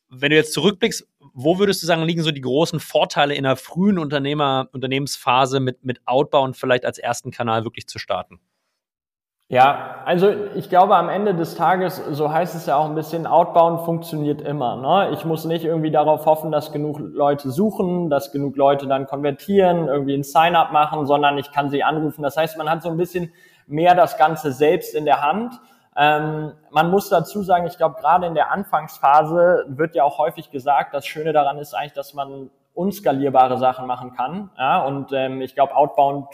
Wenn 0.08 0.30
du 0.30 0.36
jetzt 0.36 0.54
zurückblickst, 0.54 1.06
wo 1.34 1.58
würdest 1.58 1.82
du 1.82 1.86
sagen, 1.86 2.02
liegen 2.04 2.22
so 2.22 2.30
die 2.30 2.40
großen 2.40 2.80
Vorteile 2.80 3.34
in 3.34 3.44
einer 3.44 3.56
frühen 3.56 3.98
Unternehmer, 3.98 4.68
Unternehmensphase 4.72 5.60
mit, 5.60 5.84
mit 5.84 6.00
Outbound 6.06 6.56
vielleicht 6.56 6.86
als 6.86 6.96
ersten 6.98 7.30
Kanal 7.30 7.64
wirklich 7.64 7.88
zu 7.88 7.98
starten? 7.98 8.40
Ja, 9.48 10.00
also 10.06 10.30
ich 10.54 10.70
glaube 10.70 10.96
am 10.96 11.10
Ende 11.10 11.34
des 11.34 11.54
Tages, 11.54 12.02
so 12.12 12.32
heißt 12.32 12.54
es 12.54 12.64
ja 12.64 12.76
auch 12.76 12.86
ein 12.86 12.94
bisschen, 12.94 13.26
Outbound 13.26 13.82
funktioniert 13.82 14.40
immer. 14.40 14.76
Ne? 14.76 15.10
Ich 15.12 15.26
muss 15.26 15.44
nicht 15.44 15.66
irgendwie 15.66 15.90
darauf 15.90 16.24
hoffen, 16.24 16.50
dass 16.50 16.72
genug 16.72 16.98
Leute 16.98 17.50
suchen, 17.50 18.08
dass 18.08 18.32
genug 18.32 18.56
Leute 18.56 18.86
dann 18.86 19.06
konvertieren, 19.06 19.86
irgendwie 19.86 20.14
ein 20.14 20.22
Sign-up 20.22 20.72
machen, 20.72 21.04
sondern 21.04 21.36
ich 21.36 21.52
kann 21.52 21.68
sie 21.68 21.84
anrufen. 21.84 22.22
Das 22.22 22.38
heißt, 22.38 22.56
man 22.56 22.70
hat 22.70 22.82
so 22.82 22.88
ein 22.88 22.96
bisschen 22.96 23.32
mehr 23.66 23.94
das 23.94 24.16
Ganze 24.16 24.50
selbst 24.50 24.94
in 24.94 25.04
der 25.04 25.22
Hand. 25.22 25.60
Ähm, 25.94 26.52
man 26.70 26.90
muss 26.90 27.10
dazu 27.10 27.42
sagen, 27.42 27.66
ich 27.66 27.76
glaube, 27.76 27.96
gerade 28.00 28.26
in 28.26 28.34
der 28.34 28.50
Anfangsphase 28.50 29.66
wird 29.68 29.94
ja 29.94 30.04
auch 30.04 30.16
häufig 30.18 30.50
gesagt, 30.50 30.94
das 30.94 31.06
Schöne 31.06 31.34
daran 31.34 31.58
ist 31.58 31.74
eigentlich, 31.74 31.92
dass 31.92 32.14
man 32.14 32.50
unskalierbare 32.72 33.58
Sachen 33.58 33.86
machen 33.86 34.14
kann. 34.14 34.50
Ja? 34.58 34.82
Und 34.84 35.12
ähm, 35.12 35.42
ich 35.42 35.54
glaube, 35.54 35.76
Outbound 35.76 36.28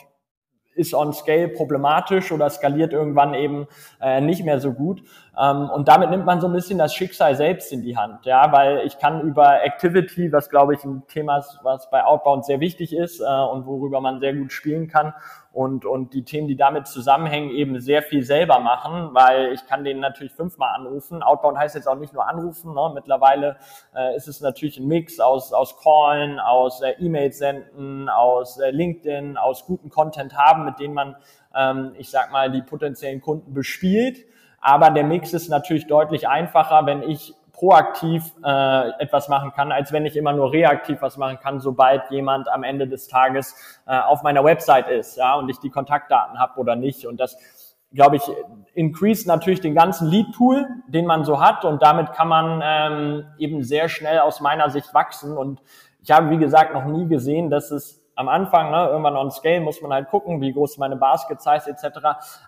ist 0.81 0.95
on 0.95 1.13
scale 1.13 1.49
problematisch 1.49 2.33
oder 2.33 2.51
skaliert 2.51 2.93
irgendwann 2.93 3.35
eben 3.35 3.69
äh, 4.01 4.21
nicht 4.21 4.45
mehr 4.45 4.59
so 4.59 4.73
gut. 4.73 5.03
Ähm, 5.39 5.71
und 5.71 5.89
damit 5.89 6.11
nimmt 6.11 6.27
man 6.27 6.41
so 6.41 6.49
ein 6.49 6.53
bisschen 6.53 6.79
das 6.79 6.95
Schicksal 6.95 7.37
selbst 7.37 7.73
in 7.73 7.83
die 7.83 7.97
Hand, 7.97 8.27
ja, 8.27 8.51
weil 8.51 8.87
ich 8.87 8.99
kann 8.99 9.21
über 9.21 9.63
Activity, 9.63 10.33
was 10.33 10.51
glaube 10.51 10.75
ich 10.75 10.85
ein 10.85 11.03
Thema 11.07 11.39
ist, 11.39 11.61
was 11.63 11.89
bei 11.91 12.05
Outbound 12.05 12.45
sehr 12.45 12.61
wichtig 12.61 12.95
ist 12.95 13.21
äh, 13.21 13.25
und 13.25 13.67
worüber 13.67 14.01
man 14.01 14.21
sehr 14.21 14.35
gut 14.35 14.53
spielen 14.53 14.89
kann 14.89 15.15
und, 15.53 15.85
und 15.85 16.15
die 16.15 16.23
Themen, 16.23 16.47
die 16.47 16.57
damit 16.57 16.87
zusammenhängen, 16.87 17.51
eben 17.51 17.81
sehr 17.81 18.03
viel 18.03 18.23
selber 18.23 18.61
machen, 18.61 19.11
weil 19.13 19.53
ich 19.53 19.67
kann 19.67 19.83
den 19.83 19.99
natürlich 19.99 20.33
fünfmal 20.33 20.75
anrufen. 20.77 21.23
Outbound 21.23 21.59
heißt 21.59 21.75
jetzt 21.75 21.89
auch 21.89 21.99
nicht 21.99 22.13
nur 22.13 22.29
anrufen. 22.29 22.73
Ne? 22.73 22.93
Mittlerweile 22.95 23.57
äh, 23.95 24.15
ist 24.15 24.29
es 24.29 24.41
natürlich 24.41 24.79
ein 24.79 24.87
Mix 24.87 25.19
aus, 25.19 25.53
aus 25.53 25.77
Callen, 25.83 26.39
aus 26.39 26.83
äh, 26.83 26.93
E-Mails 27.01 27.39
senden, 27.39 28.09
aus 28.09 28.59
äh, 28.59 28.71
LinkedIn, 28.71 29.37
aus 29.37 29.67
guten 29.67 29.91
Content 29.91 30.37
haben, 30.37 30.65
mit 30.65 30.79
denen 30.79 30.95
man, 30.95 31.17
ähm, 31.55 31.95
ich 31.99 32.11
sag 32.11 32.31
mal, 32.31 32.51
die 32.53 32.63
potenziellen 32.63 33.21
Kunden 33.21 33.53
bespielt. 33.53 34.25
Aber 34.61 34.91
der 34.91 35.05
Mix 35.05 35.33
ist 35.33 35.49
natürlich 35.49 35.87
deutlich 35.89 36.29
einfacher, 36.29 36.87
wenn 36.87 37.03
ich 37.03 37.35
proaktiv 37.61 38.25
äh, 38.43 38.89
etwas 39.01 39.29
machen 39.29 39.53
kann, 39.53 39.71
als 39.71 39.93
wenn 39.93 40.07
ich 40.07 40.17
immer 40.17 40.33
nur 40.33 40.51
reaktiv 40.51 41.03
was 41.03 41.19
machen 41.19 41.39
kann, 41.41 41.61
sobald 41.61 42.11
jemand 42.11 42.49
am 42.49 42.63
Ende 42.63 42.89
des 42.89 43.07
Tages 43.07 43.55
äh, 43.87 43.99
auf 44.01 44.23
meiner 44.23 44.43
Website 44.43 44.89
ist, 44.89 45.19
ja, 45.19 45.35
und 45.35 45.51
ich 45.51 45.59
die 45.59 45.69
Kontaktdaten 45.69 46.39
habe 46.39 46.59
oder 46.59 46.75
nicht. 46.75 47.07
Und 47.07 47.21
das, 47.21 47.37
glaube 47.93 48.17
ich, 48.17 48.23
increase 48.73 49.29
natürlich 49.29 49.61
den 49.61 49.75
ganzen 49.75 50.09
Lead-Pool, 50.09 50.67
den 50.89 51.05
man 51.05 51.27
so 51.27 51.39
hat, 51.39 51.67
und 51.67 51.83
damit 51.83 52.13
kann 52.13 52.29
man 52.29 52.63
ähm, 52.65 53.27
eben 53.37 53.63
sehr 53.63 53.91
schnell 53.91 54.21
aus 54.21 54.41
meiner 54.41 54.71
Sicht 54.71 54.95
wachsen. 54.95 55.37
Und 55.37 55.61
ich 56.03 56.11
habe, 56.11 56.31
wie 56.31 56.39
gesagt, 56.39 56.73
noch 56.73 56.87
nie 56.87 57.09
gesehen, 57.09 57.51
dass 57.51 57.71
es 57.71 58.01
am 58.15 58.31
Anfang, 58.31 58.71
ne, 58.71 58.87
irgendwann 58.89 59.17
on 59.17 59.31
Scale 59.31 59.61
muss 59.61 59.83
man 59.83 59.93
halt 59.93 60.09
gucken, 60.09 60.41
wie 60.41 60.53
groß 60.53 60.79
meine 60.79 60.97
Basket 60.97 61.43
Size 61.43 61.69
etc. 61.69 61.99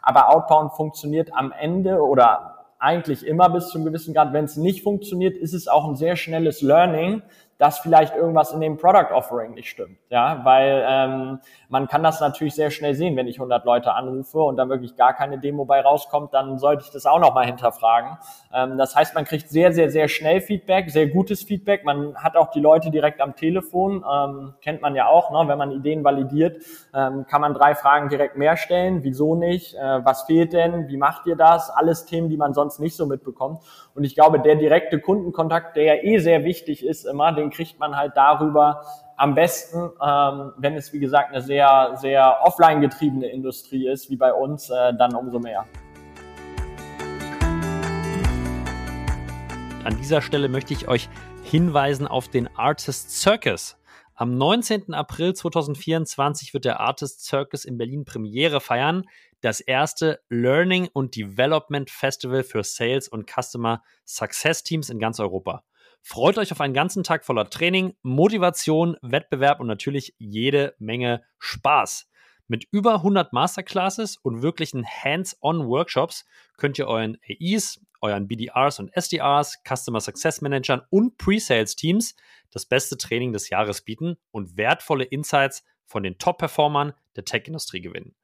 Aber 0.00 0.30
Outbound 0.30 0.72
funktioniert 0.72 1.30
am 1.34 1.52
Ende 1.52 2.02
oder 2.02 2.51
eigentlich 2.82 3.24
immer 3.24 3.48
bis 3.48 3.68
zu 3.68 3.78
einem 3.78 3.86
gewissen 3.86 4.12
Grad. 4.12 4.32
Wenn 4.32 4.44
es 4.44 4.56
nicht 4.56 4.82
funktioniert, 4.82 5.36
ist 5.36 5.52
es 5.52 5.68
auch 5.68 5.88
ein 5.88 5.94
sehr 5.94 6.16
schnelles 6.16 6.62
Learning, 6.62 7.22
dass 7.62 7.78
vielleicht 7.78 8.16
irgendwas 8.16 8.50
in 8.50 8.60
dem 8.60 8.76
Product 8.76 9.14
Offering 9.14 9.54
nicht 9.54 9.70
stimmt. 9.70 9.96
Ja, 10.10 10.44
weil 10.44 10.84
ähm, 10.84 11.38
man 11.68 11.86
kann 11.86 12.02
das 12.02 12.20
natürlich 12.20 12.56
sehr 12.56 12.72
schnell 12.72 12.96
sehen, 12.96 13.16
wenn 13.16 13.28
ich 13.28 13.36
100 13.36 13.64
Leute 13.64 13.94
anrufe 13.94 14.40
und 14.40 14.56
da 14.56 14.68
wirklich 14.68 14.96
gar 14.96 15.14
keine 15.14 15.38
Demo 15.38 15.64
bei 15.64 15.80
rauskommt, 15.80 16.34
dann 16.34 16.58
sollte 16.58 16.82
ich 16.84 16.90
das 16.90 17.06
auch 17.06 17.20
nochmal 17.20 17.46
hinterfragen. 17.46 18.18
Ähm, 18.52 18.78
das 18.78 18.96
heißt, 18.96 19.14
man 19.14 19.24
kriegt 19.24 19.48
sehr, 19.48 19.72
sehr, 19.72 19.90
sehr 19.90 20.08
schnell 20.08 20.40
Feedback, 20.40 20.90
sehr 20.90 21.06
gutes 21.06 21.44
Feedback. 21.44 21.84
Man 21.84 22.16
hat 22.16 22.36
auch 22.36 22.50
die 22.50 22.58
Leute 22.58 22.90
direkt 22.90 23.20
am 23.20 23.36
Telefon, 23.36 24.04
ähm, 24.12 24.54
kennt 24.60 24.82
man 24.82 24.96
ja 24.96 25.06
auch, 25.06 25.30
ne? 25.30 25.46
wenn 25.46 25.58
man 25.58 25.70
Ideen 25.70 26.02
validiert, 26.02 26.60
ähm, 26.92 27.26
kann 27.28 27.40
man 27.40 27.54
drei 27.54 27.76
Fragen 27.76 28.08
direkt 28.08 28.36
mehr 28.36 28.56
stellen. 28.56 29.04
Wieso 29.04 29.36
nicht? 29.36 29.76
Äh, 29.76 30.04
was 30.04 30.24
fehlt 30.24 30.52
denn? 30.52 30.88
Wie 30.88 30.96
macht 30.96 31.28
ihr 31.28 31.36
das? 31.36 31.70
Alles 31.70 32.06
Themen, 32.06 32.28
die 32.28 32.36
man 32.36 32.54
sonst 32.54 32.80
nicht 32.80 32.96
so 32.96 33.06
mitbekommt. 33.06 33.62
Und 33.94 34.04
ich 34.04 34.14
glaube, 34.14 34.40
der 34.40 34.56
direkte 34.56 35.00
Kundenkontakt, 35.00 35.76
der 35.76 35.84
ja 35.84 36.02
eh 36.02 36.18
sehr 36.18 36.44
wichtig 36.44 36.82
ist 36.84 37.04
immer, 37.04 37.32
den 37.32 37.50
kriegt 37.50 37.78
man 37.78 37.94
halt 37.94 38.12
darüber 38.16 38.86
am 39.16 39.34
besten, 39.34 39.90
ähm, 40.02 40.52
wenn 40.56 40.74
es 40.76 40.94
wie 40.94 40.98
gesagt 40.98 41.30
eine 41.30 41.42
sehr, 41.42 41.92
sehr 41.96 42.38
offline 42.42 42.80
getriebene 42.80 43.26
Industrie 43.26 43.86
ist, 43.86 44.08
wie 44.08 44.16
bei 44.16 44.32
uns, 44.32 44.70
äh, 44.70 44.94
dann 44.94 45.14
umso 45.14 45.38
mehr. 45.38 45.66
An 49.84 49.96
dieser 49.98 50.22
Stelle 50.22 50.48
möchte 50.48 50.72
ich 50.72 50.88
euch 50.88 51.10
hinweisen 51.44 52.06
auf 52.06 52.28
den 52.28 52.48
Artist 52.56 53.10
Circus. 53.20 53.76
Am 54.14 54.38
19. 54.38 54.94
April 54.94 55.34
2024 55.34 56.54
wird 56.54 56.64
der 56.64 56.80
Artist 56.80 57.26
Circus 57.26 57.66
in 57.66 57.76
Berlin 57.76 58.04
Premiere 58.06 58.60
feiern. 58.60 59.04
Das 59.42 59.58
erste 59.58 60.20
Learning 60.28 60.88
und 60.92 61.16
Development 61.16 61.90
Festival 61.90 62.44
für 62.44 62.62
Sales 62.62 63.08
und 63.08 63.28
Customer 63.28 63.82
Success 64.06 64.62
Teams 64.62 64.88
in 64.88 65.00
ganz 65.00 65.18
Europa. 65.18 65.64
Freut 66.00 66.38
euch 66.38 66.52
auf 66.52 66.60
einen 66.60 66.74
ganzen 66.74 67.02
Tag 67.02 67.24
voller 67.24 67.50
Training, 67.50 67.96
Motivation, 68.02 68.96
Wettbewerb 69.02 69.58
und 69.58 69.66
natürlich 69.66 70.14
jede 70.18 70.76
Menge 70.78 71.24
Spaß. 71.40 72.08
Mit 72.46 72.68
über 72.70 72.94
100 72.94 73.32
Masterclasses 73.32 74.16
und 74.16 74.42
wirklichen 74.42 74.86
Hands-on-Workshops 74.86 76.24
könnt 76.56 76.78
ihr 76.78 76.86
euren 76.86 77.18
AEs, 77.28 77.80
euren 78.00 78.28
BDRs 78.28 78.78
und 78.78 78.96
SDRs, 78.96 79.58
Customer 79.66 80.00
Success 80.00 80.40
Managern 80.40 80.82
und 80.88 81.18
Pre-Sales-Teams 81.18 82.14
das 82.52 82.66
beste 82.66 82.96
Training 82.96 83.32
des 83.32 83.48
Jahres 83.48 83.82
bieten 83.82 84.18
und 84.30 84.56
wertvolle 84.56 85.02
Insights 85.02 85.64
von 85.84 86.04
den 86.04 86.18
Top-Performern 86.18 86.92
der 87.16 87.24
Tech-Industrie 87.24 87.80
gewinnen. 87.80 88.14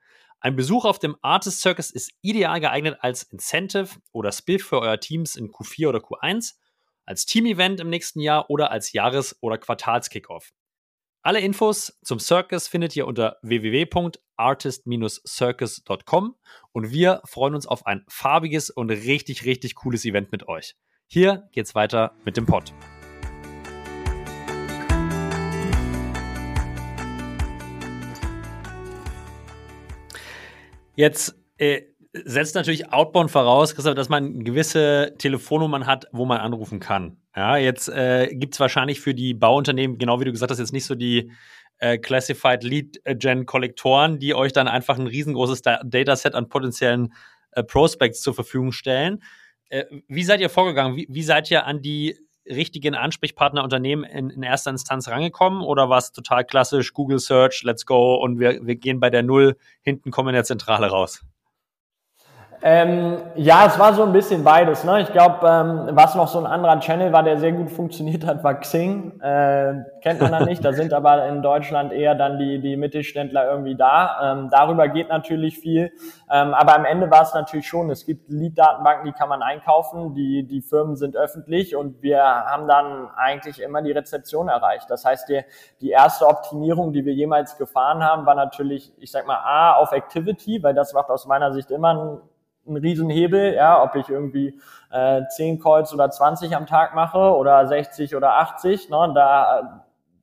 Ein 0.40 0.54
Besuch 0.54 0.84
auf 0.84 1.00
dem 1.00 1.16
Artist 1.20 1.60
Circus 1.60 1.90
ist 1.90 2.12
ideal 2.22 2.60
geeignet 2.60 2.98
als 3.00 3.24
Incentive 3.24 3.96
oder 4.12 4.30
Spill 4.30 4.60
für 4.60 4.78
euer 4.80 5.00
Teams 5.00 5.34
in 5.34 5.50
Q4 5.50 5.88
oder 5.88 5.98
Q1 5.98 6.54
als 7.04 7.26
Team-Event 7.26 7.80
im 7.80 7.90
nächsten 7.90 8.20
Jahr 8.20 8.48
oder 8.50 8.70
als 8.70 8.92
Jahres- 8.92 9.36
oder 9.40 9.58
Quartalskickoff. 9.58 10.52
Alle 11.22 11.40
Infos 11.40 11.98
zum 12.04 12.20
Circus 12.20 12.68
findet 12.68 12.94
ihr 12.94 13.08
unter 13.08 13.38
www.artist-circus.com 13.42 16.36
und 16.72 16.90
wir 16.90 17.20
freuen 17.24 17.56
uns 17.56 17.66
auf 17.66 17.84
ein 17.86 18.04
farbiges 18.08 18.70
und 18.70 18.90
richtig, 18.90 19.44
richtig 19.44 19.74
cooles 19.74 20.04
Event 20.04 20.30
mit 20.30 20.46
euch. 20.46 20.76
Hier 21.08 21.48
geht's 21.52 21.74
weiter 21.74 22.14
mit 22.24 22.36
dem 22.36 22.46
Pod. 22.46 22.72
Jetzt 30.98 31.36
äh, 31.58 31.82
setzt 32.12 32.56
natürlich 32.56 32.92
Outbound 32.92 33.30
voraus, 33.30 33.76
Christoph, 33.76 33.94
dass 33.94 34.08
man 34.08 34.42
gewisse 34.42 35.14
Telefonnummern 35.16 35.86
hat, 35.86 36.08
wo 36.10 36.24
man 36.24 36.38
anrufen 36.38 36.80
kann. 36.80 37.18
Ja, 37.36 37.56
jetzt 37.56 37.88
äh, 37.88 38.34
gibt 38.34 38.54
es 38.54 38.60
wahrscheinlich 38.60 39.00
für 39.00 39.14
die 39.14 39.32
Bauunternehmen, 39.32 39.98
genau 39.98 40.18
wie 40.18 40.24
du 40.24 40.32
gesagt 40.32 40.50
hast, 40.50 40.58
jetzt 40.58 40.72
nicht 40.72 40.86
so 40.86 40.96
die 40.96 41.30
äh, 41.78 41.98
Classified 41.98 42.64
Lead 42.64 43.00
Gen 43.04 43.46
Kollektoren, 43.46 44.18
die 44.18 44.34
euch 44.34 44.52
dann 44.52 44.66
einfach 44.66 44.98
ein 44.98 45.06
riesengroßes 45.06 45.62
da 45.62 45.80
Dataset 45.84 46.34
an 46.34 46.48
potenziellen 46.48 47.14
äh, 47.52 47.62
Prospects 47.62 48.20
zur 48.20 48.34
Verfügung 48.34 48.72
stellen. 48.72 49.22
Äh, 49.68 49.84
wie 50.08 50.24
seid 50.24 50.40
ihr 50.40 50.50
vorgegangen? 50.50 50.96
Wie, 50.96 51.06
wie, 51.08 51.22
seid 51.22 51.48
ihr 51.52 51.64
an 51.64 51.80
die 51.80 52.18
richtigen 52.48 52.94
Ansprechpartner 52.94 53.62
Unternehmen 53.62 54.04
in, 54.04 54.30
in 54.30 54.42
erster 54.42 54.70
Instanz 54.70 55.08
rangekommen 55.08 55.62
oder 55.62 55.88
war 55.88 55.98
es 55.98 56.12
total 56.12 56.44
klassisch 56.44 56.92
Google 56.92 57.18
Search, 57.18 57.62
let's 57.64 57.86
go 57.86 58.16
und 58.16 58.38
wir, 58.38 58.66
wir 58.66 58.76
gehen 58.76 59.00
bei 59.00 59.10
der 59.10 59.22
Null 59.22 59.56
hinten 59.82 60.10
kommen 60.10 60.30
in 60.30 60.34
der 60.34 60.44
Zentrale 60.44 60.88
raus? 60.88 61.24
Ähm, 62.60 63.18
ja, 63.36 63.66
es 63.66 63.78
war 63.78 63.94
so 63.94 64.02
ein 64.02 64.12
bisschen 64.12 64.42
beides. 64.42 64.82
Ne? 64.82 65.02
Ich 65.02 65.12
glaube, 65.12 65.46
ähm, 65.46 65.90
was 65.92 66.16
noch 66.16 66.26
so 66.26 66.40
ein 66.40 66.46
anderer 66.46 66.80
Channel 66.80 67.12
war, 67.12 67.22
der 67.22 67.38
sehr 67.38 67.52
gut 67.52 67.70
funktioniert 67.70 68.26
hat, 68.26 68.42
war 68.42 68.58
Xing. 68.58 69.20
Äh, 69.20 69.84
kennt 70.02 70.20
man 70.20 70.32
da 70.32 70.44
nicht. 70.44 70.64
Da 70.64 70.72
sind 70.72 70.92
aber 70.92 71.26
in 71.28 71.40
Deutschland 71.40 71.92
eher 71.92 72.16
dann 72.16 72.38
die, 72.38 72.60
die 72.60 72.76
Mittelständler 72.76 73.48
irgendwie 73.48 73.76
da. 73.76 74.32
Ähm, 74.32 74.48
darüber 74.50 74.88
geht 74.88 75.08
natürlich 75.08 75.60
viel. 75.60 75.92
Ähm, 76.30 76.52
aber 76.52 76.74
am 76.74 76.84
Ende 76.84 77.08
war 77.12 77.22
es 77.22 77.32
natürlich 77.32 77.68
schon, 77.68 77.90
es 77.90 78.04
gibt 78.04 78.28
Lead-Datenbanken, 78.28 79.06
die 79.06 79.12
kann 79.12 79.28
man 79.28 79.42
einkaufen. 79.42 80.14
Die, 80.14 80.42
die 80.42 80.60
Firmen 80.60 80.96
sind 80.96 81.16
öffentlich 81.16 81.76
und 81.76 82.02
wir 82.02 82.24
haben 82.24 82.66
dann 82.66 83.08
eigentlich 83.16 83.62
immer 83.62 83.82
die 83.82 83.92
Rezeption 83.92 84.48
erreicht. 84.48 84.90
Das 84.90 85.04
heißt, 85.04 85.28
die, 85.28 85.42
die 85.80 85.90
erste 85.90 86.26
Optimierung, 86.26 86.92
die 86.92 87.04
wir 87.04 87.14
jemals 87.14 87.56
gefahren 87.56 88.02
haben, 88.02 88.26
war 88.26 88.34
natürlich, 88.34 88.92
ich 88.98 89.12
sag 89.12 89.28
mal, 89.28 89.38
A, 89.38 89.74
auf 89.74 89.92
Activity, 89.92 90.60
weil 90.60 90.74
das 90.74 90.92
macht 90.92 91.08
aus 91.08 91.26
meiner 91.26 91.52
Sicht 91.52 91.70
immer 91.70 91.94
ein 91.94 92.18
ein 92.68 92.76
Riesenhebel, 92.76 93.54
ja, 93.54 93.82
ob 93.82 93.96
ich 93.96 94.08
irgendwie 94.08 94.60
äh, 94.90 95.22
10 95.36 95.60
Calls 95.60 95.92
oder 95.92 96.10
20 96.10 96.54
am 96.54 96.66
Tag 96.66 96.94
mache 96.94 97.18
oder 97.18 97.66
60 97.66 98.14
oder 98.14 98.34
80, 98.34 98.90
ne, 98.90 99.12
da 99.14 99.60
äh, 99.60 99.62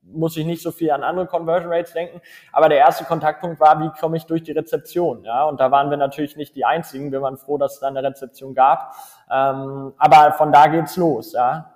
muss 0.08 0.38
ich 0.38 0.46
nicht 0.46 0.62
so 0.62 0.72
viel 0.72 0.92
an 0.92 1.04
andere 1.04 1.26
Conversion 1.26 1.72
Rates 1.72 1.94
denken. 1.94 2.22
Aber 2.52 2.70
der 2.70 2.78
erste 2.78 3.06
Kontaktpunkt 3.06 3.60
war, 3.60 3.80
wie 3.82 3.90
komme 4.00 4.18
ich 4.18 4.26
durch 4.26 4.44
die 4.44 4.52
Rezeption? 4.52 5.24
Ja, 5.24 5.46
und 5.46 5.60
da 5.60 5.72
waren 5.72 5.90
wir 5.90 5.98
natürlich 5.98 6.36
nicht 6.36 6.56
die 6.56 6.66
Einzigen. 6.66 7.12
Wir 7.12 7.22
waren 7.22 7.38
froh, 7.38 7.58
dass 7.58 7.76
es 7.76 7.80
da 7.80 7.88
eine 7.88 8.04
Rezeption 8.04 8.54
gab. 8.54 8.94
Ähm, 9.32 9.94
aber 9.98 10.34
von 10.34 10.52
da 10.52 10.68
geht's 10.68 10.96
los, 10.96 11.34
ja. 11.34 11.72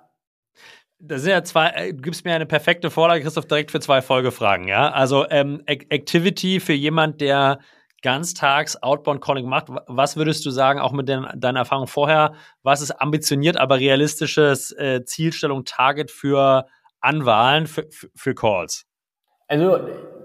Das 1.02 1.22
sind 1.22 1.32
ja 1.32 1.42
zwei, 1.42 1.70
äh, 1.70 1.92
gibst 1.92 2.24
mir 2.24 2.34
eine 2.34 2.46
perfekte 2.46 2.90
Vorlage, 2.90 3.22
Christoph, 3.22 3.46
direkt 3.46 3.70
für 3.70 3.80
zwei 3.80 4.02
Folgefragen, 4.02 4.68
ja. 4.68 4.90
Also 4.90 5.26
ähm, 5.30 5.62
Activity 5.66 6.60
für 6.60 6.74
jemand, 6.74 7.20
der 7.20 7.58
ganztags 8.02 8.82
Outbound 8.82 9.20
Calling 9.20 9.48
macht. 9.48 9.68
Was 9.86 10.16
würdest 10.16 10.44
du 10.46 10.50
sagen, 10.50 10.80
auch 10.80 10.92
mit 10.92 11.08
den, 11.08 11.26
deiner 11.36 11.60
Erfahrung 11.60 11.86
vorher, 11.86 12.34
was 12.62 12.80
ist 12.82 12.92
ambitioniert, 12.92 13.56
aber 13.56 13.78
realistisches 13.78 14.72
äh, 14.72 15.04
Zielstellung, 15.04 15.64
Target 15.64 16.10
für 16.10 16.66
Anwahlen, 17.00 17.66
für, 17.66 17.86
für 18.14 18.34
Calls? 18.34 18.86
Also 19.48 19.80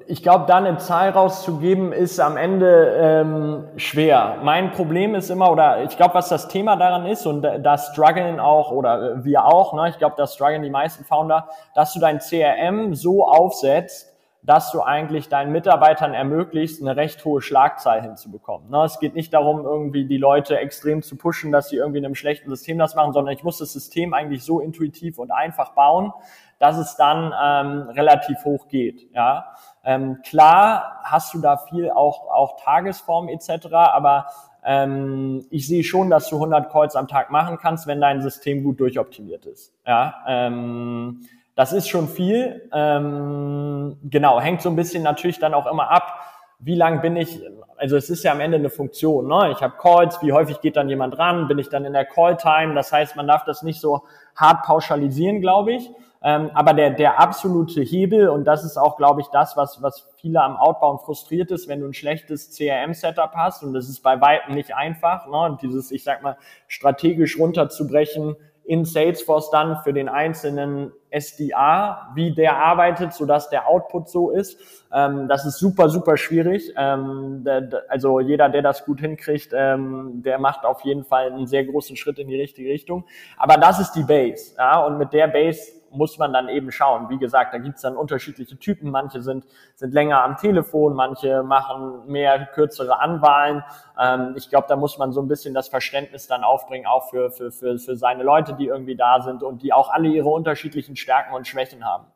ich 0.08 0.22
glaube, 0.22 0.46
da 0.48 0.58
eine 0.58 0.78
Zahl 0.78 1.10
rauszugeben, 1.10 1.92
ist 1.92 2.20
am 2.20 2.38
Ende 2.38 2.96
ähm, 3.00 3.68
schwer. 3.78 4.38
Mein 4.44 4.72
Problem 4.72 5.16
ist 5.16 5.32
immer, 5.32 5.52
oder 5.52 5.84
ich 5.84 5.98
glaube, 5.98 6.14
was 6.14 6.30
das 6.30 6.48
Thema 6.48 6.76
daran 6.76 7.08
ist, 7.08 7.26
und 7.26 7.42
da 7.42 7.78
strugglen 7.78 8.40
auch, 8.40 8.72
oder 8.72 9.24
wir 9.24 9.46
auch, 9.46 9.74
ne, 9.74 9.90
ich 9.90 9.98
glaube, 9.98 10.16
da 10.18 10.28
strugglen 10.28 10.62
die 10.62 10.70
meisten 10.70 11.04
Founder, 11.06 11.50
dass 11.74 11.94
du 11.94 12.00
dein 12.00 12.20
CRM 12.20 12.94
so 12.94 13.26
aufsetzt, 13.26 14.15
dass 14.46 14.72
du 14.72 14.82
eigentlich 14.82 15.28
deinen 15.28 15.52
Mitarbeitern 15.52 16.14
ermöglicht, 16.14 16.82
eine 16.82 16.96
recht 16.96 17.24
hohe 17.26 17.42
Schlagzahl 17.42 18.02
hinzubekommen. 18.02 18.70
Ne, 18.70 18.84
es 18.84 19.00
geht 19.00 19.16
nicht 19.16 19.34
darum, 19.34 19.66
irgendwie 19.66 20.06
die 20.06 20.18
Leute 20.18 20.60
extrem 20.60 21.02
zu 21.02 21.16
pushen, 21.16 21.52
dass 21.52 21.70
sie 21.70 21.78
irgendwie 21.78 22.00
in 22.00 22.06
einem 22.06 22.16
schlechten 22.16 22.50
System 22.50 22.78
das 22.78 22.96
machen, 22.96 23.14
sondern 23.14 23.34
ich 23.34 23.44
muss 23.44 23.58
das 23.58 23.74
System 23.74 24.14
eigentlich 24.14 24.44
so 24.44 24.60
intuitiv 24.60 25.18
und 25.18 25.32
einfach 25.32 25.72
bauen, 25.72 26.14
dass 26.60 26.78
es 26.78 26.96
dann 26.96 27.34
ähm, 27.44 27.90
relativ 27.90 28.46
hoch 28.46 28.68
geht. 28.68 29.12
Ja, 29.14 29.56
ähm, 29.84 30.22
klar 30.24 31.00
hast 31.04 31.34
du 31.34 31.40
da 31.40 31.58
viel 31.58 31.90
auch 31.90 32.30
auch 32.30 32.58
Tagesform 32.64 33.30
etc., 33.30 33.68
aber 33.74 34.28
ähm, 34.64 35.46
ich 35.50 35.68
sehe 35.68 35.84
schon, 35.84 36.10
dass 36.10 36.30
du 36.30 36.36
100 36.36 36.72
Calls 36.72 36.96
am 36.96 37.08
Tag 37.08 37.30
machen 37.30 37.58
kannst, 37.58 37.88
wenn 37.88 38.02
dein 38.02 38.22
System 38.22 38.64
gut 38.64 38.80
durchoptimiert 38.80 39.46
ist. 39.46 39.74
Ja, 39.86 40.24
ähm, 40.28 41.22
das 41.56 41.74
ist 41.74 41.88
schon 41.88 42.08
viel. 42.08 42.70
Ähm, 42.74 43.98
genau, 44.04 44.40
hängt 44.40 44.62
so 44.62 44.70
ein 44.70 44.76
bisschen 44.76 45.04
natürlich 45.04 45.40
dann 45.40 45.54
auch 45.54 45.68
immer 45.68 45.90
ab, 45.90 46.20
wie 46.60 46.76
lang 46.76 47.02
bin 47.02 47.16
ich, 47.18 47.42
also 47.78 47.98
es 47.98 48.10
ist 48.10 48.24
ja 48.24 48.32
am 48.32 48.40
Ende 48.40 48.58
eine 48.58 48.70
Funktion, 48.70 49.28
ne? 49.28 49.52
Ich 49.52 49.62
habe 49.62 49.76
Calls, 49.78 50.22
wie 50.22 50.32
häufig 50.32 50.62
geht 50.62 50.78
dann 50.78 50.88
jemand 50.88 51.18
ran, 51.18 51.48
bin 51.48 51.60
ich 51.60 51.70
dann 51.70 51.84
in 51.86 51.94
der 51.94 52.06
Call-Time, 52.06 52.74
das 52.76 52.92
heißt, 52.92 53.16
man 53.16 53.28
darf 53.28 53.44
das 53.44 53.62
nicht 53.62 53.82
so 53.82 54.04
hart 54.36 54.64
pauschalisieren, 54.64 55.42
glaube 55.42 55.74
ich. 55.74 55.90
Ähm, 56.24 56.50
aber 56.54 56.74
der, 56.74 56.92
der 56.92 57.20
absolute 57.20 57.82
Hebel, 57.82 58.30
und 58.30 58.46
das 58.46 58.64
ist 58.64 58.78
auch, 58.78 58.98
glaube 58.98 59.22
ich, 59.22 59.28
das, 59.28 59.58
was, 59.58 59.84
was 59.84 60.08
viele 60.16 60.42
am 60.42 60.58
Outbound 60.58 61.02
frustriert 61.02 61.52
ist, 61.52 61.68
wenn 61.68 61.82
du 61.82 61.88
ein 61.88 61.94
schlechtes 61.94 62.50
CRM-Setup 62.56 63.34
hast, 63.36 63.62
und 63.64 63.74
das 63.74 63.90
ist 63.90 64.02
bei 64.02 64.20
Weitem 64.22 64.56
nicht 64.56 64.74
einfach, 64.74 65.28
ne? 65.28 65.38
Und 65.38 65.62
dieses, 65.62 65.92
ich 65.92 66.04
sag 66.04 66.24
mal, 66.24 66.38
strategisch 66.68 67.38
runterzubrechen, 67.38 68.38
in 68.66 68.86
Salesforce 68.86 69.52
dann 69.52 69.78
für 69.84 69.94
den 69.94 70.10
einzelnen 70.10 70.92
SDA, 71.12 72.12
wie 72.16 72.34
der 72.34 72.58
arbeitet, 72.58 73.14
so 73.14 73.26
dass 73.26 73.50
der 73.50 73.68
Output 73.68 74.10
so 74.10 74.32
ist. 74.32 74.60
Ähm, 74.92 75.28
das 75.28 75.46
ist 75.46 75.60
super, 75.60 75.90
super 75.90 76.18
schwierig. 76.18 76.74
Ähm, 76.78 77.46
also 77.88 78.20
jeder, 78.20 78.50
der 78.50 78.62
das 78.62 78.86
gut 78.86 79.00
hinkriegt, 79.00 79.52
ähm, 79.54 80.22
der 80.24 80.40
macht 80.40 80.66
auf 80.66 80.82
jeden 80.82 81.04
Fall 81.04 81.32
einen 81.32 81.48
sehr 81.48 81.64
großen 81.66 81.96
Schritt 81.96 82.20
in 82.20 82.28
die 82.28 82.40
richtige 82.40 82.70
Richtung. 82.70 83.06
Aber 83.38 83.58
das 83.58 83.80
ist 83.80 83.94
die 83.94 84.04
Base. 84.04 84.56
Ja? 84.58 84.84
Und 84.86 84.98
mit 84.98 85.14
der 85.14 85.28
Base 85.28 85.72
muss 85.92 86.18
man 86.18 86.34
dann 86.34 86.50
eben 86.50 86.72
schauen. 86.72 87.10
Wie 87.10 87.18
gesagt, 87.18 87.54
da 87.54 87.58
gibt's 87.58 87.82
dann 87.82 87.96
unterschiedliche 87.96 88.58
Typen. 88.58 88.92
Manche 88.92 89.22
sind, 89.22 89.46
sind 89.76 89.94
länger 89.94 90.24
am 90.24 90.38
Telefon, 90.38 90.94
manche 90.94 91.44
machen 91.44 92.06
mehr 92.08 92.46
kürzere 92.48 93.00
Anwahlen. 93.00 93.64
Ähm, 94.00 94.34
ich 94.36 94.50
glaube, 94.50 94.68
da 94.68 94.76
muss 94.76 94.98
man 94.98 95.12
so 95.12 95.22
ein 95.22 95.28
bisschen 95.28 95.54
das 95.54 95.68
Verständnis 95.68 96.28
dann 96.28 96.44
aufbringen, 96.44 96.86
auch 96.86 97.10
für, 97.10 97.32
für, 97.32 97.52
für, 97.52 97.78
für 97.80 97.96
seine 97.96 98.24
Leute, 98.24 98.54
die 98.54 98.68
irgendwie 98.68 98.96
da 98.96 99.22
sind 99.22 99.44
und 99.44 99.62
die 99.62 99.74
auch 99.74 99.90
alle 99.90 100.10
ihre 100.10 100.30
unterschiedlichen 100.30 100.96
Stärken 100.96 101.34
und 101.34 101.48
Schwächen 101.48 101.86
haben. 101.86 102.08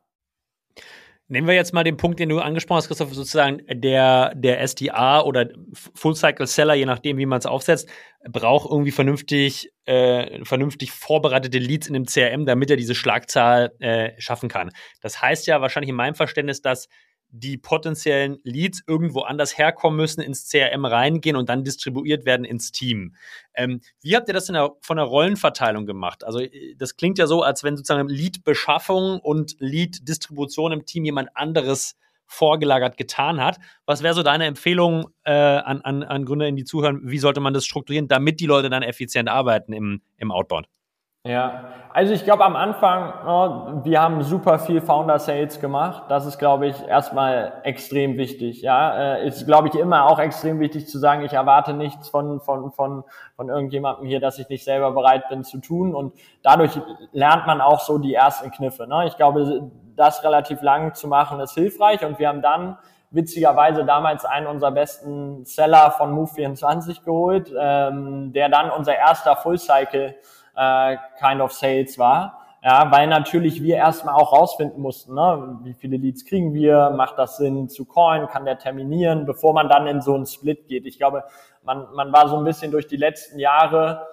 Nehmen 1.31 1.47
wir 1.47 1.53
jetzt 1.53 1.75
mal 1.75 1.83
den 1.83 1.95
Punkt, 1.95 2.19
den 2.19 2.29
du 2.29 2.39
angesprochen 2.39 2.77
hast, 2.77 2.87
Christoph, 2.87 3.13
sozusagen 3.13 3.61
der, 3.69 4.33
der 4.33 4.67
SDA 4.67 5.21
oder 5.21 5.47
Full 5.93 6.15
Cycle 6.15 6.47
Seller, 6.47 6.73
je 6.73 6.87
nachdem, 6.87 7.19
wie 7.19 7.27
man 7.27 7.37
es 7.37 7.45
aufsetzt, 7.45 7.87
braucht 8.27 8.69
irgendwie 8.71 8.89
vernünftig, 8.89 9.71
äh, 9.85 10.43
vernünftig 10.43 10.91
vorbereitete 10.91 11.59
Leads 11.59 11.85
in 11.87 11.93
dem 11.93 12.05
CRM, 12.07 12.47
damit 12.47 12.71
er 12.71 12.77
diese 12.77 12.95
Schlagzahl 12.95 13.71
äh, 13.77 14.19
schaffen 14.19 14.49
kann. 14.49 14.71
Das 15.01 15.21
heißt 15.21 15.45
ja 15.45 15.61
wahrscheinlich 15.61 15.89
in 15.89 15.95
meinem 15.95 16.15
Verständnis, 16.15 16.63
dass 16.63 16.89
die 17.31 17.57
potenziellen 17.57 18.39
Leads 18.43 18.83
irgendwo 18.87 19.21
anders 19.21 19.57
herkommen 19.57 19.97
müssen, 19.97 20.21
ins 20.21 20.49
CRM 20.49 20.85
reingehen 20.85 21.35
und 21.35 21.49
dann 21.49 21.63
distribuiert 21.63 22.25
werden 22.25 22.45
ins 22.45 22.71
Team. 22.71 23.15
Ähm, 23.53 23.81
wie 24.01 24.15
habt 24.15 24.27
ihr 24.27 24.33
das 24.33 24.47
der, 24.47 24.71
von 24.81 24.97
der 24.97 25.05
Rollenverteilung 25.05 25.85
gemacht? 25.85 26.23
Also 26.23 26.39
äh, 26.39 26.75
das 26.77 26.95
klingt 26.95 27.17
ja 27.17 27.27
so, 27.27 27.43
als 27.43 27.63
wenn 27.63 27.77
sozusagen 27.77 28.09
Lead-Beschaffung 28.09 29.19
und 29.19 29.55
Lead-Distribution 29.59 30.71
im 30.71 30.85
Team 30.85 31.05
jemand 31.05 31.29
anderes 31.35 31.95
vorgelagert 32.25 32.95
getan 32.97 33.43
hat. 33.43 33.57
Was 33.85 34.03
wäre 34.03 34.13
so 34.13 34.23
deine 34.23 34.45
Empfehlung 34.45 35.09
äh, 35.23 35.31
an, 35.31 35.81
an, 35.81 36.03
an 36.03 36.25
Gründer, 36.25 36.51
die 36.51 36.63
zuhören? 36.63 37.01
Wie 37.03 37.17
sollte 37.17 37.39
man 37.39 37.53
das 37.53 37.65
strukturieren, 37.65 38.07
damit 38.07 38.39
die 38.39 38.45
Leute 38.45 38.69
dann 38.69 38.83
effizient 38.83 39.29
arbeiten 39.29 39.73
im, 39.73 40.01
im 40.17 40.31
Outbound? 40.31 40.67
Ja, 41.29 41.65
also 41.93 42.11
ich 42.11 42.23
glaube 42.23 42.43
am 42.43 42.55
Anfang, 42.55 43.13
oh, 43.27 43.83
wir 43.83 44.01
haben 44.01 44.23
super 44.23 44.57
viel 44.57 44.81
Founder 44.81 45.19
Sales 45.19 45.59
gemacht. 45.59 46.05
Das 46.09 46.25
ist, 46.25 46.39
glaube 46.39 46.65
ich, 46.65 46.87
erstmal 46.87 47.61
extrem 47.61 48.17
wichtig. 48.17 48.63
Ja, 48.63 49.17
äh, 49.17 49.27
ist, 49.27 49.45
glaube 49.45 49.67
ich, 49.67 49.75
immer 49.75 50.09
auch 50.09 50.17
extrem 50.17 50.59
wichtig 50.59 50.87
zu 50.87 50.97
sagen, 50.97 51.23
ich 51.23 51.33
erwarte 51.33 51.73
nichts 51.73 52.09
von, 52.09 52.41
von, 52.41 52.71
von, 52.71 53.03
von 53.35 53.49
irgendjemandem 53.49 54.07
hier, 54.07 54.19
dass 54.19 54.39
ich 54.39 54.49
nicht 54.49 54.63
selber 54.63 54.91
bereit 54.91 55.29
bin 55.29 55.43
zu 55.43 55.59
tun. 55.59 55.93
Und 55.93 56.15
dadurch 56.41 56.79
lernt 57.11 57.45
man 57.45 57.61
auch 57.61 57.81
so 57.81 57.99
die 57.99 58.15
ersten 58.15 58.49
Kniffe. 58.49 58.87
Ne? 58.87 59.05
Ich 59.05 59.15
glaube, 59.15 59.69
das 59.95 60.23
relativ 60.23 60.63
lang 60.63 60.95
zu 60.95 61.07
machen 61.07 61.39
ist 61.41 61.53
hilfreich. 61.53 62.03
Und 62.03 62.17
wir 62.17 62.27
haben 62.27 62.41
dann 62.41 62.79
witzigerweise 63.11 63.85
damals 63.85 64.25
einen 64.25 64.47
unserer 64.47 64.71
besten 64.71 65.45
Seller 65.45 65.91
von 65.91 66.11
Move24 66.11 67.03
geholt, 67.03 67.53
ähm, 67.55 68.33
der 68.33 68.49
dann 68.49 68.71
unser 68.71 68.95
erster 68.95 69.35
Full 69.35 69.59
Cycle 69.59 70.15
äh, 70.60 70.98
kind 71.19 71.41
of 71.41 71.54
Sales 71.54 71.98
war. 71.98 72.36
Ja, 72.62 72.91
weil 72.91 73.08
natürlich 73.08 73.63
wir 73.63 73.78
erstmal 73.78 74.15
auch 74.15 74.34
rausfinden 74.34 74.82
mussten, 74.82 75.15
ne, 75.15 75.60
wie 75.63 75.74
viele 75.74 75.95
Leads 75.95 76.26
kriegen 76.26 76.54
wir, 76.54 76.89
macht 76.89 77.17
das 77.17 77.38
Sinn 77.38 77.69
zu 77.69 77.86
coin, 77.86 78.28
kann 78.28 78.43
der 78.43 78.58
terminieren, 78.58 79.26
bevor 79.26 79.54
man 79.54 79.69
dann 79.69 79.88
in 79.88 80.02
so 80.02 80.13
einen 80.13 80.26
Split 80.26 80.67
geht. 80.67 80.86
Ich 80.86 80.98
glaube, 80.98 81.24
man, 81.63 81.88
man 81.93 82.12
war 82.12 82.28
so 82.28 82.36
ein 82.36 82.43
bisschen 82.43 82.72
durch 82.72 82.86
die 82.88 82.98
letzten 82.98 83.39
Jahre 83.39 84.06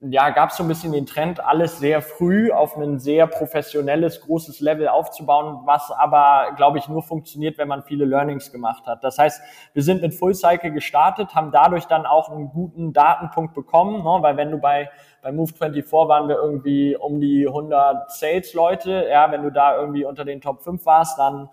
ja, 0.00 0.30
gab 0.30 0.50
es 0.50 0.56
so 0.56 0.62
ein 0.62 0.68
bisschen 0.68 0.92
den 0.92 1.06
Trend, 1.06 1.44
alles 1.44 1.80
sehr 1.80 2.02
früh 2.02 2.52
auf 2.52 2.76
ein 2.76 3.00
sehr 3.00 3.26
professionelles, 3.26 4.20
großes 4.20 4.60
Level 4.60 4.86
aufzubauen, 4.86 5.62
was 5.64 5.90
aber, 5.90 6.52
glaube 6.56 6.78
ich, 6.78 6.88
nur 6.88 7.02
funktioniert, 7.02 7.58
wenn 7.58 7.66
man 7.66 7.82
viele 7.82 8.04
Learnings 8.04 8.52
gemacht 8.52 8.86
hat. 8.86 9.02
Das 9.02 9.18
heißt, 9.18 9.42
wir 9.72 9.82
sind 9.82 10.00
mit 10.00 10.14
Full 10.14 10.36
Cycle 10.36 10.70
gestartet, 10.70 11.34
haben 11.34 11.50
dadurch 11.50 11.86
dann 11.86 12.06
auch 12.06 12.30
einen 12.30 12.50
guten 12.50 12.92
Datenpunkt 12.92 13.54
bekommen, 13.54 14.04
ne? 14.04 14.18
weil 14.20 14.36
wenn 14.36 14.52
du 14.52 14.58
bei, 14.58 14.88
bei 15.20 15.30
Move24 15.30 16.08
waren 16.08 16.28
wir 16.28 16.36
irgendwie 16.36 16.94
um 16.94 17.20
die 17.20 17.48
100 17.48 18.12
Sales-Leute, 18.12 19.08
ja, 19.10 19.32
wenn 19.32 19.42
du 19.42 19.50
da 19.50 19.76
irgendwie 19.76 20.04
unter 20.04 20.24
den 20.24 20.40
Top 20.40 20.62
5 20.62 20.86
warst, 20.86 21.18
dann 21.18 21.48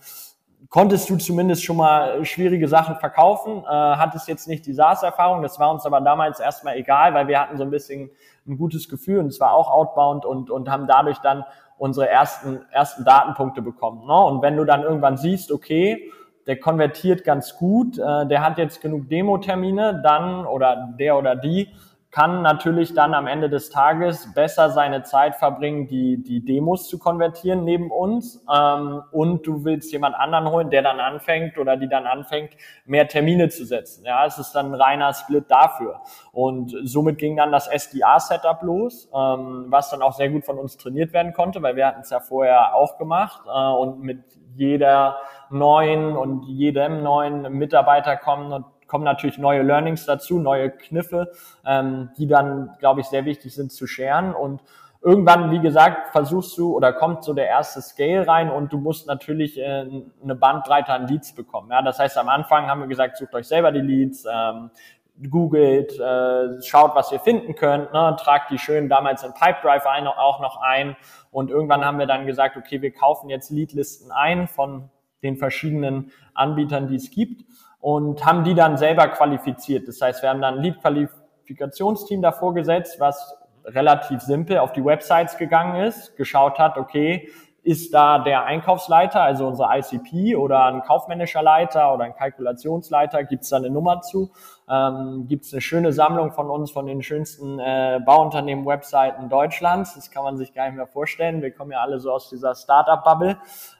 konntest 0.69 1.09
du 1.09 1.17
zumindest 1.17 1.63
schon 1.63 1.77
mal 1.77 2.23
schwierige 2.25 2.67
Sachen 2.67 2.95
verkaufen, 2.97 3.63
äh, 3.63 3.67
hattest 3.67 4.27
jetzt 4.27 4.47
nicht 4.47 4.65
die 4.65 4.73
SaaS-Erfahrung, 4.73 5.41
das 5.41 5.59
war 5.59 5.71
uns 5.71 5.85
aber 5.85 6.01
damals 6.01 6.39
erstmal 6.39 6.77
egal, 6.77 7.13
weil 7.13 7.27
wir 7.27 7.39
hatten 7.39 7.57
so 7.57 7.63
ein 7.63 7.69
bisschen 7.69 8.09
ein 8.47 8.57
gutes 8.57 8.89
Gefühl 8.89 9.19
und 9.19 9.33
zwar 9.33 9.53
auch 9.53 9.69
outbound 9.69 10.25
und, 10.25 10.49
und 10.49 10.69
haben 10.69 10.87
dadurch 10.87 11.17
dann 11.19 11.43
unsere 11.77 12.09
ersten, 12.09 12.61
ersten 12.71 13.03
Datenpunkte 13.03 13.61
bekommen. 13.61 14.05
Ne? 14.07 14.17
Und 14.17 14.41
wenn 14.41 14.55
du 14.55 14.63
dann 14.63 14.83
irgendwann 14.83 15.17
siehst, 15.17 15.51
okay, 15.51 16.11
der 16.47 16.59
konvertiert 16.59 17.23
ganz 17.23 17.57
gut, 17.57 17.97
äh, 17.97 18.27
der 18.27 18.41
hat 18.43 18.57
jetzt 18.57 18.81
genug 18.81 19.09
Demo-Termine, 19.09 20.01
dann 20.03 20.45
oder 20.45 20.93
der 20.97 21.17
oder 21.17 21.35
die 21.35 21.69
kann 22.15 22.41
natürlich 22.43 22.93
dann 22.93 23.13
am 23.13 23.27
Ende 23.27 23.49
des 23.49 23.69
Tages 23.69 24.33
besser 24.33 24.69
seine 24.69 25.03
Zeit 25.03 25.35
verbringen, 25.35 25.89
die, 25.89 26.23
die 26.23 26.45
Demos 26.45 26.87
zu 26.87 26.97
konvertieren 26.97 27.65
neben 27.65 27.91
uns. 27.91 28.41
Ähm, 28.49 29.03
und 29.11 29.45
du 29.45 29.65
willst 29.65 29.91
jemand 29.91 30.15
anderen 30.15 30.49
holen, 30.49 30.69
der 30.69 30.81
dann 30.81 31.01
anfängt 31.01 31.57
oder 31.57 31.75
die 31.75 31.89
dann 31.89 32.07
anfängt, 32.07 32.51
mehr 32.85 33.09
Termine 33.09 33.49
zu 33.49 33.65
setzen. 33.65 34.05
Ja, 34.05 34.25
es 34.25 34.37
ist 34.37 34.53
dann 34.53 34.67
ein 34.67 34.81
reiner 34.81 35.13
Split 35.13 35.51
dafür. 35.51 35.99
Und 36.31 36.73
somit 36.85 37.17
ging 37.17 37.35
dann 37.35 37.51
das 37.51 37.67
SDA-Setup 37.67 38.61
los, 38.61 39.09
ähm, 39.13 39.65
was 39.67 39.89
dann 39.89 40.01
auch 40.01 40.13
sehr 40.13 40.29
gut 40.29 40.45
von 40.45 40.57
uns 40.57 40.77
trainiert 40.77 41.11
werden 41.11 41.33
konnte, 41.33 41.61
weil 41.61 41.75
wir 41.75 41.85
hatten 41.85 41.99
es 41.99 42.11
ja 42.11 42.21
vorher 42.21 42.75
auch 42.75 42.97
gemacht 42.97 43.41
äh, 43.45 43.71
und 43.73 43.99
mit 43.99 44.23
jeder 44.55 45.17
neuen 45.49 46.15
und 46.15 46.45
jedem 46.45 47.03
neuen 47.03 47.41
Mitarbeiter 47.51 48.15
kommen 48.15 48.53
und 48.53 48.65
kommen 48.87 49.03
natürlich 49.03 49.37
neue 49.37 49.61
Learnings 49.61 50.05
dazu, 50.05 50.39
neue 50.39 50.71
Kniffe, 50.71 51.31
ähm, 51.65 52.09
die 52.17 52.27
dann, 52.27 52.75
glaube 52.79 53.01
ich, 53.01 53.07
sehr 53.07 53.25
wichtig 53.25 53.53
sind 53.53 53.71
zu 53.71 53.87
scheren. 53.87 54.33
Und 54.33 54.61
irgendwann, 55.01 55.51
wie 55.51 55.59
gesagt, 55.59 56.11
versuchst 56.11 56.57
du 56.57 56.75
oder 56.75 56.91
kommt 56.91 57.23
so 57.23 57.33
der 57.33 57.47
erste 57.47 57.81
Scale 57.81 58.27
rein 58.27 58.49
und 58.49 58.73
du 58.73 58.79
musst 58.79 59.07
natürlich 59.07 59.59
äh, 59.59 59.85
eine 60.23 60.35
Bandbreite 60.35 60.91
an 60.91 61.07
Leads 61.07 61.33
bekommen. 61.35 61.69
Ja, 61.71 61.81
das 61.81 61.99
heißt, 61.99 62.17
am 62.17 62.29
Anfang 62.29 62.67
haben 62.67 62.81
wir 62.81 62.87
gesagt, 62.87 63.17
sucht 63.17 63.33
euch 63.35 63.47
selber 63.47 63.71
die 63.71 63.81
Leads, 63.81 64.25
ähm, 64.25 64.71
googelt, 65.29 65.97
äh, 65.97 66.61
schaut, 66.61 66.95
was 66.95 67.11
ihr 67.11 67.19
finden 67.19 67.55
könnt, 67.55 67.93
ne, 67.93 68.15
tragt 68.19 68.51
die 68.51 68.57
schön 68.57 68.89
damals 68.89 69.23
in 69.23 69.33
Pipedrive 69.33 69.89
ein, 69.89 70.07
auch 70.07 70.41
noch 70.41 70.61
ein. 70.61 70.97
Und 71.31 71.49
irgendwann 71.49 71.85
haben 71.85 71.99
wir 71.99 72.05
dann 72.07 72.25
gesagt, 72.25 72.57
okay, 72.57 72.81
wir 72.81 72.91
kaufen 72.91 73.29
jetzt 73.29 73.49
Leadlisten 73.49 74.11
ein 74.11 74.47
von 74.47 74.89
den 75.23 75.37
verschiedenen 75.37 76.11
Anbietern, 76.33 76.87
die 76.87 76.95
es 76.95 77.11
gibt 77.11 77.45
und 77.85 78.25
haben 78.25 78.43
die 78.43 78.55
dann 78.55 78.77
selber 78.77 79.09
qualifiziert. 79.09 79.87
Das 79.87 80.01
heißt, 80.01 80.23
wir 80.23 80.29
haben 80.31 80.41
dann 80.41 80.55
ein 80.55 80.63
Lead-Qualifikationsteam 80.63 82.19
davor 82.19 82.55
gesetzt, 82.55 82.99
was 82.99 83.37
relativ 83.63 84.21
simpel 84.21 84.57
auf 84.57 84.73
die 84.73 84.83
Websites 84.83 85.37
gegangen 85.37 85.75
ist, 85.75 86.17
geschaut 86.17 86.57
hat, 86.57 86.79
okay, 86.79 87.29
ist 87.61 87.93
da 87.93 88.17
der 88.17 88.45
Einkaufsleiter, 88.45 89.21
also 89.21 89.45
unser 89.45 89.69
ICP 89.71 90.35
oder 90.35 90.65
ein 90.65 90.81
kaufmännischer 90.81 91.43
Leiter 91.43 91.93
oder 91.93 92.05
ein 92.05 92.15
Kalkulationsleiter, 92.15 93.23
gibt 93.23 93.43
es 93.43 93.49
da 93.49 93.57
eine 93.57 93.69
Nummer 93.69 94.01
zu 94.01 94.31
ähm, 94.67 95.27
gibt 95.27 95.45
es 95.45 95.53
eine 95.53 95.61
schöne 95.61 95.93
Sammlung 95.93 96.31
von 96.31 96.49
uns, 96.49 96.71
von 96.71 96.87
den 96.87 97.03
schönsten 97.03 97.59
äh, 97.59 97.99
Bauunternehmen-Webseiten 98.03 99.29
Deutschlands. 99.29 99.93
Das 99.93 100.09
kann 100.09 100.23
man 100.23 100.37
sich 100.37 100.53
gar 100.53 100.65
nicht 100.65 100.75
mehr 100.75 100.87
vorstellen. 100.87 101.41
Wir 101.43 101.51
kommen 101.51 101.71
ja 101.71 101.81
alle 101.81 101.99
so 101.99 102.11
aus 102.11 102.29
dieser 102.29 102.55
Startup-Bubble. 102.55 103.37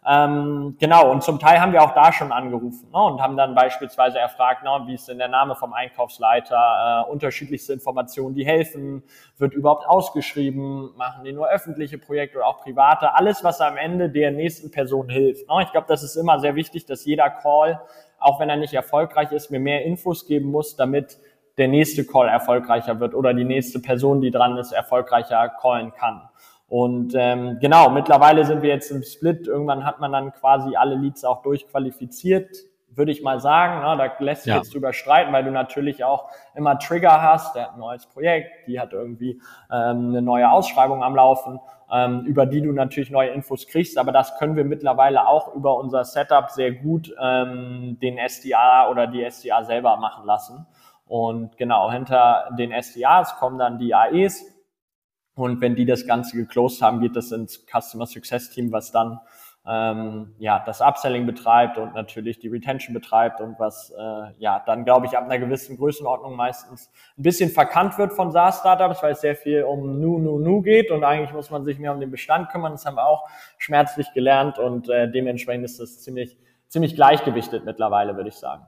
Ähm, 0.08 0.76
genau, 0.80 1.12
und 1.12 1.24
zum 1.24 1.39
Teil 1.39 1.60
haben 1.60 1.74
wir 1.74 1.82
auch 1.82 1.95
da 1.95 2.13
schon 2.13 2.32
angerufen 2.32 2.89
ne, 2.91 3.02
und 3.02 3.19
haben 3.19 3.36
dann 3.36 3.56
beispielsweise 3.56 4.19
erfragt, 4.19 4.63
ne, 4.63 4.69
wie 4.86 4.93
ist 4.93 5.08
denn 5.08 5.17
der 5.17 5.28
Name 5.28 5.56
vom 5.56 5.74
Einkaufsleiter, 5.74 7.06
äh, 7.08 7.12
unterschiedlichste 7.12 7.74
Informationen, 7.74 8.36
die 8.36 8.45
helfen, 8.45 9.02
wird 9.39 9.54
überhaupt 9.54 9.88
ausgeschrieben, 9.88 10.95
machen 10.95 11.24
die 11.24 11.34
nur 11.34 11.50
öffentliche 11.50 11.98
Projekte 11.98 12.38
oder 12.38 12.48
auch 12.48 12.62
private, 12.62 13.15
alles, 13.15 13.43
was 13.43 13.60
am 13.60 13.78
Ende 13.78 14.10
der 14.10 14.30
nächsten 14.30 14.69
Person 14.69 15.10
hilft. 15.10 15.50
Ne. 15.50 15.63
Ich 15.63 15.71
glaube, 15.71 15.88
das 15.88 16.04
ist 16.04 16.15
immer 16.15 16.39
sehr 16.39 16.54
wichtig, 16.54 16.86
dass 16.86 17.06
jeder 17.06 17.32
Call 17.32 17.82
auch 18.25 18.39
wenn 18.39 18.49
er 18.49 18.57
nicht 18.57 18.73
erfolgreich 18.73 19.31
ist, 19.31 19.51
mir 19.51 19.59
mehr 19.59 19.85
Infos 19.85 20.25
geben 20.25 20.49
muss, 20.49 20.75
damit 20.75 21.19
der 21.59 21.67
nächste 21.67 22.05
Call 22.05 22.27
erfolgreicher 22.27 22.99
wird 22.99 23.13
oder 23.13 23.33
die 23.35 23.43
nächste 23.43 23.79
Person, 23.79 24.19
die 24.19 24.31
dran 24.31 24.57
ist, 24.57 24.71
erfolgreicher 24.71 25.49
callen 25.61 25.93
kann. 25.93 26.27
Und 26.67 27.13
ähm, 27.15 27.59
genau, 27.61 27.89
mittlerweile 27.91 28.43
sind 28.43 28.63
wir 28.63 28.69
jetzt 28.69 28.89
im 28.89 29.03
Split. 29.03 29.47
Irgendwann 29.47 29.85
hat 29.85 29.99
man 29.99 30.11
dann 30.11 30.33
quasi 30.33 30.75
alle 30.75 30.95
Leads 30.95 31.23
auch 31.23 31.43
durchqualifiziert, 31.43 32.49
würde 32.89 33.11
ich 33.11 33.21
mal 33.21 33.39
sagen. 33.39 33.81
Ne? 33.81 33.95
Da 33.95 34.23
lässt 34.23 34.43
sich 34.43 34.51
ja. 34.51 34.57
jetzt 34.57 34.73
drüber 34.73 34.91
streiten, 34.91 35.31
weil 35.31 35.43
du 35.43 35.51
natürlich 35.51 36.03
auch 36.03 36.27
immer 36.55 36.79
Trigger 36.79 37.21
hast. 37.21 37.55
Der 37.55 37.65
hat 37.65 37.73
ein 37.73 37.79
neues 37.79 38.07
Projekt, 38.07 38.67
die 38.67 38.79
hat 38.79 38.91
irgendwie 38.91 39.39
ähm, 39.71 40.09
eine 40.09 40.23
neue 40.23 40.49
Ausschreibung 40.49 41.03
am 41.03 41.15
Laufen 41.15 41.59
ähm, 41.91 42.26
über 42.26 42.45
die 42.45 42.62
du 42.62 42.71
natürlich 42.71 43.12
neue 43.12 43.30
Infos 43.30 43.67
kriegst. 43.67 43.98
Aber 43.98 44.12
das 44.12 44.38
können 44.38 44.56
wir 44.56 44.65
mittlerweile 44.65 45.28
auch 45.28 45.54
über 45.56 45.78
unser 45.78 46.04
Setup 46.04 46.50
sehr 46.50 46.71
gut 46.71 47.13
ähm, 47.21 47.98
den 48.02 48.17
SDA 48.17 48.89
oder 48.89 49.08
die 49.08 49.24
SDA 49.24 49.63
selber 49.63 49.98
machen 49.98 50.26
lassen. 50.26 50.65
Und 51.06 51.58
genau, 51.58 51.91
hinter 51.91 52.50
den 52.58 52.71
SDAs 52.71 53.38
kommen 53.38 53.60
dann 53.60 53.78
die 53.78 53.93
AEs. 53.93 54.43
Und 55.36 55.60
wenn 55.62 55.76
die 55.76 55.86
das 55.86 56.08
Ganze 56.08 56.38
geclosed 56.38 56.82
haben, 56.82 57.02
geht 57.02 57.15
das 57.15 57.32
ins 57.32 57.65
Customer 57.65 58.06
Success 58.06 58.50
Team, 58.50 58.71
was 58.71 58.91
dann 58.91 59.19
ähm, 59.67 60.36
ja, 60.38 60.63
das 60.65 60.82
Upselling 60.82 61.25
betreibt 61.25 61.78
und 61.78 61.95
natürlich 61.95 62.39
die 62.39 62.49
Retention 62.49 62.93
betreibt 62.93 63.41
und 63.41 63.60
was 63.60 63.89
äh, 63.91 64.32
ja 64.38 64.62
dann, 64.65 64.86
glaube 64.86 65.08
ich, 65.08 65.17
ab 65.17 65.25
einer 65.25 65.39
gewissen 65.39 65.78
Größenordnung 65.78 66.36
meistens 66.36 66.91
ein 67.17 67.23
bisschen 67.23 67.49
verkannt 67.49 67.97
wird 67.97 68.13
von 68.13 68.32
SaaS-Startups, 68.32 69.01
weil 69.01 69.13
es 69.13 69.21
sehr 69.21 69.36
viel 69.36 69.63
um 69.63 69.99
Nu, 69.99 70.19
Nu, 70.19 70.39
Nu 70.39 70.62
geht 70.62 70.91
und 70.91 71.04
eigentlich 71.04 71.34
muss 71.34 71.49
man 71.49 71.65
sich 71.65 71.80
mehr 71.80 71.93
um 71.93 71.99
den 71.99 72.12
Bestand 72.12 72.49
kümmern. 72.49 72.73
Das 72.73 72.86
haben 72.86 72.95
wir 72.95 73.06
auch 73.06 73.28
schmerzlich 73.58 74.13
gelernt 74.13 74.60
und 74.60 74.88
äh, 74.89 75.10
dementsprechend 75.10 75.65
ist 75.65 75.80
das 75.80 76.01
ziemlich, 76.01 76.38
ziemlich 76.67 76.95
gleichgewichtet 76.95 77.65
mittlerweile, 77.65 78.15
würde 78.15 78.30
ich 78.30 78.36
sagen. 78.36 78.67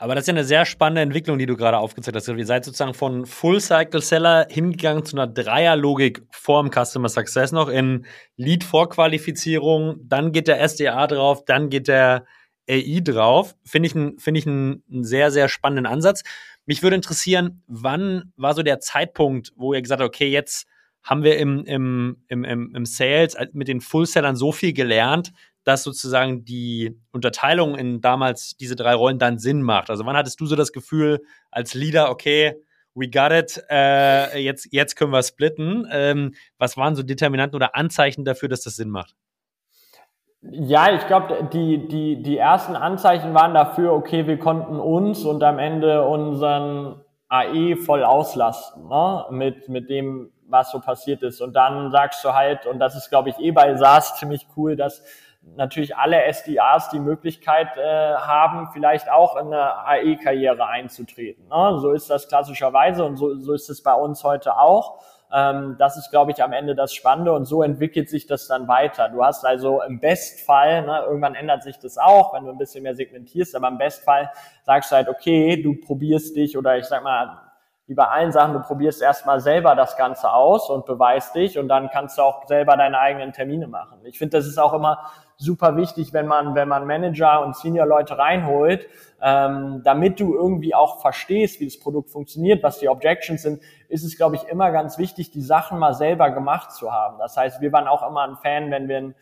Aber 0.00 0.14
das 0.14 0.22
ist 0.22 0.28
ja 0.28 0.32
eine 0.32 0.44
sehr 0.44 0.64
spannende 0.64 1.02
Entwicklung, 1.02 1.38
die 1.38 1.44
du 1.44 1.58
gerade 1.58 1.76
aufgezeigt 1.76 2.16
hast. 2.16 2.26
Ihr 2.26 2.46
seid 2.46 2.64
sozusagen 2.64 2.94
von 2.94 3.26
Full-Cycle-Seller 3.26 4.46
hingegangen 4.48 5.04
zu 5.04 5.14
einer 5.14 5.26
Dreierlogik 5.26 6.22
vorm 6.30 6.70
Customer 6.70 7.10
Success 7.10 7.52
noch 7.52 7.68
in 7.68 8.06
Lead-Vorqualifizierung, 8.38 10.00
dann 10.02 10.32
geht 10.32 10.48
der 10.48 10.66
SDA 10.66 11.06
drauf, 11.06 11.44
dann 11.44 11.68
geht 11.68 11.86
der 11.86 12.24
AI 12.66 13.00
drauf. 13.04 13.54
Finde 13.62 13.88
ich, 13.88 13.94
ein, 13.94 14.18
finde 14.18 14.40
ich 14.40 14.46
einen, 14.46 14.82
sehr, 14.88 15.30
sehr 15.30 15.50
spannenden 15.50 15.84
Ansatz. 15.84 16.22
Mich 16.64 16.82
würde 16.82 16.96
interessieren, 16.96 17.62
wann 17.66 18.32
war 18.36 18.54
so 18.54 18.62
der 18.62 18.80
Zeitpunkt, 18.80 19.52
wo 19.54 19.74
ihr 19.74 19.82
gesagt 19.82 20.00
habt, 20.00 20.08
okay, 20.08 20.30
jetzt 20.30 20.66
haben 21.02 21.24
wir 21.24 21.36
im, 21.36 21.62
im, 21.66 22.16
im, 22.28 22.44
im 22.74 22.86
Sales 22.86 23.36
mit 23.52 23.68
den 23.68 23.82
Full-Sellern 23.82 24.34
so 24.36 24.50
viel 24.50 24.72
gelernt, 24.72 25.30
dass 25.70 25.84
sozusagen 25.84 26.44
die 26.44 26.98
Unterteilung 27.12 27.76
in 27.76 28.00
damals 28.00 28.56
diese 28.56 28.74
drei 28.74 28.94
Rollen 28.94 29.18
dann 29.20 29.38
Sinn 29.38 29.62
macht? 29.62 29.88
Also 29.88 30.04
wann 30.04 30.16
hattest 30.16 30.40
du 30.40 30.46
so 30.46 30.56
das 30.56 30.72
Gefühl 30.72 31.20
als 31.50 31.74
Leader, 31.74 32.10
okay, 32.10 32.56
we 32.94 33.08
got 33.08 33.30
it, 33.30 33.62
äh, 33.70 34.36
jetzt, 34.38 34.68
jetzt 34.72 34.96
können 34.96 35.12
wir 35.12 35.22
splitten. 35.22 35.86
Ähm, 35.92 36.34
was 36.58 36.76
waren 36.76 36.96
so 36.96 37.04
Determinanten 37.04 37.54
oder 37.54 37.76
Anzeichen 37.76 38.24
dafür, 38.24 38.48
dass 38.48 38.62
das 38.62 38.74
Sinn 38.74 38.90
macht? 38.90 39.14
Ja, 40.42 40.92
ich 40.92 41.06
glaube, 41.06 41.48
die, 41.52 41.86
die, 41.86 42.22
die 42.22 42.38
ersten 42.38 42.74
Anzeichen 42.74 43.32
waren 43.32 43.54
dafür, 43.54 43.92
okay, 43.92 44.26
wir 44.26 44.38
konnten 44.38 44.80
uns 44.80 45.24
und 45.24 45.44
am 45.44 45.58
Ende 45.58 46.04
unseren 46.04 47.04
AE 47.28 47.76
voll 47.76 48.02
auslasten, 48.02 48.88
ne? 48.88 49.26
mit, 49.30 49.68
mit 49.68 49.88
dem, 49.88 50.32
was 50.48 50.72
so 50.72 50.80
passiert 50.80 51.22
ist. 51.22 51.40
Und 51.40 51.54
dann 51.54 51.92
sagst 51.92 52.24
du 52.24 52.34
halt, 52.34 52.66
und 52.66 52.80
das 52.80 52.96
ist, 52.96 53.08
glaube 53.08 53.28
ich, 53.28 53.38
eh 53.38 53.52
bei 53.52 53.76
SaaS 53.76 54.16
ziemlich 54.18 54.48
cool, 54.56 54.76
dass 54.76 55.04
natürlich 55.42 55.96
alle 55.96 56.22
SDAs 56.32 56.90
die 56.90 57.00
Möglichkeit 57.00 57.76
äh, 57.76 58.14
haben, 58.14 58.68
vielleicht 58.72 59.10
auch 59.10 59.36
in 59.36 59.46
eine 59.46 59.76
AE-Karriere 59.86 60.66
einzutreten. 60.66 61.48
Ne? 61.48 61.78
So 61.78 61.92
ist 61.92 62.10
das 62.10 62.28
klassischerweise 62.28 63.04
und 63.04 63.16
so, 63.16 63.34
so 63.36 63.52
ist 63.52 63.68
es 63.70 63.82
bei 63.82 63.94
uns 63.94 64.22
heute 64.22 64.58
auch. 64.58 65.02
Ähm, 65.32 65.76
das 65.78 65.96
ist, 65.96 66.10
glaube 66.10 66.32
ich, 66.32 66.42
am 66.42 66.52
Ende 66.52 66.74
das 66.74 66.92
Spannende 66.92 67.32
und 67.32 67.44
so 67.44 67.62
entwickelt 67.62 68.08
sich 68.08 68.26
das 68.26 68.48
dann 68.48 68.68
weiter. 68.68 69.08
Du 69.08 69.24
hast 69.24 69.44
also 69.44 69.82
im 69.82 70.00
Bestfall, 70.00 70.82
ne, 70.82 71.04
irgendwann 71.06 71.34
ändert 71.34 71.62
sich 71.62 71.78
das 71.78 71.98
auch, 71.98 72.34
wenn 72.34 72.44
du 72.44 72.50
ein 72.50 72.58
bisschen 72.58 72.82
mehr 72.82 72.94
segmentierst, 72.94 73.54
aber 73.54 73.68
im 73.68 73.78
Bestfall 73.78 74.30
sagst 74.64 74.90
du 74.90 74.96
halt, 74.96 75.08
okay, 75.08 75.62
du 75.62 75.74
probierst 75.80 76.36
dich 76.36 76.58
oder 76.58 76.76
ich 76.76 76.84
sag 76.84 77.02
mal, 77.02 77.40
wie 77.86 77.94
bei 77.94 78.06
allen 78.06 78.30
Sachen, 78.30 78.52
du 78.52 78.60
probierst 78.60 79.02
erstmal 79.02 79.40
selber 79.40 79.74
das 79.74 79.96
Ganze 79.96 80.32
aus 80.32 80.70
und 80.70 80.86
beweist 80.86 81.34
dich 81.34 81.58
und 81.58 81.66
dann 81.66 81.90
kannst 81.90 82.18
du 82.18 82.22
auch 82.22 82.46
selber 82.46 82.76
deine 82.76 82.98
eigenen 82.98 83.32
Termine 83.32 83.66
machen. 83.66 83.98
Ich 84.04 84.16
finde, 84.16 84.36
das 84.36 84.46
ist 84.46 84.58
auch 84.58 84.72
immer 84.74 85.10
super 85.40 85.76
wichtig, 85.76 86.12
wenn 86.12 86.26
man, 86.26 86.54
wenn 86.54 86.68
man 86.68 86.86
Manager 86.86 87.44
und 87.44 87.56
Senior-Leute 87.56 88.18
reinholt, 88.18 88.86
ähm, 89.22 89.82
damit 89.84 90.20
du 90.20 90.34
irgendwie 90.34 90.74
auch 90.74 91.00
verstehst, 91.00 91.60
wie 91.60 91.64
das 91.64 91.80
Produkt 91.80 92.10
funktioniert, 92.10 92.62
was 92.62 92.78
die 92.78 92.88
Objections 92.88 93.42
sind, 93.42 93.60
ist 93.88 94.04
es, 94.04 94.16
glaube 94.16 94.36
ich, 94.36 94.44
immer 94.44 94.70
ganz 94.70 94.98
wichtig, 94.98 95.30
die 95.30 95.42
Sachen 95.42 95.78
mal 95.78 95.94
selber 95.94 96.30
gemacht 96.30 96.72
zu 96.72 96.92
haben. 96.92 97.18
Das 97.18 97.36
heißt, 97.36 97.60
wir 97.60 97.72
waren 97.72 97.88
auch 97.88 98.08
immer 98.08 98.22
ein 98.22 98.36
Fan, 98.36 98.70
wenn 98.70 98.88
wir 98.88 98.98
ein 98.98 99.14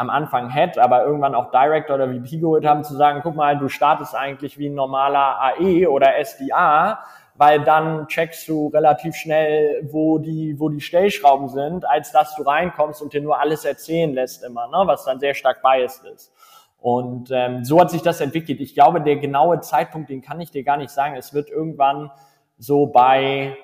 am 0.00 0.08
Anfang 0.08 0.48
Head, 0.50 0.78
aber 0.78 1.04
irgendwann 1.04 1.34
auch 1.34 1.50
Director 1.50 1.96
oder 1.96 2.08
VP 2.08 2.38
geholt 2.38 2.64
haben, 2.64 2.84
zu 2.84 2.96
sagen, 2.96 3.20
guck 3.22 3.36
mal, 3.36 3.58
du 3.58 3.68
startest 3.68 4.14
eigentlich 4.14 4.58
wie 4.58 4.70
ein 4.70 4.74
normaler 4.74 5.38
AE 5.40 5.86
oder 5.88 6.16
SDA, 6.18 7.00
weil 7.40 7.64
dann 7.64 8.06
checkst 8.06 8.46
du 8.50 8.68
relativ 8.68 9.14
schnell, 9.14 9.88
wo 9.90 10.18
die, 10.18 10.60
wo 10.60 10.68
die 10.68 10.82
Stellschrauben 10.82 11.48
sind, 11.48 11.88
als 11.88 12.12
dass 12.12 12.34
du 12.36 12.42
reinkommst 12.42 13.00
und 13.00 13.14
dir 13.14 13.22
nur 13.22 13.40
alles 13.40 13.64
erzählen 13.64 14.12
lässt 14.12 14.44
immer, 14.44 14.66
ne? 14.66 14.82
was 14.84 15.06
dann 15.06 15.18
sehr 15.20 15.32
stark 15.32 15.62
biased 15.62 16.04
ist. 16.04 16.34
Und 16.76 17.30
ähm, 17.32 17.64
so 17.64 17.80
hat 17.80 17.90
sich 17.90 18.02
das 18.02 18.20
entwickelt. 18.20 18.60
Ich 18.60 18.74
glaube, 18.74 19.00
der 19.00 19.16
genaue 19.16 19.60
Zeitpunkt, 19.60 20.10
den 20.10 20.20
kann 20.20 20.38
ich 20.42 20.50
dir 20.50 20.64
gar 20.64 20.76
nicht 20.76 20.90
sagen. 20.90 21.16
Es 21.16 21.32
wird 21.32 21.48
irgendwann 21.48 22.10
so 22.58 22.88
bei 22.88 23.56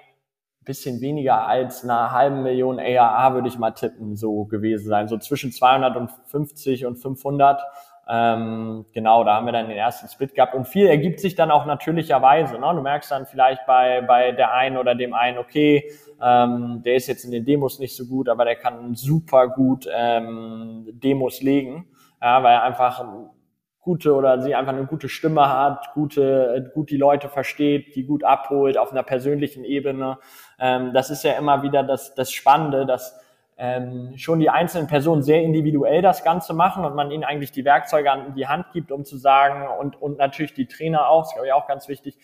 bisschen 0.64 1.02
weniger 1.02 1.46
als 1.46 1.84
einer 1.84 2.12
halben 2.12 2.42
Million 2.44 2.80
ARA, 2.80 3.34
würde 3.34 3.48
ich 3.48 3.58
mal 3.58 3.72
tippen, 3.72 4.16
so 4.16 4.46
gewesen 4.46 4.88
sein. 4.88 5.06
So 5.06 5.18
zwischen 5.18 5.52
250 5.52 6.86
und 6.86 6.96
500 6.96 7.60
ähm, 8.08 8.86
genau, 8.92 9.24
da 9.24 9.34
haben 9.34 9.46
wir 9.46 9.52
dann 9.52 9.68
den 9.68 9.76
ersten 9.76 10.06
Split 10.08 10.34
gehabt 10.34 10.54
und 10.54 10.68
viel 10.68 10.86
ergibt 10.86 11.18
sich 11.18 11.34
dann 11.34 11.50
auch 11.50 11.66
natürlicherweise. 11.66 12.58
Ne? 12.58 12.72
Du 12.74 12.80
merkst 12.80 13.10
dann 13.10 13.26
vielleicht 13.26 13.66
bei, 13.66 14.00
bei 14.02 14.30
der 14.32 14.52
einen 14.52 14.76
oder 14.76 14.94
dem 14.94 15.12
einen, 15.12 15.38
okay, 15.38 15.90
ähm, 16.22 16.82
der 16.84 16.94
ist 16.94 17.08
jetzt 17.08 17.24
in 17.24 17.32
den 17.32 17.44
Demos 17.44 17.80
nicht 17.80 17.96
so 17.96 18.06
gut, 18.06 18.28
aber 18.28 18.44
der 18.44 18.56
kann 18.56 18.94
super 18.94 19.48
gut 19.48 19.88
ähm, 19.92 20.86
Demos 20.92 21.42
legen, 21.42 21.88
ja, 22.22 22.42
weil 22.42 22.54
er 22.54 22.62
einfach 22.62 23.04
gute 23.80 24.14
oder 24.14 24.40
sie 24.40 24.54
einfach 24.54 24.72
eine 24.72 24.86
gute 24.86 25.08
Stimme 25.08 25.48
hat, 25.48 25.92
gute, 25.94 26.70
gut 26.74 26.90
die 26.90 26.96
Leute 26.96 27.28
versteht, 27.28 27.94
die 27.94 28.04
gut 28.04 28.24
abholt 28.24 28.78
auf 28.78 28.92
einer 28.92 29.04
persönlichen 29.04 29.64
Ebene. 29.64 30.18
Ähm, 30.58 30.92
das 30.92 31.10
ist 31.10 31.24
ja 31.24 31.32
immer 31.32 31.62
wieder 31.62 31.82
das, 31.82 32.14
das 32.14 32.32
Spannende, 32.32 32.86
dass 32.86 33.16
ähm, 33.58 34.12
schon 34.16 34.38
die 34.38 34.50
einzelnen 34.50 34.86
Personen 34.86 35.22
sehr 35.22 35.42
individuell 35.42 36.02
das 36.02 36.22
Ganze 36.22 36.52
machen 36.52 36.84
und 36.84 36.94
man 36.94 37.10
ihnen 37.10 37.24
eigentlich 37.24 37.52
die 37.52 37.64
Werkzeuge 37.64 38.10
an 38.10 38.34
die 38.34 38.46
Hand 38.46 38.66
gibt, 38.72 38.92
um 38.92 39.04
zu 39.04 39.16
sagen, 39.16 39.66
und, 39.80 40.00
und 40.00 40.18
natürlich 40.18 40.52
die 40.52 40.66
Trainer 40.66 41.08
auch, 41.08 41.24
das 41.24 41.32
glaube 41.32 41.46
ich 41.46 41.52
auch 41.54 41.66
ganz 41.66 41.88
wichtig, 41.88 42.18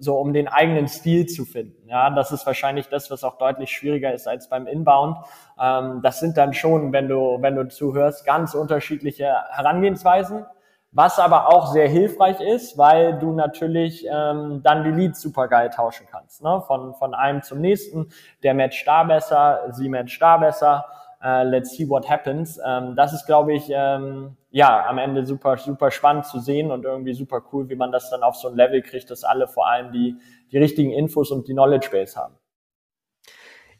so 0.00 0.16
um 0.16 0.32
den 0.32 0.48
eigenen 0.48 0.88
Stil 0.88 1.26
zu 1.26 1.44
finden. 1.44 1.88
Ja, 1.88 2.10
das 2.10 2.32
ist 2.32 2.46
wahrscheinlich 2.46 2.88
das, 2.88 3.10
was 3.10 3.22
auch 3.22 3.38
deutlich 3.38 3.70
schwieriger 3.70 4.12
ist 4.12 4.26
als 4.26 4.48
beim 4.48 4.66
Inbound. 4.66 5.18
Ähm, 5.60 6.00
das 6.02 6.18
sind 6.18 6.36
dann 6.36 6.52
schon, 6.52 6.92
wenn 6.92 7.08
du, 7.08 7.38
wenn 7.40 7.54
du 7.54 7.68
zuhörst, 7.68 8.26
ganz 8.26 8.54
unterschiedliche 8.54 9.32
Herangehensweisen 9.50 10.46
was 10.92 11.18
aber 11.18 11.48
auch 11.48 11.72
sehr 11.72 11.88
hilfreich 11.88 12.40
ist, 12.40 12.76
weil 12.76 13.18
du 13.18 13.32
natürlich 13.32 14.06
ähm, 14.06 14.60
dann 14.62 14.84
die 14.84 14.90
Leads 14.90 15.22
super 15.22 15.48
geil 15.48 15.70
tauschen 15.70 16.06
kannst. 16.10 16.42
Ne? 16.42 16.62
Von, 16.66 16.94
von 16.94 17.14
einem 17.14 17.42
zum 17.42 17.60
nächsten. 17.60 18.10
Der 18.42 18.52
matcht 18.52 18.86
da 18.86 19.02
besser, 19.02 19.60
sie 19.70 19.88
matcht 19.88 20.20
da 20.20 20.36
besser. 20.36 20.84
Uh, 21.24 21.44
let's 21.44 21.76
see 21.76 21.88
what 21.88 22.10
happens. 22.10 22.58
Ähm, 22.66 22.96
das 22.96 23.12
ist, 23.12 23.26
glaube 23.26 23.54
ich, 23.54 23.70
ähm, 23.70 24.36
ja, 24.50 24.84
am 24.86 24.98
Ende 24.98 25.24
super, 25.24 25.56
super 25.56 25.92
spannend 25.92 26.26
zu 26.26 26.40
sehen 26.40 26.72
und 26.72 26.84
irgendwie 26.84 27.14
super 27.14 27.40
cool, 27.52 27.68
wie 27.68 27.76
man 27.76 27.92
das 27.92 28.10
dann 28.10 28.24
auf 28.24 28.34
so 28.34 28.48
ein 28.48 28.56
Level 28.56 28.82
kriegt, 28.82 29.08
dass 29.08 29.22
alle 29.22 29.46
vor 29.46 29.68
allem 29.68 29.92
die, 29.92 30.16
die 30.50 30.58
richtigen 30.58 30.90
Infos 30.90 31.30
und 31.30 31.46
die 31.46 31.52
Knowledge 31.52 31.90
Base 31.92 32.18
haben. 32.20 32.34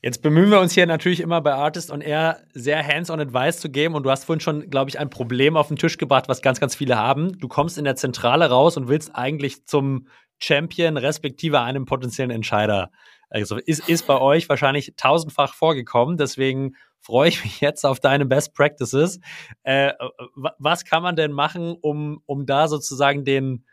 Jetzt 0.05 0.21
bemühen 0.21 0.51
wir 0.51 0.59
uns 0.59 0.73
hier 0.73 0.85
natürlich 0.87 1.21
immer 1.21 1.41
bei 1.41 1.55
Artist 1.55 1.93
on 1.93 2.01
Air 2.01 2.43
sehr 2.53 2.85
hands-on 2.85 3.21
Advice 3.21 3.61
zu 3.61 3.71
geben 3.71 3.95
und 3.95 4.03
du 4.03 4.11
hast 4.11 4.25
vorhin 4.25 4.41
schon, 4.41 4.69
glaube 4.69 4.91
ich, 4.91 4.99
ein 4.99 5.11
Problem 5.11 5.57
auf 5.57 5.69
den 5.69 5.77
Tisch 5.77 5.97
gebracht, 5.97 6.25
was 6.29 6.43
ganz, 6.43 6.59
ganz 6.59 6.75
viele 6.75 6.97
haben. 6.97 7.39
Du 7.39 7.47
kommst 7.47 7.79
in 7.79 7.85
der 7.85 7.95
Zentrale 7.95 8.51
raus 8.51 8.77
und 8.77 8.89
willst 8.89 9.15
eigentlich 9.15 9.65
zum 9.65 10.09
Champion 10.41 10.97
respektive 10.97 11.61
einem 11.61 11.85
potenziellen 11.85 12.33
Entscheider. 12.33 12.91
Also 13.31 13.59
ist, 13.59 13.89
ist 13.89 14.09
bei 14.09 14.21
euch 14.21 14.49
wahrscheinlich 14.49 14.95
tausendfach 14.97 15.55
vorgekommen, 15.55 16.17
deswegen 16.17 16.75
freue 17.01 17.29
ich 17.29 17.45
mich 17.45 17.61
jetzt 17.61 17.87
auf 17.87 18.01
deine 18.01 18.27
Best 18.27 18.55
Practices. 18.55 19.21
Äh, 19.63 19.93
was 20.59 20.85
kann 20.85 21.05
man 21.05 21.15
denn 21.15 21.31
machen, 21.31 21.77
um, 21.81 22.21
um 22.27 22.45
da 22.45 22.67
sozusagen 22.67 23.25
den, 23.25 23.65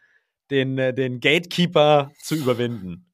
den, 0.52 0.78
äh, 0.78 0.94
den 0.94 1.22
Gatekeeper 1.22 2.12
zu 2.22 2.36
überwinden? 2.36 3.09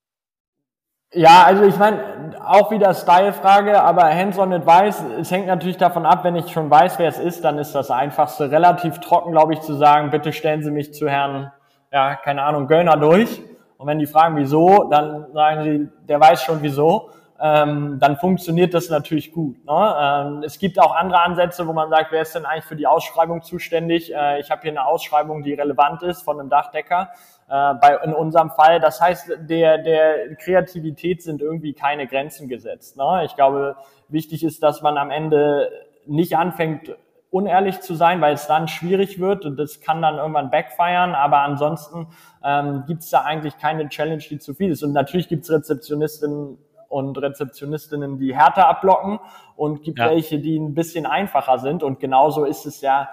Ja, 1.17 1.43
also 1.45 1.63
ich 1.63 1.78
meine, 1.78 2.01
auch 2.45 2.71
wieder 2.71 2.93
Style-Frage, 2.93 3.82
aber 3.82 4.04
hands-on 4.13 4.51
advice, 4.51 5.01
es 5.17 5.32
hängt 5.32 5.47
natürlich 5.47 5.78
davon 5.78 6.06
ab, 6.06 6.25
wenn 6.25 6.36
ich 6.36 6.51
schon 6.51 6.69
weiß, 6.69 6.99
wer 6.99 7.08
es 7.08 7.19
ist, 7.19 7.45
dann 7.45 7.58
ist 7.58 7.73
das 7.73 7.89
einfachste. 7.89 8.51
Relativ 8.51 8.99
trocken, 8.99 9.32
glaube 9.32 9.54
ich, 9.54 9.62
zu 9.62 9.75
sagen, 9.75 10.10
bitte 10.10 10.34
stellen 10.34 10.62
Sie 10.62 10.71
mich 10.71 10.93
zu 10.93 11.08
Herrn, 11.10 11.54
ja, 11.89 12.15
keine 12.15 12.43
Ahnung, 12.43 12.67
Göllner 12.67 12.97
durch. 12.97 13.41
Und 13.78 13.88
wenn 13.88 13.97
die 13.97 14.08
fragen, 14.08 14.36
wieso, 14.36 14.89
dann 14.89 15.28
sagen 15.32 15.63
sie, 15.63 15.89
der 16.06 16.19
weiß 16.19 16.43
schon 16.43 16.62
wieso. 16.62 17.12
Ähm, 17.39 17.97
dann 17.99 18.17
funktioniert 18.17 18.73
das 18.73 18.89
natürlich 18.89 19.32
gut. 19.32 19.63
Ne? 19.65 19.95
Ähm, 19.99 20.43
es 20.43 20.60
gibt 20.60 20.80
auch 20.80 20.95
andere 20.95 21.21
Ansätze, 21.21 21.65
wo 21.65 21.71
man 21.71 21.89
sagt, 21.89 22.12
wer 22.12 22.23
ist 22.23 22.36
denn 22.36 22.45
eigentlich 22.45 22.65
für 22.65 22.75
die 22.75 22.88
Ausschreibung 22.88 23.41
zuständig? 23.41 24.13
Äh, 24.13 24.39
ich 24.39 24.51
habe 24.51 24.62
hier 24.63 24.71
eine 24.71 24.86
Ausschreibung, 24.86 25.43
die 25.43 25.54
relevant 25.54 26.04
ist 26.04 26.23
von 26.23 26.39
einem 26.39 26.49
Dachdecker 26.49 27.10
äh, 27.47 27.73
bei, 27.75 27.97
in 28.03 28.13
unserem 28.13 28.51
Fall. 28.51 28.79
Das 28.79 28.99
heißt, 29.01 29.31
der, 29.41 29.77
der 29.77 30.36
Kreativität 30.36 31.21
sind 31.21 31.41
irgendwie 31.41 31.73
keine 31.73 32.08
Grenzen 32.08 32.47
gesetzt. 32.47 32.98
Ne? 32.98 33.23
Ich 33.25 33.35
glaube, 33.35 33.75
wichtig 34.08 34.43
ist, 34.43 34.63
dass 34.63 34.81
man 34.81 34.98
am 34.98 35.12
Ende 35.12 35.71
nicht 36.06 36.37
anfängt, 36.37 36.96
unehrlich 37.31 37.81
zu 37.81 37.96
sein, 37.96 38.21
weil 38.21 38.33
es 38.33 38.48
dann 38.48 38.67
schwierig 38.67 39.19
wird 39.19 39.46
und 39.46 39.58
das 39.58 39.81
kann 39.81 40.02
dann 40.02 40.17
irgendwann 40.17 40.50
backfeiern, 40.52 41.15
aber 41.15 41.39
ansonsten 41.39 42.08
ähm, 42.43 42.85
gibt 42.87 43.02
es 43.04 43.10
da 43.10 43.23
eigentlich 43.23 43.58
keine 43.58 43.89
Challenge, 43.89 44.23
die 44.29 44.39
zu 44.39 44.54
viel 44.54 44.71
ist. 44.71 44.83
Und 44.83 44.93
natürlich 44.93 45.27
gibt 45.27 45.43
es 45.43 45.52
Rezeptionistinnen 45.52 46.58
und 46.87 47.17
Rezeptionistinnen, 47.17 48.19
die 48.19 48.33
härter 48.33 48.67
abblocken 48.69 49.19
und 49.58 49.83
gibt 49.83 50.00
Ja. 50.00 50.10
welche, 50.12 50.39
die 50.39 50.58
ein 50.58 50.75
bisschen 50.75 51.06
einfacher 51.06 51.58
sind. 51.58 51.83
Und 51.83 52.00
genauso 52.00 52.46
ist 52.46 52.65
es 52.65 52.79
ja, 52.79 53.10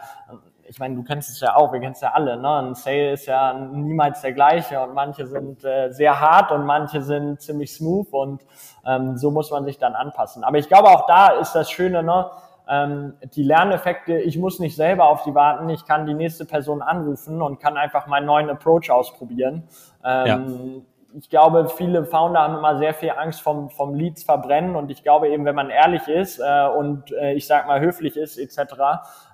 ich 0.73 0.79
meine, 0.79 0.95
du 0.95 1.03
kennst 1.03 1.29
es 1.29 1.41
ja 1.41 1.55
auch, 1.55 1.71
wir 1.71 1.81
kennen 1.81 1.93
es 1.93 2.01
ja 2.01 2.13
alle, 2.13 2.39
ne? 2.39 2.49
Ein 2.49 2.75
Sale 2.75 3.13
ist 3.13 3.27
ja 3.27 3.53
niemals 3.53 4.23
der 4.23 4.33
gleiche 4.33 4.81
und 4.81 4.95
manche 4.95 5.27
sind 5.27 5.63
äh, 5.65 5.93
sehr 5.93 6.19
hart 6.19 6.51
und 6.51 6.65
manche 6.65 7.03
sind 7.03 7.43
ziemlich 7.43 7.75
smooth 7.75 8.11
und 8.11 8.47
ähm, 8.87 9.19
so 9.19 9.31
muss 9.31 9.51
man 9.51 9.67
sich 9.67 9.77
dann 9.77 9.95
anpassen. 9.95 10.45
Aber 10.45 10.57
ich 10.57 10.69
glaube, 10.69 10.89
auch 10.89 11.05
da 11.07 11.29
ist 11.29 11.53
das 11.53 11.71
Schöne, 11.71 12.03
ne? 12.03 12.31
Ähm, 12.67 13.13
die 13.35 13.43
Lerneffekte, 13.43 14.19
ich 14.19 14.39
muss 14.39 14.61
nicht 14.61 14.75
selber 14.75 15.09
auf 15.09 15.25
die 15.25 15.35
warten, 15.35 15.69
ich 15.69 15.85
kann 15.85 16.07
die 16.07 16.15
nächste 16.15 16.47
Person 16.47 16.81
anrufen 16.81 17.43
und 17.43 17.61
kann 17.61 17.77
einfach 17.77 18.07
meinen 18.07 18.25
neuen 18.25 18.49
Approach 18.49 18.91
ausprobieren. 18.91 19.69
Ähm, 20.03 20.87
Ich 21.19 21.29
glaube, 21.29 21.69
viele 21.69 22.05
Founder 22.05 22.41
haben 22.41 22.57
immer 22.57 22.79
sehr 22.79 22.95
viel 22.95 23.11
Angst 23.11 23.43
vom, 23.43 23.71
vom 23.71 23.95
Leads 23.95 24.23
verbrennen 24.25 24.77
und 24.77 24.91
ich 24.91 25.03
glaube 25.03 25.29
eben, 25.29 25.45
wenn 25.45 25.55
man 25.55 25.71
ehrlich 25.71 26.09
ist 26.09 26.39
äh, 26.39 26.67
und 26.67 27.13
äh, 27.13 27.35
ich 27.35 27.47
sag 27.47 27.67
mal 27.67 27.81
höflich 27.81 28.17
ist 28.17 28.39
etc., 28.39 28.75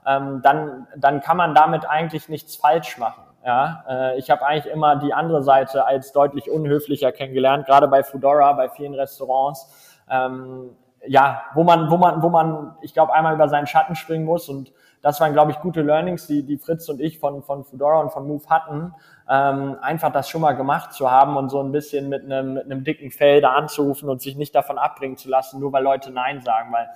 ähm, 0.07 0.41
dann, 0.43 0.87
dann 0.97 1.21
kann 1.21 1.37
man 1.37 1.55
damit 1.55 1.89
eigentlich 1.89 2.29
nichts 2.29 2.57
falsch 2.57 2.99
machen. 2.99 3.23
Ja, 3.45 3.85
äh, 3.89 4.19
ich 4.19 4.31
habe 4.31 4.45
eigentlich 4.45 4.73
immer 4.73 4.97
die 4.97 5.15
andere 5.15 5.43
Seite 5.43 5.87
als 5.87 6.13
deutlich 6.13 6.51
unhöflicher 6.51 7.13
kennengelernt, 7.13 7.67
gerade 7.67 7.89
bei 7.89 8.03
Foodora, 8.03 8.53
bei 8.55 8.69
vielen 8.69 8.95
Restaurants. 8.95 10.03
Ähm, 10.11 10.71
ja, 11.07 11.43
wo 11.55 11.65
man, 11.65 11.91
wo 11.91 11.97
man, 11.97 12.23
wo 12.23 12.29
man, 12.29 12.77
ich 12.83 12.93
glaube, 12.93 13.13
einmal 13.15 13.35
über 13.35 13.49
seinen 13.49 13.67
Schatten 13.67 13.95
springen 13.95 14.25
muss 14.25 14.49
und 14.49 14.73
das 15.03 15.21
waren, 15.21 15.33
glaube 15.33 15.53
ich, 15.53 15.61
gute 15.61 15.83
Learnings, 15.83 16.27
die, 16.27 16.43
die 16.45 16.59
Fritz 16.59 16.89
und 16.89 17.01
ich 17.01 17.19
von, 17.19 17.43
von 17.43 17.65
Foodora 17.65 18.01
und 18.01 18.11
von 18.13 18.27
Move 18.27 18.45
hatten, 18.49 18.95
ähm, 19.29 19.77
einfach 19.81 20.13
das 20.13 20.29
schon 20.29 20.41
mal 20.41 20.53
gemacht 20.53 20.93
zu 20.93 21.11
haben 21.11 21.37
und 21.37 21.51
so 21.51 21.61
ein 21.63 21.73
bisschen 21.73 22.09
mit 22.09 22.25
einem, 22.25 22.55
mit 22.55 22.65
einem 22.65 22.85
dicken 22.85 23.11
Fell 23.11 23.41
da 23.41 23.53
anzurufen 23.53 24.09
und 24.09 24.21
sich 24.21 24.37
nicht 24.37 24.55
davon 24.55 24.79
abbringen 24.79 25.17
zu 25.17 25.29
lassen, 25.29 25.61
nur 25.61 25.73
weil 25.73 25.83
Leute 25.83 26.11
Nein 26.11 26.41
sagen, 26.41 26.73
weil 26.73 26.89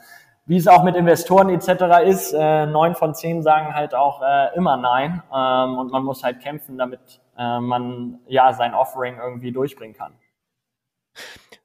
wie 0.44 0.57
es 0.57 0.66
auch 0.66 0.82
mit 0.82 0.96
Investoren 0.96 1.50
etc. 1.50 2.05
ist, 2.05 2.32
äh, 2.32 2.66
neun 2.66 2.96
von 2.96 3.14
zehn 3.14 3.42
sagen 3.42 3.74
halt 3.74 3.94
auch 3.94 4.22
äh, 4.22 4.55
immer 4.57 4.76
Nein 4.76 5.22
ähm, 5.32 5.78
und 5.78 5.92
man 5.92 6.03
muss 6.03 6.24
halt 6.24 6.40
kämpfen, 6.40 6.78
damit 6.78 7.20
äh, 7.38 7.61
man 7.61 8.18
ja 8.26 8.53
sein 8.53 8.74
Offering 8.74 9.18
irgendwie 9.18 9.53
durchbringen 9.53 9.96
kann. 9.96 10.14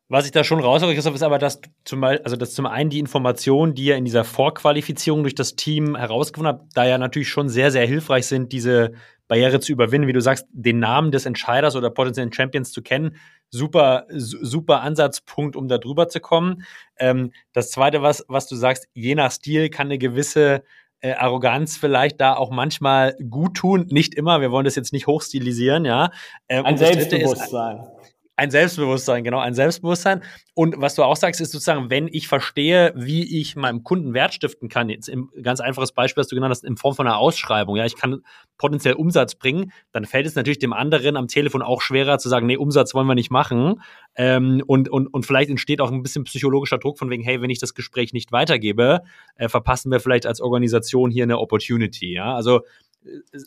Was 0.09 0.25
ich 0.25 0.31
da 0.31 0.45
schon 0.45 0.61
raushöre, 0.61 0.93
Christoph, 0.93 1.15
ist 1.15 1.23
aber, 1.23 1.37
dass 1.37 1.59
zum, 1.83 2.01
also 2.03 2.37
dass 2.37 2.53
zum 2.53 2.65
einen 2.65 2.89
die 2.89 2.99
Informationen, 2.99 3.73
die 3.73 3.85
ihr 3.85 3.97
in 3.97 4.05
dieser 4.05 4.23
Vorqualifizierung 4.23 5.21
durch 5.23 5.35
das 5.35 5.57
Team 5.57 5.97
herausgefunden 5.97 6.55
habt, 6.55 6.77
da 6.77 6.85
ja 6.85 6.97
natürlich 6.97 7.27
schon 7.27 7.49
sehr, 7.49 7.71
sehr 7.71 7.85
hilfreich 7.85 8.25
sind, 8.25 8.53
diese 8.53 8.93
Barriere 9.27 9.59
zu 9.59 9.73
überwinden, 9.73 10.07
wie 10.07 10.13
du 10.13 10.21
sagst, 10.21 10.47
den 10.51 10.79
Namen 10.79 11.11
des 11.11 11.25
Entscheiders 11.25 11.75
oder 11.75 11.89
potenziellen 11.89 12.31
Champions 12.31 12.71
zu 12.71 12.81
kennen. 12.81 13.17
Super, 13.49 14.05
super 14.09 14.81
Ansatzpunkt, 14.81 15.57
um 15.57 15.67
da 15.67 15.77
drüber 15.77 16.07
zu 16.07 16.21
kommen. 16.21 16.63
Ähm, 16.97 17.33
das 17.51 17.71
zweite, 17.71 18.01
was, 18.01 18.23
was 18.29 18.47
du 18.47 18.55
sagst, 18.55 18.87
je 18.93 19.15
nach 19.15 19.31
Stil 19.31 19.69
kann 19.69 19.87
eine 19.87 19.97
gewisse 19.97 20.63
äh, 21.01 21.13
Arroganz 21.13 21.75
vielleicht 21.77 22.21
da 22.21 22.35
auch 22.35 22.49
manchmal 22.49 23.15
gut 23.29 23.55
tun. 23.55 23.87
Nicht 23.89 24.15
immer, 24.15 24.39
wir 24.39 24.51
wollen 24.51 24.65
das 24.65 24.75
jetzt 24.75 24.93
nicht 24.93 25.07
hochstilisieren, 25.07 25.83
ja. 25.83 26.11
Ähm, 26.47 26.65
Ein 26.65 26.77
Selbstbewusstsein. 26.77 27.77
Ist, 27.77 28.16
ein 28.37 28.51
Selbstbewusstsein, 28.51 29.23
genau, 29.23 29.39
ein 29.39 29.55
Selbstbewusstsein. 29.55 30.21
Und 30.53 30.75
was 30.77 30.93
du 30.93 31.03
auch 31.03 31.15
sagst, 31.15 31.41
ist 31.41 31.51
sozusagen, 31.51 31.89
wenn 31.89 32.07
ich 32.07 32.27
verstehe, 32.27 32.93
wie 32.95 33.41
ich 33.41 33.55
meinem 33.55 33.83
Kunden 33.83 34.13
Wert 34.13 34.31
stiften 34.31 34.69
kann, 34.69 34.89
jetzt 34.89 35.09
im 35.09 35.31
ganz 35.41 35.59
einfaches 35.59 35.91
Beispiel, 35.91 36.21
das 36.21 36.27
du 36.27 36.35
genannt 36.35 36.51
hast, 36.51 36.63
in 36.63 36.77
Form 36.77 36.95
von 36.95 37.07
einer 37.07 37.17
Ausschreibung, 37.17 37.75
ja, 37.77 37.85
ich 37.85 37.95
kann 37.95 38.21
potenziell 38.59 38.93
Umsatz 38.93 39.33
bringen, 39.33 39.71
dann 39.91 40.05
fällt 40.05 40.27
es 40.27 40.35
natürlich 40.35 40.59
dem 40.59 40.71
anderen 40.71 41.17
am 41.17 41.27
Telefon 41.27 41.63
auch 41.63 41.81
schwerer 41.81 42.19
zu 42.19 42.29
sagen, 42.29 42.45
nee, 42.45 42.57
Umsatz 42.57 42.93
wollen 42.93 43.07
wir 43.07 43.15
nicht 43.15 43.31
machen. 43.31 43.81
Ähm, 44.15 44.61
und, 44.67 44.87
und, 44.87 45.07
und 45.07 45.25
vielleicht 45.25 45.49
entsteht 45.49 45.81
auch 45.81 45.91
ein 45.91 46.03
bisschen 46.03 46.23
psychologischer 46.25 46.77
Druck 46.77 46.99
von 46.99 47.09
wegen, 47.09 47.23
hey, 47.23 47.41
wenn 47.41 47.49
ich 47.49 47.59
das 47.59 47.73
Gespräch 47.73 48.13
nicht 48.13 48.31
weitergebe, 48.31 49.01
äh, 49.35 49.49
verpassen 49.49 49.91
wir 49.91 49.99
vielleicht 49.99 50.27
als 50.27 50.41
Organisation 50.41 51.09
hier 51.09 51.23
eine 51.23 51.39
Opportunity, 51.39 52.13
ja. 52.13 52.35
Also 52.35 52.61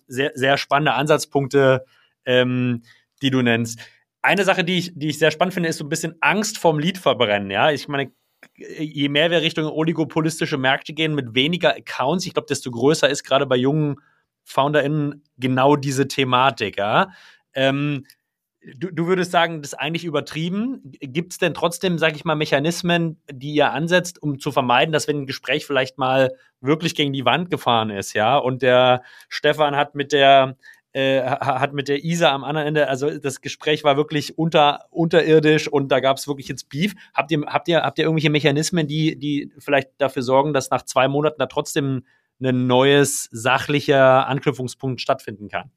sehr, 0.09 0.33
sehr 0.35 0.57
spannende 0.57 0.95
Ansatzpunkte, 0.95 1.85
ähm, 2.25 2.83
die 3.23 3.31
du 3.31 3.43
nennst 3.43 3.79
eine 4.23 4.45
Sache, 4.45 4.65
die 4.65 4.79
ich, 4.79 4.93
die 4.95 5.09
ich 5.09 5.19
sehr 5.19 5.31
spannend 5.31 5.55
finde, 5.55 5.69
ist 5.69 5.79
so 5.79 5.85
ein 5.85 5.89
bisschen 5.89 6.17
Angst 6.21 6.59
vorm 6.59 6.79
Lied 6.79 6.99
verbrennen. 6.99 7.51
Ja, 7.51 7.71
ich 7.71 7.89
meine, 7.89 8.13
je 8.57 9.09
mehr 9.09 9.31
wir 9.31 9.43
Richtung 9.43 9.67
oligopolistische 9.67 10.59
Märkte 10.59 10.93
gehen 10.93 11.15
mit 11.15 11.35
weniger 11.35 11.75
Accounts, 11.75 12.27
ich 12.27 12.35
glaube, 12.35 12.47
desto 12.49 12.71
größer 12.71 13.09
ist 13.09 13.25
gerade 13.25 13.47
bei 13.47 13.57
jungen 13.57 13.97
FounderInnen 14.45 15.23
genau 15.39 15.77
diese 15.77 16.09
Thematik. 16.09 16.79
Ja? 16.79 17.11
Ähm, 17.55 18.07
du, 18.77 18.91
du 18.91 19.07
würdest 19.07 19.31
sagen, 19.31 19.63
das 19.63 19.73
ist 19.73 19.79
eigentlich 19.79 20.05
übertrieben. 20.05 20.81
Gibt 21.01 21.33
es 21.33 21.39
denn 21.39 21.55
trotzdem, 21.55 21.99
sage 21.99 22.17
ich 22.17 22.25
mal, 22.25 22.35
Mechanismen, 22.35 23.21
die 23.31 23.55
ihr 23.55 23.73
ansetzt, 23.73 24.23
um 24.23 24.39
zu 24.39 24.53
vermeiden, 24.53 24.93
dass 24.93 25.09
wenn 25.09 25.23
ein 25.23 25.27
Gespräch 25.27 25.67
vielleicht 25.67 25.99
mal 25.99 26.33
wirklich 26.61 26.95
gegen 26.95 27.13
die 27.13 27.25
Wand 27.25 27.51
gefahren 27.51 27.91
ist, 27.91 28.15
ja, 28.15 28.37
und 28.37 28.63
der 28.63 29.03
Stefan 29.29 29.77
hat 29.77 29.95
mit 29.95 30.13
der 30.13 30.57
äh, 30.93 31.23
hat 31.23 31.73
mit 31.73 31.89
der 31.89 32.05
Isa 32.05 32.33
am 32.33 32.45
anderen 32.45 32.69
Ende, 32.69 32.89
also 32.89 33.11
das 33.19 33.41
Gespräch 33.41 33.85
war 33.85 33.97
wirklich 33.97 34.39
unter, 34.39 34.87
unterirdisch 34.91 35.69
und 35.69 35.93
da 35.93 36.01
gab 36.01 36.17
es 36.17 36.27
wirklich 36.27 36.49
jetzt 36.49 36.69
Beef. 36.69 36.95
Habt 37.15 37.31
ihr, 37.31 37.43
habt 37.47 37.69
ihr, 37.69 37.83
habt 37.83 37.99
ihr 37.99 38.05
irgendwelche 38.05 38.31
Mechanismen, 38.31 38.87
die, 38.87 39.17
die 39.17 39.53
vielleicht 39.59 39.91
dafür 39.99 40.23
sorgen, 40.23 40.53
dass 40.53 40.71
nach 40.71 40.83
zwei 40.83 41.09
Monaten 41.09 41.39
da 41.39 41.47
trotzdem 41.47 42.05
ein 42.43 42.67
neues 42.67 43.29
sachlicher 43.31 44.27
Anknüpfungspunkt 44.27 45.01
stattfinden 45.01 45.49
kann? 45.49 45.71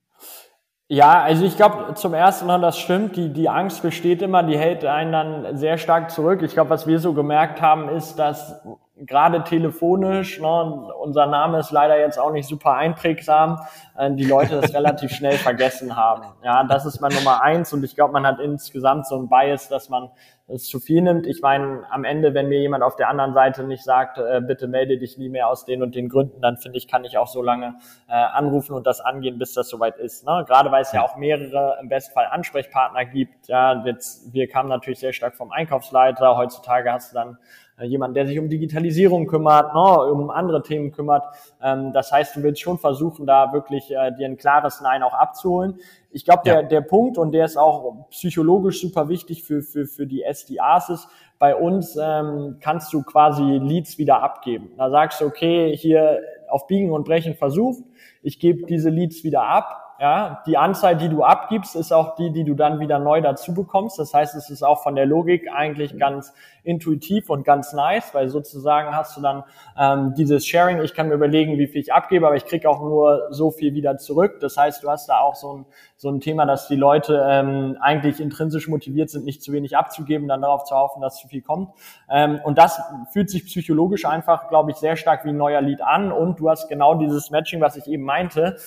Ja, 0.88 1.22
also 1.22 1.46
ich 1.46 1.56
glaube, 1.56 1.94
zum 1.96 2.14
ersten 2.14 2.46
Mal, 2.46 2.62
das 2.62 2.78
stimmt, 2.78 3.16
die, 3.16 3.32
die 3.32 3.50
Angst 3.50 3.82
besteht 3.82 4.22
immer, 4.22 4.44
die 4.44 4.58
hält 4.58 4.86
einen 4.86 5.12
dann 5.12 5.58
sehr 5.58 5.78
stark 5.78 6.12
zurück. 6.12 6.42
Ich 6.42 6.54
glaube, 6.54 6.70
was 6.70 6.88
wir 6.88 7.00
so 7.00 7.14
gemerkt 7.14 7.62
haben, 7.62 7.90
ist, 7.90 8.16
dass 8.16 8.62
gerade 9.06 9.44
telefonisch, 9.44 10.40
ne, 10.40 10.94
unser 11.02 11.26
Name 11.26 11.60
ist 11.60 11.72
leider 11.72 12.00
jetzt 12.00 12.18
auch 12.18 12.32
nicht 12.32 12.48
super 12.48 12.74
einprägsam, 12.74 13.60
äh, 13.98 14.12
die 14.12 14.26
Leute 14.26 14.60
das 14.62 14.74
relativ 14.74 15.12
schnell 15.16 15.38
vergessen 15.38 15.96
haben. 15.96 16.24
Ja, 16.44 16.64
das 16.64 16.86
ist 16.86 17.00
mal 17.00 17.12
Nummer 17.14 17.42
eins 17.42 17.74
und 17.74 17.84
ich 17.84 17.96
glaube, 17.96 18.14
man 18.14 18.26
hat 18.26 18.40
insgesamt 18.40 19.08
so 19.08 19.18
ein 19.18 19.30
Bias, 19.30 19.70
dass 19.70 19.90
man 19.90 20.10
es 20.48 20.68
zu 20.68 20.80
viel 20.80 21.02
nimmt. 21.02 21.26
Ich 21.26 21.42
meine, 21.42 21.84
am 21.90 22.04
Ende, 22.04 22.34
wenn 22.34 22.50
mir 22.50 22.60
jemand 22.60 22.84
auf 22.84 22.96
der 22.96 23.10
anderen 23.10 23.34
Seite 23.34 23.64
nicht 23.64 23.84
sagt, 23.84 24.18
äh, 24.18 24.42
bitte 24.42 24.68
melde 24.68 24.98
dich 24.98 25.18
nie 25.18 25.30
mehr 25.30 25.48
aus 25.48 25.66
den 25.66 25.82
und 25.82 25.96
den 25.96 26.10
Gründen, 26.10 26.42
dann 26.42 26.58
finde 26.58 26.78
ich, 26.78 26.88
kann 26.88 27.06
ich 27.06 27.18
auch 27.18 27.28
so 27.28 27.42
lange 27.42 27.76
äh, 28.10 28.14
anrufen 28.14 28.74
und 28.74 28.86
das 28.86 29.00
angehen, 29.00 29.40
bis 29.40 29.54
das 29.54 29.70
soweit 29.70 29.98
ist. 29.98 30.26
Ne? 30.26 30.44
Gerade 30.48 30.72
weil 30.72 30.82
es 30.82 30.92
ja 30.92 31.02
auch 31.02 31.16
mehrere 31.16 31.78
im 31.82 31.88
Bestfall 31.88 32.28
Ansprechpartner 32.30 33.06
gibt. 33.06 33.48
Ja, 33.48 33.84
jetzt, 33.86 34.34
wir 34.34 34.48
kamen 34.48 34.70
natürlich 34.70 35.00
sehr 35.00 35.14
stark 35.14 35.36
vom 35.36 35.52
Einkaufsleiter. 35.52 36.36
Heutzutage 36.36 36.92
hast 36.92 37.12
du 37.12 37.16
dann 37.16 37.38
jemand, 37.86 38.16
der 38.16 38.28
sich 38.28 38.40
um 38.40 38.50
Digitalisierung 38.50 39.28
kümmert, 39.28 39.74
ne, 39.74 40.12
um 40.12 40.30
andere 40.30 40.62
Themen 40.62 40.92
kümmert. 40.92 41.24
Ähm, 41.62 41.92
das 41.94 42.12
heißt, 42.12 42.36
du 42.36 42.44
willst 42.44 42.62
schon 42.62 42.78
versuchen, 42.78 43.26
da 43.26 43.54
wirklich 43.54 43.92
äh, 43.92 44.12
dir 44.18 44.28
ein 44.28 44.38
klares 44.38 44.82
Nein 44.82 45.04
auch 45.04 45.14
abzuholen. 45.14 45.80
Ich 46.12 46.26
glaube, 46.26 46.44
der, 46.46 46.62
ja. 46.62 46.64
der 46.64 46.82
Punkt, 46.82 47.18
und 47.18 47.32
der 47.32 47.46
ist 47.46 47.58
auch 47.58 48.08
psychologisch 48.12 48.82
super 48.82 49.10
wichtig 49.10 49.44
für, 49.44 49.62
für, 49.62 49.86
für 49.86 50.06
die 50.06 50.24
SDAs, 50.24 50.90
ist, 50.90 51.08
bei 51.40 51.56
uns 51.56 51.98
ähm, 52.02 52.58
kannst 52.62 52.94
du 52.94 53.04
quasi 53.04 53.44
Leads 53.44 53.98
wieder 53.98 54.24
abgeben. 54.24 54.72
Da 54.78 54.90
sagst 54.90 55.20
du, 55.20 55.26
okay, 55.26 55.76
hier 55.76 56.22
auf 56.48 56.68
Biegen 56.68 56.92
und 56.92 57.04
Brechen 57.04 57.36
versucht, 57.36 57.84
ich 58.22 58.40
gebe 58.40 58.66
diese 58.66 58.90
Leads 58.90 59.24
wieder 59.24 59.44
ab. 59.44 59.80
Ja, 60.00 60.42
die 60.48 60.58
Anzahl, 60.58 60.98
die 60.98 61.08
du 61.08 61.24
abgibst, 61.24 61.76
ist 61.76 61.92
auch 61.92 62.16
die, 62.16 62.32
die 62.32 62.44
du 62.44 62.56
dann 62.56 62.80
wieder 62.80 62.98
neu 63.00 63.22
dazu 63.22 63.54
bekommst. 63.54 64.00
Das 64.00 64.14
heißt, 64.14 64.36
es 64.36 64.50
ist 64.50 64.64
auch 64.64 64.84
von 64.84 64.96
der 64.96 65.06
Logik 65.06 65.50
eigentlich 65.54 65.98
ganz 65.98 66.34
intuitiv 66.64 67.30
und 67.30 67.44
ganz 67.44 67.74
nice, 67.74 68.14
weil 68.14 68.30
sozusagen 68.30 68.96
hast 68.96 69.18
du 69.18 69.22
dann 69.22 69.44
ähm, 69.78 70.14
dieses 70.16 70.46
Sharing, 70.46 70.82
ich 70.82 70.94
kann 70.94 71.10
mir 71.10 71.16
überlegen, 71.16 71.58
wie 71.58 71.68
viel 71.68 71.82
ich 71.82 71.94
abgebe, 71.94 72.26
aber 72.26 72.36
ich 72.36 72.46
kriege 72.46 72.70
auch 72.70 72.82
nur 72.82 73.28
so 73.32 73.52
viel 73.52 73.74
wieder 73.74 73.98
zurück. 73.98 74.40
Das 74.40 74.58
heißt, 74.58 74.84
du 74.84 74.90
hast 74.90 75.10
da 75.10 75.20
auch 75.20 75.36
so 75.36 75.58
ein, 75.58 75.66
so 75.98 76.10
ein 76.10 76.20
Thema, 76.22 76.46
dass 76.46 76.68
die 76.68 76.76
Leute 76.76 77.26
ähm, 77.30 77.78
eigentlich 77.82 78.20
intrinsisch 78.20 78.68
motiviert 78.68 79.10
sind, 79.10 79.26
nicht 79.26 79.44
zu 79.44 79.52
wenig 79.52 79.76
abzugeben, 79.78 80.28
dann 80.28 80.42
darauf 80.42 80.64
zu 80.64 80.76
hoffen, 80.76 81.02
dass 81.02 81.18
zu 81.18 81.28
viel 81.28 81.42
kommt. 81.42 81.70
Ähm, 82.10 82.40
und 82.44 82.58
das 82.58 82.82
fühlt 83.12 83.30
sich 83.30 83.46
psychologisch 83.46 84.06
einfach, 84.06 84.48
glaube 84.50 84.72
ich, 84.72 84.78
sehr 84.78 84.96
stark 84.96 85.26
wie 85.26 85.30
ein 85.30 85.38
neuer 85.38 85.62
Lied 85.62 85.82
an. 85.82 86.12
Und 86.12 86.40
du 86.40 86.50
hast 86.50 86.70
genau 86.70 86.96
dieses 86.96 87.30
Matching, 87.30 87.62
was 87.62 87.76
ich 87.76 87.88
eben 87.88 88.04
meinte. 88.04 88.58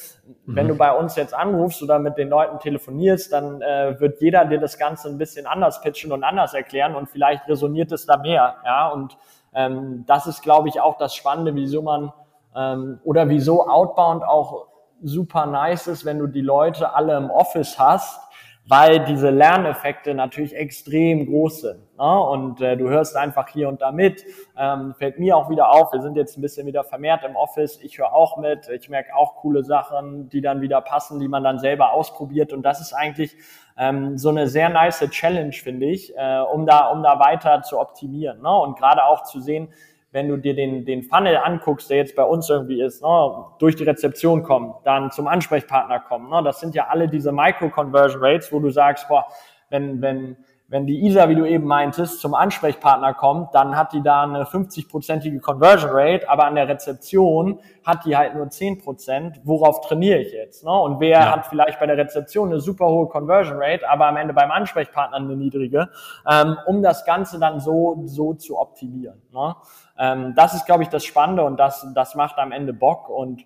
Mhm. 0.44 0.56
Wenn 0.56 0.68
du 0.68 0.76
bei 0.76 0.92
uns 0.92 1.16
jetzt 1.16 1.34
anrufst 1.34 1.82
oder 1.82 1.98
mit 1.98 2.18
den 2.18 2.28
Leuten 2.28 2.58
telefonierst, 2.58 3.32
dann 3.32 3.62
äh, 3.62 3.98
wird 4.00 4.20
jeder 4.20 4.44
dir 4.44 4.58
das 4.58 4.78
Ganze 4.78 5.08
ein 5.08 5.18
bisschen 5.18 5.46
anders 5.46 5.80
pitchen 5.80 6.12
und 6.12 6.24
anders 6.24 6.54
erklären 6.54 6.94
und 6.94 7.08
vielleicht 7.08 7.48
resoniert 7.48 7.85
es 7.92 8.06
da 8.06 8.16
mehr. 8.16 8.56
Ja, 8.64 8.88
und 8.88 9.16
ähm, 9.54 10.04
das 10.06 10.26
ist, 10.26 10.42
glaube 10.42 10.68
ich, 10.68 10.80
auch 10.80 10.98
das 10.98 11.14
Spannende, 11.14 11.54
wieso 11.54 11.82
man 11.82 12.12
ähm, 12.54 13.00
oder 13.04 13.28
wieso 13.28 13.68
Outbound 13.68 14.24
auch 14.24 14.66
super 15.02 15.46
nice 15.46 15.86
ist, 15.86 16.04
wenn 16.04 16.18
du 16.18 16.26
die 16.26 16.40
Leute 16.40 16.94
alle 16.94 17.16
im 17.16 17.30
Office 17.30 17.78
hast, 17.78 18.20
weil 18.66 19.04
diese 19.04 19.30
Lerneffekte 19.30 20.14
natürlich 20.14 20.54
extrem 20.54 21.26
groß 21.26 21.60
sind. 21.60 21.85
Ne? 21.98 22.20
Und 22.20 22.60
äh, 22.60 22.76
du 22.76 22.88
hörst 22.88 23.16
einfach 23.16 23.48
hier 23.48 23.68
und 23.68 23.82
da 23.82 23.92
mit. 23.92 24.24
Ähm, 24.56 24.94
fällt 24.98 25.18
mir 25.18 25.36
auch 25.36 25.50
wieder 25.50 25.70
auf, 25.70 25.92
wir 25.92 26.00
sind 26.02 26.16
jetzt 26.16 26.36
ein 26.36 26.42
bisschen 26.42 26.66
wieder 26.66 26.84
vermehrt 26.84 27.24
im 27.24 27.36
Office. 27.36 27.80
Ich 27.82 27.98
höre 27.98 28.12
auch 28.12 28.36
mit, 28.38 28.68
ich 28.68 28.88
merke 28.88 29.14
auch 29.14 29.36
coole 29.36 29.64
Sachen, 29.64 30.28
die 30.28 30.40
dann 30.40 30.60
wieder 30.60 30.80
passen, 30.80 31.20
die 31.20 31.28
man 31.28 31.44
dann 31.44 31.58
selber 31.58 31.92
ausprobiert. 31.92 32.52
Und 32.52 32.62
das 32.62 32.80
ist 32.80 32.92
eigentlich 32.92 33.36
ähm, 33.76 34.16
so 34.18 34.28
eine 34.28 34.48
sehr 34.48 34.68
nice 34.68 35.00
Challenge, 35.10 35.52
finde 35.52 35.86
ich, 35.86 36.16
äh, 36.16 36.40
um 36.40 36.66
da, 36.66 36.88
um 36.88 37.02
da 37.02 37.18
weiter 37.18 37.62
zu 37.62 37.78
optimieren. 37.78 38.42
Ne? 38.42 38.54
Und 38.54 38.78
gerade 38.78 39.04
auch 39.04 39.22
zu 39.22 39.40
sehen, 39.40 39.68
wenn 40.16 40.28
du 40.28 40.38
dir 40.38 40.54
den, 40.54 40.86
den 40.86 41.02
Funnel 41.02 41.36
anguckst, 41.36 41.90
der 41.90 41.98
jetzt 41.98 42.16
bei 42.16 42.22
uns 42.22 42.48
irgendwie 42.48 42.80
ist, 42.80 43.02
ne, 43.02 43.44
durch 43.58 43.76
die 43.76 43.84
Rezeption 43.84 44.42
kommen, 44.44 44.72
dann 44.82 45.10
zum 45.10 45.26
Ansprechpartner 45.26 46.00
kommen, 46.00 46.30
ne, 46.30 46.42
das 46.42 46.58
sind 46.58 46.74
ja 46.74 46.86
alle 46.86 47.06
diese 47.06 47.32
Micro-Conversion 47.32 48.24
Rates, 48.24 48.50
wo 48.50 48.58
du 48.58 48.70
sagst, 48.70 49.08
boah, 49.08 49.26
wenn, 49.68 50.00
wenn, 50.00 50.38
wenn 50.68 50.84
die 50.84 51.06
ISA, 51.06 51.28
wie 51.28 51.36
du 51.36 51.44
eben 51.44 51.64
meintest, 51.64 52.20
zum 52.20 52.34
Ansprechpartner 52.34 53.14
kommt, 53.14 53.54
dann 53.54 53.76
hat 53.76 53.92
die 53.92 54.02
da 54.02 54.24
eine 54.24 54.42
50-prozentige 54.44 55.40
Conversion 55.40 55.90
Rate, 55.92 56.28
aber 56.28 56.46
an 56.46 56.56
der 56.56 56.66
Rezeption 56.66 57.60
hat 57.84 58.04
die 58.04 58.16
halt 58.16 58.34
nur 58.34 58.50
10 58.50 58.78
Prozent. 58.78 59.40
Worauf 59.44 59.80
trainiere 59.86 60.18
ich 60.18 60.32
jetzt? 60.32 60.64
Ne? 60.64 60.72
Und 60.72 60.98
wer 60.98 61.20
ja. 61.20 61.32
hat 61.32 61.46
vielleicht 61.46 61.78
bei 61.78 61.86
der 61.86 61.96
Rezeption 61.96 62.48
eine 62.48 62.58
super 62.58 62.86
hohe 62.86 63.06
Conversion 63.06 63.58
Rate, 63.60 63.88
aber 63.88 64.06
am 64.06 64.16
Ende 64.16 64.34
beim 64.34 64.50
Ansprechpartner 64.50 65.18
eine 65.18 65.36
niedrige, 65.36 65.88
ähm, 66.28 66.56
um 66.66 66.82
das 66.82 67.04
Ganze 67.04 67.38
dann 67.38 67.60
so, 67.60 68.02
so 68.04 68.34
zu 68.34 68.58
optimieren. 68.58 69.22
Ne? 69.32 69.54
Ähm, 69.98 70.34
das 70.34 70.54
ist, 70.54 70.66
glaube 70.66 70.82
ich, 70.82 70.88
das 70.88 71.04
Spannende 71.04 71.44
und 71.44 71.58
das, 71.58 71.86
das 71.94 72.16
macht 72.16 72.38
am 72.38 72.50
Ende 72.50 72.72
Bock 72.72 73.08
und 73.08 73.44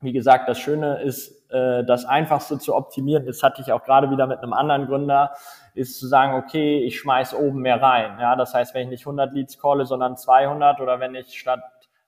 wie 0.00 0.12
gesagt, 0.12 0.48
das 0.48 0.58
Schöne 0.58 1.02
ist, 1.02 1.50
äh, 1.50 1.84
das 1.84 2.06
Einfachste 2.06 2.58
zu 2.58 2.74
optimieren. 2.74 3.26
Das 3.26 3.42
hatte 3.42 3.60
ich 3.60 3.72
auch 3.72 3.82
gerade 3.82 4.10
wieder 4.10 4.26
mit 4.26 4.38
einem 4.38 4.54
anderen 4.54 4.86
Gründer 4.86 5.32
ist 5.74 5.98
zu 5.98 6.06
sagen, 6.06 6.34
okay, 6.34 6.78
ich 6.80 6.98
schmeiß 6.98 7.34
oben 7.34 7.60
mehr 7.60 7.80
rein. 7.80 8.18
Ja, 8.20 8.36
das 8.36 8.54
heißt, 8.54 8.74
wenn 8.74 8.82
ich 8.82 8.88
nicht 8.88 9.02
100 9.06 9.32
Leads 9.32 9.58
calle, 9.58 9.86
sondern 9.86 10.16
200 10.16 10.80
oder 10.80 11.00
wenn 11.00 11.14
ich 11.14 11.38
statt 11.38 11.60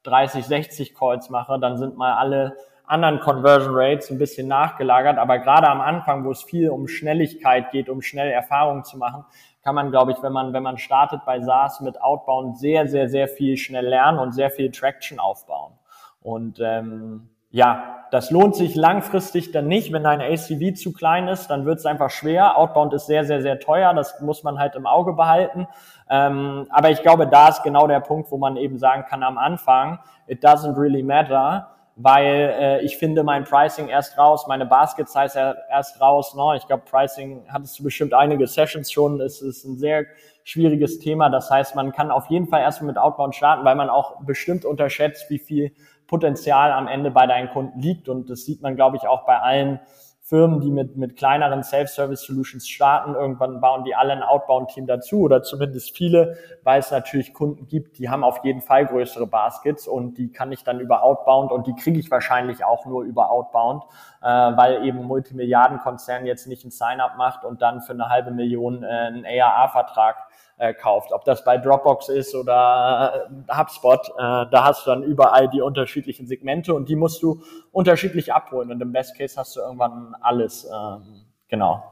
30, 0.05 0.45
60 0.45 0.95
Calls 0.95 1.31
mache, 1.31 1.59
dann 1.59 1.77
sind 1.79 1.97
mal 1.97 2.15
alle 2.15 2.57
anderen 2.85 3.21
Conversion 3.21 3.75
Rates 3.75 4.11
ein 4.11 4.19
bisschen 4.19 4.49
nachgelagert. 4.49 5.19
Aber 5.19 5.39
gerade 5.39 5.69
am 5.69 5.81
Anfang, 5.81 6.25
wo 6.25 6.31
es 6.31 6.43
viel 6.43 6.71
um 6.71 6.89
Schnelligkeit 6.89 7.71
geht, 7.71 7.89
um 7.89 8.03
schnell 8.03 8.31
Erfahrungen 8.31 8.85
zu 8.85 8.99
machen, 8.99 9.25
kann 9.63 9.75
man, 9.75 9.91
glaube 9.91 10.13
ich, 10.13 10.23
wenn 10.23 10.33
man, 10.33 10.53
wenn 10.53 10.63
man 10.63 10.77
startet 10.77 11.21
bei 11.25 11.41
SaaS 11.41 11.81
mit 11.81 12.01
Outbound, 12.03 12.59
sehr, 12.59 12.89
sehr, 12.89 13.09
sehr 13.09 13.29
viel 13.29 13.57
schnell 13.57 13.87
lernen 13.87 14.19
und 14.19 14.33
sehr 14.33 14.51
viel 14.51 14.71
Traction 14.73 15.21
aufbauen. 15.21 15.75
Und 16.21 16.59
ähm, 16.61 17.29
ja, 17.53 18.07
das 18.11 18.31
lohnt 18.31 18.57
sich 18.57 18.75
langfristig 18.75 19.53
dann 19.53 19.69
nicht. 19.69 19.93
Wenn 19.93 20.03
dein 20.03 20.21
ACV 20.21 20.75
zu 20.75 20.93
klein 20.93 21.29
ist, 21.29 21.49
dann 21.49 21.65
wird 21.65 21.79
es 21.79 21.87
einfach 21.87 22.11
schwer. 22.11 22.59
Outbound 22.59 22.93
ist 22.93 23.07
sehr, 23.07 23.25
sehr, 23.25 23.41
sehr 23.41 23.59
teuer. 23.59 23.95
Das 23.95 24.21
muss 24.21 24.43
man 24.43 24.59
halt 24.59 24.75
im 24.75 24.87
Auge 24.87 25.13
behalten. 25.13 25.67
Ähm, 26.11 26.67
aber 26.71 26.91
ich 26.91 27.01
glaube, 27.03 27.27
da 27.27 27.49
ist 27.49 27.63
genau 27.63 27.87
der 27.87 28.01
Punkt, 28.01 28.31
wo 28.31 28.37
man 28.37 28.57
eben 28.57 28.79
sagen 28.79 29.05
kann 29.09 29.23
am 29.23 29.39
Anfang, 29.39 29.99
it 30.27 30.45
doesn't 30.45 30.79
really 30.79 31.03
matter, 31.03 31.69
weil 31.97 32.55
äh, 32.59 32.81
ich 32.83 32.99
finde 32.99 33.23
mein 33.23 33.45
Pricing 33.45 33.89
erst 33.89 34.19
raus, 34.19 34.47
meine 34.47 34.67
Basket 34.67 35.09
Size 35.09 35.57
erst 35.71 36.01
raus. 36.01 36.35
Ne? 36.35 36.57
Ich 36.57 36.67
glaube, 36.67 36.83
Pricing 36.91 37.47
hattest 37.49 37.79
du 37.79 37.85
bestimmt 37.85 38.13
einige 38.13 38.47
Sessions 38.47 38.93
schon. 38.93 39.23
Es 39.23 39.41
ist 39.41 39.65
ein 39.65 39.79
sehr 39.79 40.05
schwieriges 40.45 40.99
Thema. 40.99 41.31
Das 41.31 41.51
heißt, 41.51 41.77
man 41.77 41.93
kann 41.93 42.11
auf 42.11 42.27
jeden 42.27 42.49
Fall 42.49 42.61
erstmal 42.61 42.89
mit 42.89 42.99
Outbound 42.99 43.35
starten, 43.35 43.65
weil 43.65 43.77
man 43.77 43.89
auch 43.89 44.21
bestimmt 44.23 44.65
unterschätzt, 44.65 45.31
wie 45.31 45.39
viel 45.39 45.73
Potenzial 46.07 46.73
am 46.73 46.89
Ende 46.89 47.11
bei 47.11 47.27
deinen 47.27 47.51
Kunden 47.51 47.81
liegt. 47.81 48.09
Und 48.09 48.31
das 48.31 48.45
sieht 48.45 48.63
man, 48.63 48.77
glaube 48.77 48.97
ich, 48.97 49.07
auch 49.07 49.25
bei 49.25 49.39
allen 49.39 49.81
Firmen, 50.25 50.61
die 50.61 50.71
mit, 50.71 50.97
mit 50.97 51.17
kleineren 51.17 51.65
Self-Service-Solutions 51.65 52.69
starten. 52.69 53.15
Irgendwann 53.15 53.61
bauen 53.61 53.85
die 53.85 53.95
alle 53.95 54.13
ein 54.13 54.23
Outbound-Team 54.23 54.87
dazu 54.87 55.21
oder 55.21 55.43
zumindest 55.43 55.97
viele, 55.97 56.37
weil 56.63 56.79
es 56.79 56.91
natürlich 56.93 57.35
Kunden 57.35 57.67
gibt, 57.67 57.99
die 57.99 58.09
haben 58.09 58.23
auf 58.23 58.45
jeden 58.45 58.63
Fall 58.63 58.87
größere 58.87 59.27
Baskets 59.27 59.89
und 59.89 60.17
die 60.19 60.31
kann 60.31 60.53
ich 60.53 60.63
dann 60.63 60.79
über 60.79 61.03
Outbound 61.03 61.51
und 61.51 61.67
die 61.67 61.75
kriege 61.75 61.99
ich 61.99 62.11
wahrscheinlich 62.11 62.65
auch 62.65 62.87
nur 62.87 63.03
über 63.03 63.31
Outbound, 63.31 63.83
äh, 64.23 64.27
weil 64.27 64.87
eben 64.87 65.05
Multimilliardenkonzern 65.05 66.25
jetzt 66.25 66.47
nicht 66.47 66.65
ein 66.65 66.71
Sign-up 66.71 67.19
macht 67.19 67.45
und 67.45 67.61
dann 67.61 67.83
für 67.83 67.93
eine 67.93 68.09
halbe 68.09 68.31
Million 68.31 68.85
äh, 68.85 68.87
einen 68.87 69.27
ARA-Vertrag 69.27 70.17
äh, 70.63 70.75
kauft. 70.75 71.13
Ob 71.13 71.25
das 71.25 71.45
bei 71.45 71.59
Dropbox 71.59 72.09
ist 72.09 72.35
oder 72.37 73.29
äh, 73.49 73.53
HubSpot, 73.53 74.09
äh, 74.11 74.13
da 74.17 74.65
hast 74.65 74.87
du 74.87 74.91
dann 74.91 75.03
überall 75.03 75.49
die 75.49 75.61
unterschiedlichen 75.61 76.27
Segmente 76.29 76.73
und 76.73 76.89
die 76.89 76.95
musst 76.95 77.21
du 77.23 77.43
unterschiedlich 77.73 78.33
abholen. 78.33 78.71
Und 78.71 78.81
im 78.81 78.93
Best 78.93 79.19
Case 79.19 79.37
hast 79.37 79.57
du 79.57 79.61
irgendwann 79.61 80.15
alles. 80.21 80.65
Ähm, 80.65 81.25
genau. 81.49 81.83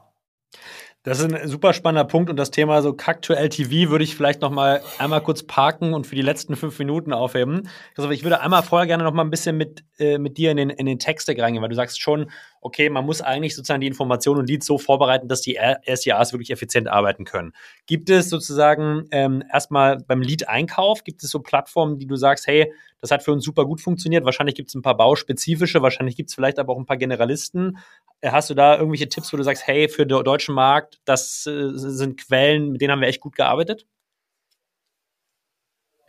Das 1.03 1.19
ist 1.19 1.33
ein 1.33 1.47
super 1.47 1.73
spannender 1.73 2.07
Punkt 2.07 2.29
und 2.29 2.37
das 2.37 2.51
Thema 2.51 2.81
so 2.83 2.93
Kack 2.93 3.23
to 3.23 3.33
LTV 3.33 3.89
würde 3.89 4.03
ich 4.03 4.15
vielleicht 4.15 4.41
noch 4.41 4.51
mal 4.51 4.81
einmal 4.99 5.21
kurz 5.21 5.41
parken 5.41 5.93
und 5.93 6.05
für 6.05 6.15
die 6.15 6.21
letzten 6.21 6.55
fünf 6.55 6.77
Minuten 6.77 7.11
aufheben. 7.11 7.67
Also 7.97 8.09
ich 8.11 8.23
würde 8.23 8.39
einmal 8.39 8.61
vorher 8.61 8.85
gerne 8.85 9.03
noch 9.03 9.11
mal 9.11 9.23
ein 9.23 9.31
bisschen 9.31 9.57
mit, 9.57 9.83
äh, 9.97 10.19
mit 10.19 10.37
dir 10.37 10.51
in 10.51 10.57
den, 10.57 10.69
in 10.69 10.85
den 10.85 10.99
Text 10.99 11.27
reingehen, 11.27 11.61
weil 11.61 11.69
du 11.69 11.75
sagst 11.75 11.99
schon, 11.99 12.29
okay, 12.61 12.89
man 12.89 13.05
muss 13.05 13.21
eigentlich 13.21 13.55
sozusagen 13.55 13.81
die 13.81 13.87
Informationen 13.87 14.39
und 14.39 14.49
Leads 14.49 14.65
so 14.65 14.77
vorbereiten, 14.77 15.27
dass 15.27 15.41
die 15.41 15.57
SDAs 15.85 16.31
wirklich 16.31 16.51
effizient 16.51 16.87
arbeiten 16.87 17.25
können. 17.25 17.53
Gibt 17.87 18.09
es 18.09 18.29
sozusagen 18.29 19.07
ähm, 19.11 19.43
erstmal 19.51 19.97
beim 19.97 20.21
Lead-Einkauf, 20.21 21.03
gibt 21.03 21.23
es 21.23 21.31
so 21.31 21.39
Plattformen, 21.39 21.97
die 21.97 22.05
du 22.05 22.15
sagst, 22.15 22.47
hey, 22.47 22.71
das 23.01 23.09
hat 23.09 23.23
für 23.23 23.31
uns 23.31 23.43
super 23.43 23.65
gut 23.65 23.81
funktioniert. 23.81 24.25
Wahrscheinlich 24.25 24.55
gibt 24.55 24.69
es 24.69 24.75
ein 24.75 24.83
paar 24.83 24.95
bauspezifische, 24.95 25.81
wahrscheinlich 25.81 26.15
gibt 26.15 26.29
es 26.29 26.35
vielleicht 26.35 26.59
aber 26.59 26.73
auch 26.73 26.77
ein 26.77 26.85
paar 26.85 26.97
Generalisten. 26.97 27.79
Äh, 28.21 28.31
hast 28.31 28.49
du 28.49 28.53
da 28.53 28.77
irgendwelche 28.77 29.09
Tipps, 29.09 29.33
wo 29.33 29.37
du 29.37 29.43
sagst, 29.43 29.65
hey, 29.65 29.89
für 29.89 30.05
den 30.05 30.23
deutschen 30.23 30.53
Markt, 30.53 31.01
das 31.05 31.47
äh, 31.47 31.69
sind 31.73 32.21
Quellen, 32.21 32.71
mit 32.71 32.81
denen 32.81 32.91
haben 32.91 33.01
wir 33.01 33.07
echt 33.07 33.21
gut 33.21 33.35
gearbeitet? 33.35 33.87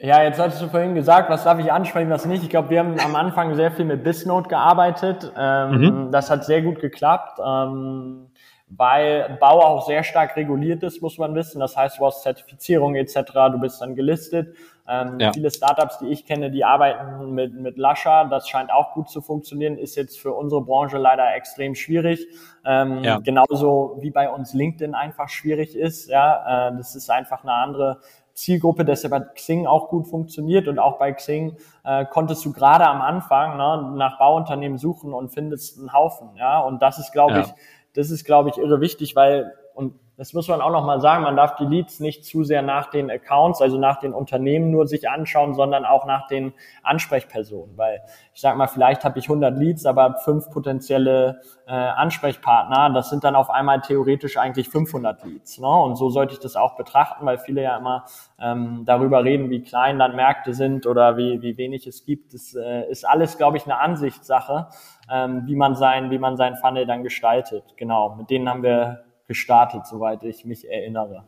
Ja, 0.02 0.20
jetzt 0.24 0.40
hattest 0.40 0.60
du 0.60 0.66
vorhin 0.66 0.96
gesagt, 0.96 1.30
was 1.30 1.44
darf 1.44 1.60
ich 1.60 1.70
ansprechen, 1.70 2.10
was 2.10 2.26
nicht. 2.26 2.42
Ich 2.42 2.50
glaube, 2.50 2.70
wir 2.70 2.80
haben 2.80 2.98
am 2.98 3.14
Anfang 3.14 3.54
sehr 3.54 3.70
viel 3.70 3.84
mit 3.84 4.02
Bisnote 4.02 4.48
gearbeitet. 4.48 5.32
Ähm, 5.38 5.70
mhm. 5.70 6.10
Das 6.10 6.28
hat 6.28 6.44
sehr 6.44 6.60
gut 6.60 6.80
geklappt, 6.80 7.38
ähm, 7.38 8.26
weil 8.68 9.38
Bau 9.40 9.60
auch 9.60 9.86
sehr 9.86 10.02
stark 10.02 10.34
reguliert 10.34 10.82
ist, 10.82 11.02
muss 11.02 11.18
man 11.18 11.36
wissen. 11.36 11.60
Das 11.60 11.76
heißt, 11.76 12.00
du 12.00 12.06
hast 12.06 12.22
Zertifizierung 12.22 12.96
etc., 12.96 13.14
du 13.52 13.60
bist 13.60 13.80
dann 13.80 13.94
gelistet. 13.94 14.56
Ähm, 14.88 15.20
ja. 15.20 15.32
Viele 15.32 15.52
Startups, 15.52 15.98
die 15.98 16.08
ich 16.08 16.26
kenne, 16.26 16.50
die 16.50 16.64
arbeiten 16.64 17.30
mit, 17.30 17.54
mit 17.54 17.78
Lasher. 17.78 18.26
Das 18.28 18.48
scheint 18.48 18.72
auch 18.72 18.94
gut 18.94 19.08
zu 19.08 19.20
funktionieren, 19.20 19.78
ist 19.78 19.94
jetzt 19.94 20.18
für 20.18 20.32
unsere 20.32 20.62
Branche 20.62 20.98
leider 20.98 21.32
extrem 21.36 21.76
schwierig. 21.76 22.26
Ähm, 22.64 23.04
ja. 23.04 23.20
Genauso 23.20 23.98
wie 24.00 24.10
bei 24.10 24.28
uns 24.28 24.52
LinkedIn 24.52 24.96
einfach 24.96 25.28
schwierig 25.28 25.76
ist. 25.76 26.10
Ja, 26.10 26.70
äh, 26.70 26.76
das 26.76 26.96
ist 26.96 27.08
einfach 27.08 27.44
eine 27.44 27.52
andere 27.52 28.00
Zielgruppe, 28.34 28.84
deshalb 28.84 29.12
hat 29.14 29.34
Xing 29.34 29.66
auch 29.66 29.88
gut 29.88 30.08
funktioniert 30.08 30.68
und 30.68 30.78
auch 30.78 30.98
bei 30.98 31.12
Xing 31.12 31.56
äh, 31.84 32.04
konntest 32.06 32.44
du 32.44 32.52
gerade 32.52 32.86
am 32.86 33.00
Anfang 33.00 33.56
ne, 33.56 33.96
nach 33.96 34.18
Bauunternehmen 34.18 34.78
suchen 34.78 35.12
und 35.12 35.30
findest 35.30 35.78
einen 35.78 35.92
Haufen, 35.92 36.30
ja, 36.36 36.60
und 36.60 36.82
das 36.82 36.98
ist, 36.98 37.12
glaube 37.12 37.34
ja. 37.34 37.40
ich, 37.40 37.48
das 37.94 38.10
ist, 38.10 38.24
glaube 38.24 38.50
ich, 38.50 38.58
irre 38.58 38.80
wichtig, 38.80 39.16
weil 39.16 39.52
und 39.74 39.94
das 40.16 40.34
muss 40.34 40.46
man 40.48 40.60
auch 40.60 40.70
noch 40.70 40.84
mal 40.84 41.00
sagen, 41.00 41.22
man 41.22 41.36
darf 41.36 41.56
die 41.56 41.64
Leads 41.64 41.98
nicht 42.00 42.24
zu 42.24 42.44
sehr 42.44 42.60
nach 42.60 42.90
den 42.90 43.10
Accounts, 43.10 43.62
also 43.62 43.78
nach 43.78 43.98
den 43.98 44.12
Unternehmen 44.12 44.70
nur 44.70 44.86
sich 44.86 45.08
anschauen, 45.08 45.54
sondern 45.54 45.86
auch 45.86 46.04
nach 46.04 46.26
den 46.26 46.52
Ansprechpersonen, 46.82 47.78
weil 47.78 48.02
ich 48.34 48.40
sag 48.40 48.56
mal, 48.56 48.66
vielleicht 48.66 49.04
habe 49.04 49.18
ich 49.18 49.24
100 49.24 49.56
Leads, 49.56 49.86
aber 49.86 50.16
fünf 50.16 50.50
potenzielle 50.50 51.40
äh, 51.66 51.72
Ansprechpartner, 51.72 52.90
das 52.90 53.08
sind 53.08 53.24
dann 53.24 53.34
auf 53.34 53.48
einmal 53.48 53.80
theoretisch 53.80 54.36
eigentlich 54.36 54.68
500 54.68 55.24
Leads. 55.24 55.58
Ne? 55.58 55.68
Und 55.68 55.96
so 55.96 56.10
sollte 56.10 56.34
ich 56.34 56.40
das 56.40 56.56
auch 56.56 56.76
betrachten, 56.76 57.24
weil 57.24 57.38
viele 57.38 57.62
ja 57.62 57.76
immer 57.78 58.04
ähm, 58.38 58.82
darüber 58.84 59.24
reden, 59.24 59.48
wie 59.48 59.62
klein 59.62 59.98
dann 59.98 60.14
Märkte 60.14 60.52
sind 60.52 60.86
oder 60.86 61.16
wie, 61.16 61.40
wie 61.40 61.56
wenig 61.56 61.86
es 61.86 62.04
gibt. 62.04 62.34
Das 62.34 62.54
äh, 62.54 62.90
ist 62.90 63.08
alles, 63.08 63.38
glaube 63.38 63.56
ich, 63.56 63.64
eine 63.64 63.78
Ansichtssache, 63.78 64.68
ähm, 65.10 65.44
wie 65.46 65.56
man 65.56 65.74
sein, 65.74 66.10
wie 66.10 66.18
man 66.18 66.36
sein 66.36 66.56
Funnel 66.56 66.86
dann 66.86 67.02
gestaltet. 67.02 67.64
Genau, 67.76 68.14
mit 68.16 68.28
denen 68.28 68.48
haben 68.48 68.62
wir 68.62 69.04
gestartet, 69.32 69.86
soweit 69.86 70.22
ich 70.22 70.44
mich 70.44 70.68
erinnere. 70.68 71.24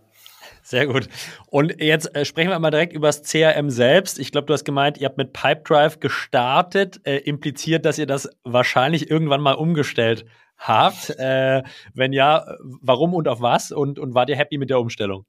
Sehr 0.63 0.87
gut. 0.87 1.09
Und 1.51 1.81
jetzt 1.81 2.15
äh, 2.15 2.25
sprechen 2.25 2.51
wir 2.51 2.59
mal 2.59 2.71
direkt 2.71 2.93
über 2.93 3.09
das 3.09 3.23
CRM 3.23 3.71
selbst. 3.71 4.19
Ich 4.19 4.31
glaube, 4.31 4.47
du 4.47 4.53
hast 4.53 4.65
gemeint, 4.65 4.99
ihr 4.99 5.07
habt 5.07 5.17
mit 5.17 5.33
Pipedrive 5.33 5.99
gestartet, 6.01 7.01
äh, 7.05 7.17
impliziert, 7.17 7.85
dass 7.85 7.99
ihr 7.99 8.07
das 8.07 8.29
wahrscheinlich 8.45 9.11
irgendwann 9.11 9.41
mal 9.41 9.55
umgestellt 9.55 10.27
habt. 10.59 11.11
Äh, 11.19 11.63
wenn 11.95 12.13
ja, 12.13 12.45
warum 12.83 13.15
und 13.15 13.29
auf 13.29 13.41
was? 13.41 13.73
Und, 13.73 13.99
und 13.99 14.15
wart 14.15 14.29
ihr 14.29 14.37
happy 14.37 14.59
mit 14.59 14.71
der 14.71 14.81
Umstellung? 14.81 15.25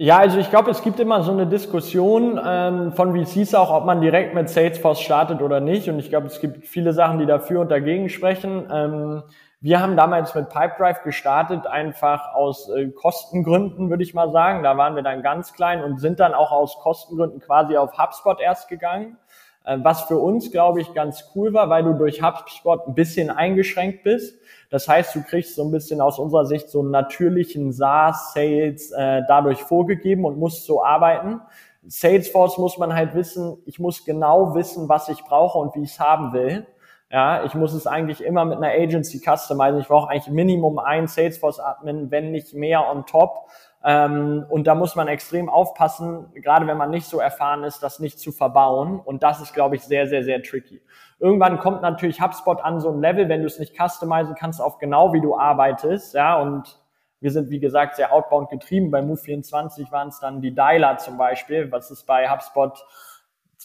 Ja, 0.00 0.18
also 0.18 0.38
ich 0.38 0.48
glaube, 0.50 0.70
es 0.70 0.82
gibt 0.82 1.00
immer 1.00 1.24
so 1.24 1.32
eine 1.32 1.48
Diskussion 1.48 2.40
ähm, 2.44 2.92
von 2.92 3.16
VCs 3.16 3.54
auch, 3.56 3.72
ob 3.72 3.84
man 3.84 4.00
direkt 4.00 4.32
mit 4.32 4.48
Salesforce 4.48 5.00
startet 5.00 5.42
oder 5.42 5.58
nicht. 5.58 5.88
Und 5.88 5.98
ich 5.98 6.08
glaube, 6.08 6.28
es 6.28 6.40
gibt 6.40 6.64
viele 6.68 6.92
Sachen, 6.92 7.18
die 7.18 7.26
dafür 7.26 7.60
und 7.62 7.70
dagegen 7.72 8.08
sprechen. 8.08 8.68
Ähm, 8.72 9.22
wir 9.60 9.80
haben 9.80 9.96
damals 9.96 10.34
mit 10.34 10.50
Pipedrive 10.50 11.02
gestartet, 11.02 11.66
einfach 11.66 12.32
aus 12.34 12.68
äh, 12.68 12.88
Kostengründen, 12.90 13.90
würde 13.90 14.04
ich 14.04 14.14
mal 14.14 14.30
sagen. 14.30 14.62
Da 14.62 14.76
waren 14.76 14.94
wir 14.94 15.02
dann 15.02 15.22
ganz 15.22 15.52
klein 15.52 15.82
und 15.82 15.98
sind 16.00 16.20
dann 16.20 16.32
auch 16.32 16.52
aus 16.52 16.78
Kostengründen 16.78 17.40
quasi 17.40 17.76
auf 17.76 17.98
HubSpot 17.98 18.40
erst 18.40 18.68
gegangen. 18.68 19.16
äh, 19.64 19.78
was 19.82 20.02
für 20.02 20.18
uns, 20.18 20.50
glaube 20.50 20.80
ich, 20.80 20.94
ganz 20.94 21.30
cool 21.34 21.52
war, 21.54 21.68
weil 21.70 21.82
du 21.84 21.94
durch 21.94 22.22
HubSpot 22.22 22.86
ein 22.86 22.94
bisschen 22.94 23.30
eingeschränkt 23.30 24.04
bist. 24.04 24.38
Das 24.70 24.88
heißt, 24.88 25.14
du 25.14 25.22
kriegst 25.22 25.56
so 25.56 25.64
ein 25.64 25.70
bisschen 25.72 26.00
aus 26.00 26.18
unserer 26.18 26.46
Sicht 26.46 26.68
so 26.70 26.80
einen 26.80 26.90
natürlichen 26.90 27.72
SaaS-Sales 27.72 28.92
äh, 28.92 29.22
dadurch 29.26 29.62
vorgegeben 29.62 30.24
und 30.24 30.38
musst 30.38 30.66
so 30.66 30.84
arbeiten. 30.84 31.40
Salesforce 31.86 32.58
muss 32.58 32.78
man 32.78 32.94
halt 32.94 33.14
wissen, 33.14 33.58
ich 33.66 33.78
muss 33.78 34.04
genau 34.04 34.54
wissen, 34.54 34.88
was 34.88 35.08
ich 35.08 35.24
brauche 35.24 35.58
und 35.58 35.74
wie 35.74 35.82
ich 35.82 35.92
es 35.92 36.00
haben 36.00 36.32
will. 36.32 36.66
Ja, 37.10 37.44
ich 37.44 37.54
muss 37.54 37.72
es 37.72 37.86
eigentlich 37.86 38.22
immer 38.22 38.44
mit 38.44 38.58
einer 38.58 38.68
Agency 38.68 39.18
customizen. 39.18 39.80
Ich 39.80 39.88
brauche 39.88 40.10
eigentlich 40.10 40.28
Minimum 40.28 40.78
ein 40.78 41.06
Salesforce-Admin, 41.06 42.10
wenn 42.10 42.32
nicht 42.32 42.52
mehr 42.52 42.86
on 42.86 43.06
top. 43.06 43.48
Ähm, 43.82 44.44
und 44.50 44.66
da 44.66 44.74
muss 44.74 44.94
man 44.94 45.08
extrem 45.08 45.48
aufpassen, 45.48 46.26
gerade 46.34 46.66
wenn 46.66 46.76
man 46.76 46.90
nicht 46.90 47.06
so 47.06 47.18
erfahren 47.18 47.64
ist, 47.64 47.82
das 47.82 47.98
nicht 47.98 48.20
zu 48.20 48.30
verbauen. 48.30 49.00
Und 49.00 49.22
das 49.22 49.40
ist, 49.40 49.54
glaube 49.54 49.76
ich, 49.76 49.84
sehr, 49.84 50.06
sehr, 50.06 50.22
sehr 50.22 50.42
tricky. 50.42 50.82
Irgendwann 51.18 51.58
kommt 51.58 51.80
natürlich 51.80 52.20
HubSpot 52.20 52.60
an 52.60 52.78
so 52.78 52.90
ein 52.90 53.00
Level, 53.00 53.30
wenn 53.30 53.40
du 53.40 53.46
es 53.46 53.58
nicht 53.58 53.74
customizen 53.74 54.34
kannst, 54.34 54.60
auf 54.60 54.76
genau 54.76 55.14
wie 55.14 55.22
du 55.22 55.38
arbeitest. 55.38 56.12
Ja, 56.12 56.38
und 56.38 56.78
wir 57.20 57.30
sind, 57.30 57.48
wie 57.48 57.58
gesagt, 57.58 57.96
sehr 57.96 58.12
outbound 58.12 58.50
getrieben. 58.50 58.90
Bei 58.90 59.00
Move24 59.00 59.90
waren 59.90 60.08
es 60.08 60.20
dann 60.20 60.42
die 60.42 60.54
Dialer 60.54 60.98
zum 60.98 61.16
Beispiel, 61.16 61.72
was 61.72 61.90
ist 61.90 62.04
bei 62.04 62.28
HubSpot 62.28 62.74
es 62.74 63.07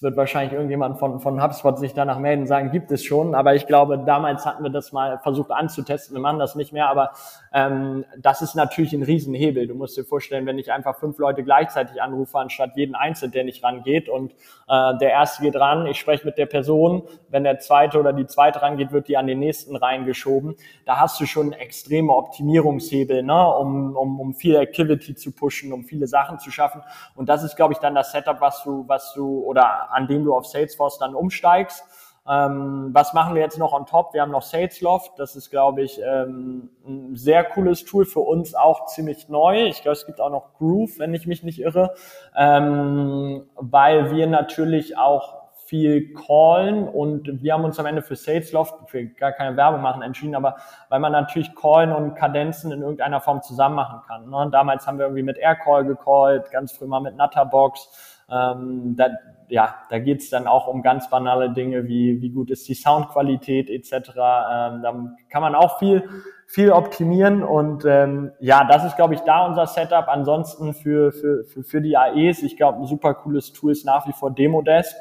wird 0.04 0.18
wahrscheinlich 0.18 0.54
irgendjemand 0.54 1.00
von, 1.00 1.20
von 1.20 1.42
HubSpot 1.42 1.80
sich 1.80 1.94
danach 1.94 2.20
melden 2.20 2.42
und 2.42 2.48
sagen, 2.48 2.72
gibt 2.72 2.92
es 2.92 3.04
schon. 3.04 3.34
Aber 3.34 3.56
ich 3.56 3.66
glaube, 3.66 3.98
damals 3.98 4.46
hatten 4.46 4.64
wir 4.64 4.70
das 4.70 4.92
mal 4.92 5.18
versucht 5.20 5.52
anzutesten. 5.52 6.16
Wir 6.16 6.22
machen 6.22 6.40
das 6.40 6.56
nicht 6.56 6.74
mehr. 6.74 6.90
Aber 6.90 7.12
ähm, 7.54 8.06
das 8.18 8.42
ist 8.42 8.56
natürlich 8.56 8.94
ein 8.94 9.04
Riesenhebel. 9.04 9.68
Du 9.68 9.76
musst 9.76 9.98
dir 9.98 10.04
vorstellen, 10.04 10.46
wenn 10.46 10.60
ich 10.60 10.72
einfach 10.72 10.98
fünf 10.98 11.18
Leute 11.18 11.44
gleichzeitig 11.44 12.02
anrufe, 12.02 12.38
anstatt 12.38 12.76
jeden 12.76 12.96
Einzelnen, 12.96 13.32
der 13.32 13.46
nicht 13.46 13.64
rangeht. 13.64 14.10
Und 14.10 14.34
äh, 14.68 14.98
der 14.98 15.12
Erste 15.12 15.42
geht 15.42 15.56
ran, 15.56 15.86
ich 15.88 16.00
spreche 16.00 16.26
mit 16.26 16.38
der 16.38 16.46
Person. 16.46 17.04
Wenn 17.30 17.44
der 17.44 17.60
Zweite 17.60 18.00
oder 18.00 18.12
die 18.12 18.28
Zweite 18.28 18.62
rangeht, 18.62 18.92
wird 18.92 19.08
die 19.08 19.18
an 19.18 19.28
den 19.28 19.40
Nächsten 19.40 19.76
reingeschoben. 19.76 20.56
Da 20.86 21.00
hast 21.00 21.20
du 21.22 21.26
schon 21.26 21.54
extreme 21.54 22.14
Optimierungshebel, 22.14 23.24
ne? 23.24 23.56
um, 23.58 23.96
um, 23.96 24.20
um 24.20 24.34
viel 24.34 24.56
Activity 24.56 25.16
zu 25.16 25.32
pushen, 25.32 25.72
um 25.72 25.86
viele 25.86 26.08
Sachen 26.08 26.40
zu 26.40 26.52
schaffen. 26.52 26.82
Und 27.16 27.30
das 27.30 27.44
ist, 27.44 27.56
glaube 27.56 27.74
ich, 27.74 27.80
dann 27.80 27.96
das 27.96 28.12
Setup, 28.12 28.42
was 28.42 28.64
du, 28.64 28.84
was 28.88 29.14
du, 29.14 29.44
oder 29.44 29.93
an 29.94 30.08
dem 30.08 30.24
du 30.24 30.36
auf 30.36 30.46
Salesforce 30.46 30.98
dann 31.00 31.16
umsteigst. 31.16 31.84
Ähm, 32.26 32.92
was 32.94 33.14
machen 33.14 33.36
wir 33.36 33.42
jetzt 33.42 33.58
noch 33.58 33.74
on 33.74 33.86
top? 33.86 34.14
Wir 34.14 34.22
haben 34.22 34.32
noch 34.32 34.44
Salesloft. 34.44 35.20
Das 35.20 35.36
ist, 35.36 35.50
glaube 35.50 35.82
ich, 35.82 36.00
ähm, 36.02 36.70
ein 36.86 37.16
sehr 37.16 37.44
cooles 37.44 37.84
Tool 37.84 38.06
für 38.06 38.22
uns, 38.22 38.56
auch 38.56 38.86
ziemlich 38.86 39.28
neu. 39.28 39.66
Ich 39.66 39.82
glaube, 39.82 39.94
es 39.94 40.06
gibt 40.06 40.22
auch 40.22 40.30
noch 40.30 40.54
Groove, 40.58 41.00
wenn 41.00 41.14
ich 41.14 41.28
mich 41.28 41.44
nicht 41.44 41.60
irre, 41.60 41.94
ähm, 42.36 43.44
weil 43.56 44.12
wir 44.12 44.28
natürlich 44.28 44.98
auch 44.98 45.44
viel 45.66 46.14
callen 46.14 46.88
und 46.88 47.42
wir 47.42 47.54
haben 47.54 47.64
uns 47.64 47.80
am 47.80 47.86
Ende 47.88 48.02
für 48.02 48.16
Salesloft, 48.16 48.90
für 48.90 49.06
gar 49.06 49.32
keine 49.32 49.58
Werbung 49.58 49.82
machen, 49.82 50.02
entschieden, 50.02 50.36
aber 50.36 50.58
weil 50.90 51.00
man 51.00 51.12
natürlich 51.12 51.56
callen 51.56 51.92
und 51.92 52.16
Kadenzen 52.16 52.72
in 52.72 52.82
irgendeiner 52.82 53.22
Form 53.22 53.42
zusammen 53.42 53.76
machen 53.76 54.02
kann. 54.08 54.30
Ne? 54.30 54.50
damals 54.52 54.86
haben 54.86 55.00
wir 55.00 55.06
irgendwie 55.06 55.24
mit 55.24 55.38
Aircall 55.38 55.84
gecallt, 55.86 56.52
ganz 56.52 56.74
früh 56.74 56.86
mal 56.86 57.00
mit 57.00 57.18
Nutterbox. 57.18 58.23
Ähm, 58.34 58.96
da, 58.96 59.10
ja, 59.50 59.76
da 59.90 60.00
geht's 60.00 60.30
dann 60.30 60.48
auch 60.48 60.68
um 60.68 60.82
ganz 60.82 61.10
banale 61.10 61.52
Dinge 61.52 61.88
wie, 61.88 62.22
wie 62.22 62.30
gut 62.30 62.50
ist 62.50 62.68
die 62.68 62.74
Soundqualität 62.74 63.70
etc. 63.70 63.92
Ähm, 63.94 64.82
da 64.82 65.16
kann 65.30 65.42
man 65.42 65.56
auch 65.56 65.80
viel, 65.80 66.10
viel 66.48 66.72
optimieren 66.72 67.44
und 67.44 67.86
ähm, 67.86 68.32
ja, 68.40 68.64
das 68.64 68.86
ist, 68.86 68.96
glaube 68.96 69.14
ich, 69.14 69.20
da 69.22 69.46
unser 69.46 69.68
Setup. 69.68 70.08
Ansonsten 70.08 70.74
für, 70.74 71.12
für, 71.12 71.44
für, 71.44 71.64
für 71.64 71.82
die 71.82 71.98
AEs, 71.98 72.42
ich 72.44 72.58
glaube, 72.58 72.80
ein 72.80 72.86
super 72.86 73.14
cooles 73.14 73.54
Tool 73.54 73.72
ist 73.72 73.86
nach 73.86 74.08
wie 74.08 74.14
vor 74.14 74.32
Demodesk. 74.32 74.96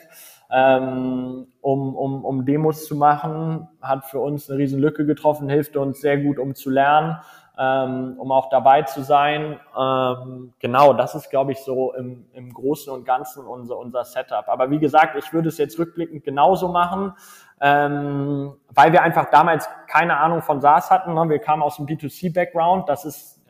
Ähm, 0.55 1.47
um, 1.62 1.97
um, 1.97 2.26
um 2.26 2.45
Demos 2.45 2.85
zu 2.87 2.95
machen, 2.95 3.68
hat 3.80 4.05
für 4.05 4.20
uns 4.20 4.51
eine 4.51 4.59
riesen 4.59 4.80
Lücke 4.80 5.07
getroffen, 5.07 5.49
hilft 5.49 5.78
uns 5.78 6.03
sehr 6.03 6.18
gut, 6.18 6.39
um 6.39 6.55
zu 6.55 6.68
lernen 6.68 7.16
ähm, 7.59 8.14
um 8.18 8.32
auch 8.32 8.48
dabei 8.48 8.82
zu 8.82 9.03
sein. 9.03 9.61
Ähm, 9.78 10.53
genau, 10.59 10.92
das 10.94 11.14
ist, 11.14 11.30
glaube 11.30 11.53
ich, 11.53 11.59
so 11.59 11.92
im, 11.94 12.26
im 12.32 12.53
Großen 12.53 12.92
und 12.92 13.05
Ganzen 13.05 13.44
unser, 13.44 13.76
unser 13.76 14.05
Setup. 14.05 14.48
Aber 14.48 14.70
wie 14.70 14.78
gesagt, 14.78 15.16
ich 15.16 15.32
würde 15.32 15.48
es 15.48 15.59
jetzt 15.59 15.78
rückblickend 15.78 16.24
genauso 16.24 16.68
machen, 16.68 17.12
ähm, 17.61 18.55
weil 18.70 18.92
wir 18.92 19.03
einfach 19.03 19.30
damals 19.30 19.68
keine 19.86 20.16
Ahnung 20.16 20.42
von 20.42 20.61
SaaS 20.61 20.90
hatten. 20.90 21.14
Ne? 21.14 21.28
Wir 21.28 21.38
kamen 21.40 21.62
aus 21.62 21.76
dem 21.76 21.86
B2C-Background, 21.86 22.88
das 22.88 23.05
ist 23.05 23.40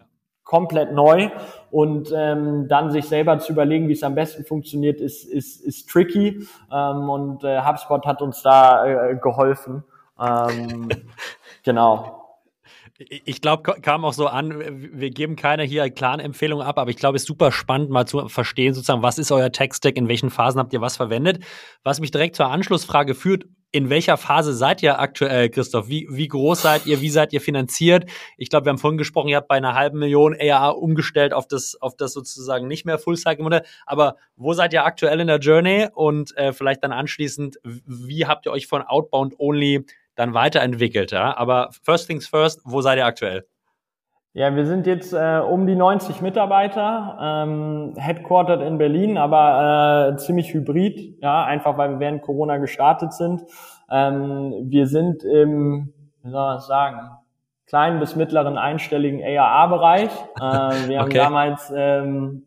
komplett 0.42 0.92
neu 0.92 1.30
und 1.70 2.12
ähm, 2.14 2.66
dann 2.68 2.90
sich 2.90 3.08
selber 3.08 3.38
zu 3.38 3.52
überlegen, 3.52 3.88
wie 3.88 3.92
es 3.92 4.02
am 4.02 4.16
besten 4.16 4.44
funktioniert, 4.44 5.00
ist, 5.00 5.24
ist, 5.24 5.60
ist 5.62 5.88
tricky 5.88 6.46
ähm, 6.70 7.08
und 7.08 7.44
äh, 7.44 7.62
HubSpot 7.62 8.04
hat 8.04 8.20
uns 8.20 8.42
da 8.42 8.84
äh, 8.84 9.16
geholfen. 9.16 9.84
Ähm, 10.20 10.88
genau 11.64 12.21
ich 13.08 13.40
glaube, 13.40 13.80
kam 13.80 14.04
auch 14.04 14.12
so 14.12 14.26
an, 14.26 14.54
wir 14.92 15.10
geben 15.10 15.36
keine 15.36 15.64
hier 15.64 15.88
Clan-Empfehlung 15.90 16.60
ab, 16.60 16.78
aber 16.78 16.90
ich 16.90 16.96
glaube, 16.96 17.16
es 17.16 17.22
ist 17.22 17.28
super 17.28 17.52
spannend, 17.52 17.90
mal 17.90 18.06
zu 18.06 18.28
verstehen, 18.28 18.74
sozusagen, 18.74 19.02
was 19.02 19.18
ist 19.18 19.32
euer 19.32 19.52
Tech-Stack, 19.52 19.96
in 19.96 20.08
welchen 20.08 20.30
Phasen 20.30 20.58
habt 20.60 20.72
ihr 20.72 20.80
was 20.80 20.96
verwendet. 20.96 21.42
Was 21.82 22.00
mich 22.00 22.10
direkt 22.10 22.36
zur 22.36 22.46
Anschlussfrage 22.46 23.14
führt, 23.14 23.44
in 23.74 23.88
welcher 23.88 24.18
Phase 24.18 24.52
seid 24.52 24.82
ihr 24.82 25.00
aktuell, 25.00 25.48
Christoph? 25.48 25.88
Wie, 25.88 26.06
wie 26.10 26.28
groß 26.28 26.60
seid 26.60 26.84
ihr? 26.84 27.00
Wie 27.00 27.08
seid 27.08 27.32
ihr 27.32 27.40
finanziert? 27.40 28.04
Ich 28.36 28.50
glaube, 28.50 28.66
wir 28.66 28.70
haben 28.70 28.78
vorhin 28.78 28.98
gesprochen, 28.98 29.28
ihr 29.28 29.38
habt 29.38 29.48
bei 29.48 29.56
einer 29.56 29.74
halben 29.74 29.98
Million 29.98 30.36
ARA 30.38 30.68
umgestellt 30.68 31.32
auf 31.32 31.48
das, 31.48 31.80
auf 31.80 31.96
das 31.96 32.12
sozusagen 32.12 32.68
nicht 32.68 32.84
mehr 32.84 32.98
Full-Cycle-Modell. 32.98 33.62
Aber 33.86 34.16
wo 34.36 34.52
seid 34.52 34.74
ihr 34.74 34.84
aktuell 34.84 35.20
in 35.20 35.26
der 35.26 35.38
Journey? 35.38 35.88
Und 35.94 36.36
äh, 36.36 36.52
vielleicht 36.52 36.84
dann 36.84 36.92
anschließend, 36.92 37.60
wie 37.64 38.26
habt 38.26 38.44
ihr 38.44 38.52
euch 38.52 38.66
von 38.66 38.82
Outbound 38.82 39.40
Only 39.40 39.86
dann 40.14 40.34
weiterentwickelt. 40.34 41.12
Ja? 41.12 41.36
Aber 41.36 41.70
first 41.82 42.08
things 42.08 42.26
first, 42.26 42.60
wo 42.64 42.80
seid 42.80 42.98
ihr 42.98 43.06
aktuell? 43.06 43.46
Ja, 44.34 44.56
wir 44.56 44.64
sind 44.64 44.86
jetzt 44.86 45.12
äh, 45.12 45.42
um 45.46 45.66
die 45.66 45.74
90 45.74 46.22
Mitarbeiter, 46.22 47.18
ähm, 47.20 47.92
headquartered 47.96 48.62
in 48.62 48.78
Berlin, 48.78 49.18
aber 49.18 50.14
äh, 50.14 50.16
ziemlich 50.16 50.54
hybrid, 50.54 51.18
ja, 51.20 51.44
einfach 51.44 51.76
weil 51.76 51.90
wir 51.90 52.00
während 52.00 52.22
Corona 52.22 52.56
gestartet 52.56 53.12
sind. 53.12 53.42
Ähm, 53.90 54.54
wir 54.70 54.86
sind 54.86 55.22
im, 55.22 55.92
wie 56.22 56.30
soll 56.30 56.40
man 56.40 56.56
das 56.56 56.66
sagen, 56.66 57.10
kleinen 57.66 58.00
bis 58.00 58.16
mittleren 58.16 58.56
einstelligen 58.56 59.22
ARA-Bereich. 59.22 60.10
Äh, 60.36 60.40
wir 60.88 61.00
haben 61.00 61.08
okay. 61.08 61.18
damals 61.18 61.70
ähm, 61.76 62.46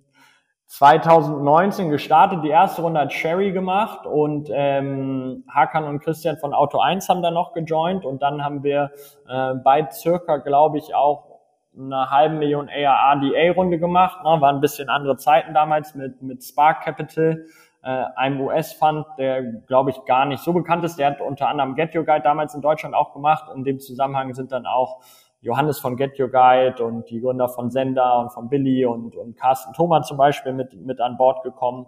2019 0.68 1.90
gestartet, 1.90 2.44
die 2.44 2.50
erste 2.50 2.82
Runde 2.82 3.00
hat 3.00 3.14
Sherry 3.14 3.52
gemacht 3.52 4.06
und 4.06 4.50
ähm, 4.52 5.44
Hakan 5.48 5.84
und 5.86 6.00
Christian 6.00 6.38
von 6.38 6.54
Auto 6.54 6.80
1 6.80 7.08
haben 7.08 7.22
da 7.22 7.30
noch 7.30 7.54
gejoint 7.54 8.04
und 8.04 8.22
dann 8.22 8.44
haben 8.44 8.64
wir 8.64 8.92
äh, 9.30 9.54
bei 9.64 9.88
circa, 9.92 10.38
glaube 10.38 10.80
ich, 10.80 10.96
auch 10.96 11.36
eine 11.78 12.10
halbe 12.10 12.36
Million 12.36 12.70
ARA 12.70 13.16
die 13.18 13.36
A-Runde 13.36 13.80
gemacht. 13.80 14.24
Ne? 14.24 14.42
Waren 14.42 14.56
ein 14.56 14.62
bisschen 14.62 14.90
andere 14.90 15.18
Zeiten 15.18 15.54
damals 15.54 15.94
mit, 15.94 16.22
mit 16.22 16.44
Spark 16.44 16.82
Capital, 16.84 17.46
äh, 17.84 18.06
einem 18.16 18.42
US-Fund, 18.42 19.06
der, 19.18 19.44
glaube 19.44 19.92
ich, 19.92 20.06
gar 20.06 20.26
nicht 20.26 20.42
so 20.42 20.54
bekannt 20.54 20.84
ist. 20.84 20.98
Der 20.98 21.08
hat 21.08 21.22
unter 21.22 21.48
anderem 21.48 21.76
Get 21.76 21.96
Your 21.96 22.06
Guide 22.06 22.24
damals 22.24 22.56
in 22.56 22.62
Deutschland 22.62 22.96
auch 22.96 23.14
gemacht. 23.14 23.52
In 23.54 23.64
dem 23.64 23.80
Zusammenhang 23.80 24.34
sind 24.34 24.52
dann 24.52 24.66
auch 24.66 25.02
Johannes 25.46 25.80
von 25.80 25.96
Get 25.96 26.20
Your 26.20 26.30
Guide 26.30 26.84
und 26.84 27.08
die 27.12 27.22
Gründer 27.22 27.48
von 27.48 27.70
Sender 27.70 28.20
und 28.20 28.34
von 28.34 28.50
Billy 28.50 28.84
und, 28.86 29.16
und 29.16 29.38
Carsten 29.38 29.74
Thomas 29.74 30.08
zum 30.08 30.18
Beispiel 30.18 30.54
mit, 30.54 30.74
mit 30.74 31.00
an 31.00 31.18
Bord 31.18 31.44
gekommen. 31.44 31.86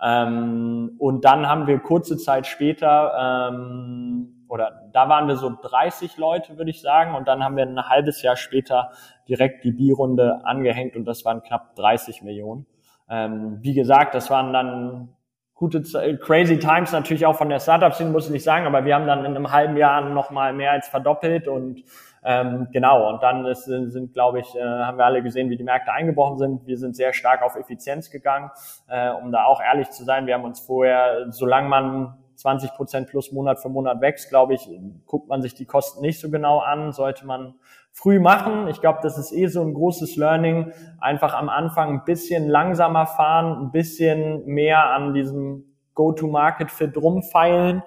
Ähm, 0.00 0.94
und 0.98 1.24
dann 1.24 1.48
haben 1.48 1.66
wir 1.66 1.78
kurze 1.78 2.18
Zeit 2.18 2.46
später, 2.46 3.48
ähm, 3.50 4.44
oder 4.48 4.90
da 4.92 5.08
waren 5.08 5.26
wir 5.26 5.36
so 5.36 5.50
30 5.50 6.18
Leute, 6.18 6.58
würde 6.58 6.70
ich 6.70 6.82
sagen, 6.82 7.14
und 7.14 7.26
dann 7.26 7.42
haben 7.42 7.56
wir 7.56 7.64
ein 7.64 7.88
halbes 7.88 8.20
Jahr 8.20 8.36
später 8.36 8.90
direkt 9.26 9.64
die 9.64 9.72
B-Runde 9.72 10.44
angehängt 10.44 10.94
und 10.94 11.06
das 11.06 11.24
waren 11.24 11.42
knapp 11.42 11.76
30 11.76 12.22
Millionen. 12.22 12.66
Ähm, 13.08 13.58
wie 13.62 13.72
gesagt, 13.72 14.14
das 14.14 14.28
waren 14.28 14.52
dann 14.52 15.08
gute, 15.54 15.82
crazy 16.18 16.58
times 16.58 16.92
natürlich 16.92 17.24
auch 17.24 17.36
von 17.36 17.48
der 17.48 17.58
Startup-Szene, 17.58 18.10
muss 18.10 18.26
ich 18.26 18.32
nicht 18.32 18.44
sagen, 18.44 18.66
aber 18.66 18.84
wir 18.84 18.94
haben 18.94 19.06
dann 19.06 19.24
in 19.24 19.34
einem 19.34 19.50
halben 19.50 19.78
Jahr 19.78 20.02
nochmal 20.02 20.52
mehr 20.52 20.72
als 20.72 20.88
verdoppelt 20.88 21.48
und 21.48 21.82
ähm, 22.24 22.68
genau, 22.72 23.08
und 23.08 23.22
dann 23.22 23.44
ist, 23.46 23.64
sind, 23.64 24.12
glaube 24.12 24.40
ich, 24.40 24.54
äh, 24.54 24.62
haben 24.62 24.98
wir 24.98 25.04
alle 25.04 25.22
gesehen, 25.22 25.50
wie 25.50 25.56
die 25.56 25.64
Märkte 25.64 25.92
eingebrochen 25.92 26.36
sind. 26.36 26.66
Wir 26.66 26.76
sind 26.76 26.96
sehr 26.96 27.12
stark 27.12 27.42
auf 27.42 27.56
Effizienz 27.56 28.10
gegangen, 28.10 28.50
äh, 28.88 29.10
um 29.10 29.32
da 29.32 29.44
auch 29.44 29.60
ehrlich 29.60 29.90
zu 29.90 30.04
sein. 30.04 30.26
Wir 30.26 30.34
haben 30.34 30.44
uns 30.44 30.60
vorher, 30.60 31.26
solange 31.30 31.68
man 31.68 32.18
20 32.34 32.74
Prozent 32.74 33.08
plus 33.08 33.32
Monat 33.32 33.60
für 33.60 33.68
Monat 33.68 34.00
wächst, 34.00 34.28
glaube 34.28 34.54
ich, 34.54 34.68
guckt 35.06 35.28
man 35.28 35.42
sich 35.42 35.54
die 35.54 35.66
Kosten 35.66 36.00
nicht 36.02 36.20
so 36.20 36.30
genau 36.30 36.60
an, 36.60 36.92
sollte 36.92 37.26
man 37.26 37.54
früh 37.92 38.20
machen. 38.20 38.68
Ich 38.68 38.80
glaube, 38.80 39.00
das 39.02 39.18
ist 39.18 39.32
eh 39.32 39.46
so 39.46 39.60
ein 39.62 39.74
großes 39.74 40.16
Learning. 40.16 40.72
Einfach 41.00 41.34
am 41.34 41.48
Anfang 41.48 41.90
ein 41.90 42.04
bisschen 42.04 42.48
langsamer 42.48 43.06
fahren, 43.06 43.66
ein 43.66 43.72
bisschen 43.72 44.46
mehr 44.46 44.90
an 44.90 45.14
diesem 45.14 45.64
Go-to-Market-Fit 45.94 46.96
rumfeilen 46.96 47.82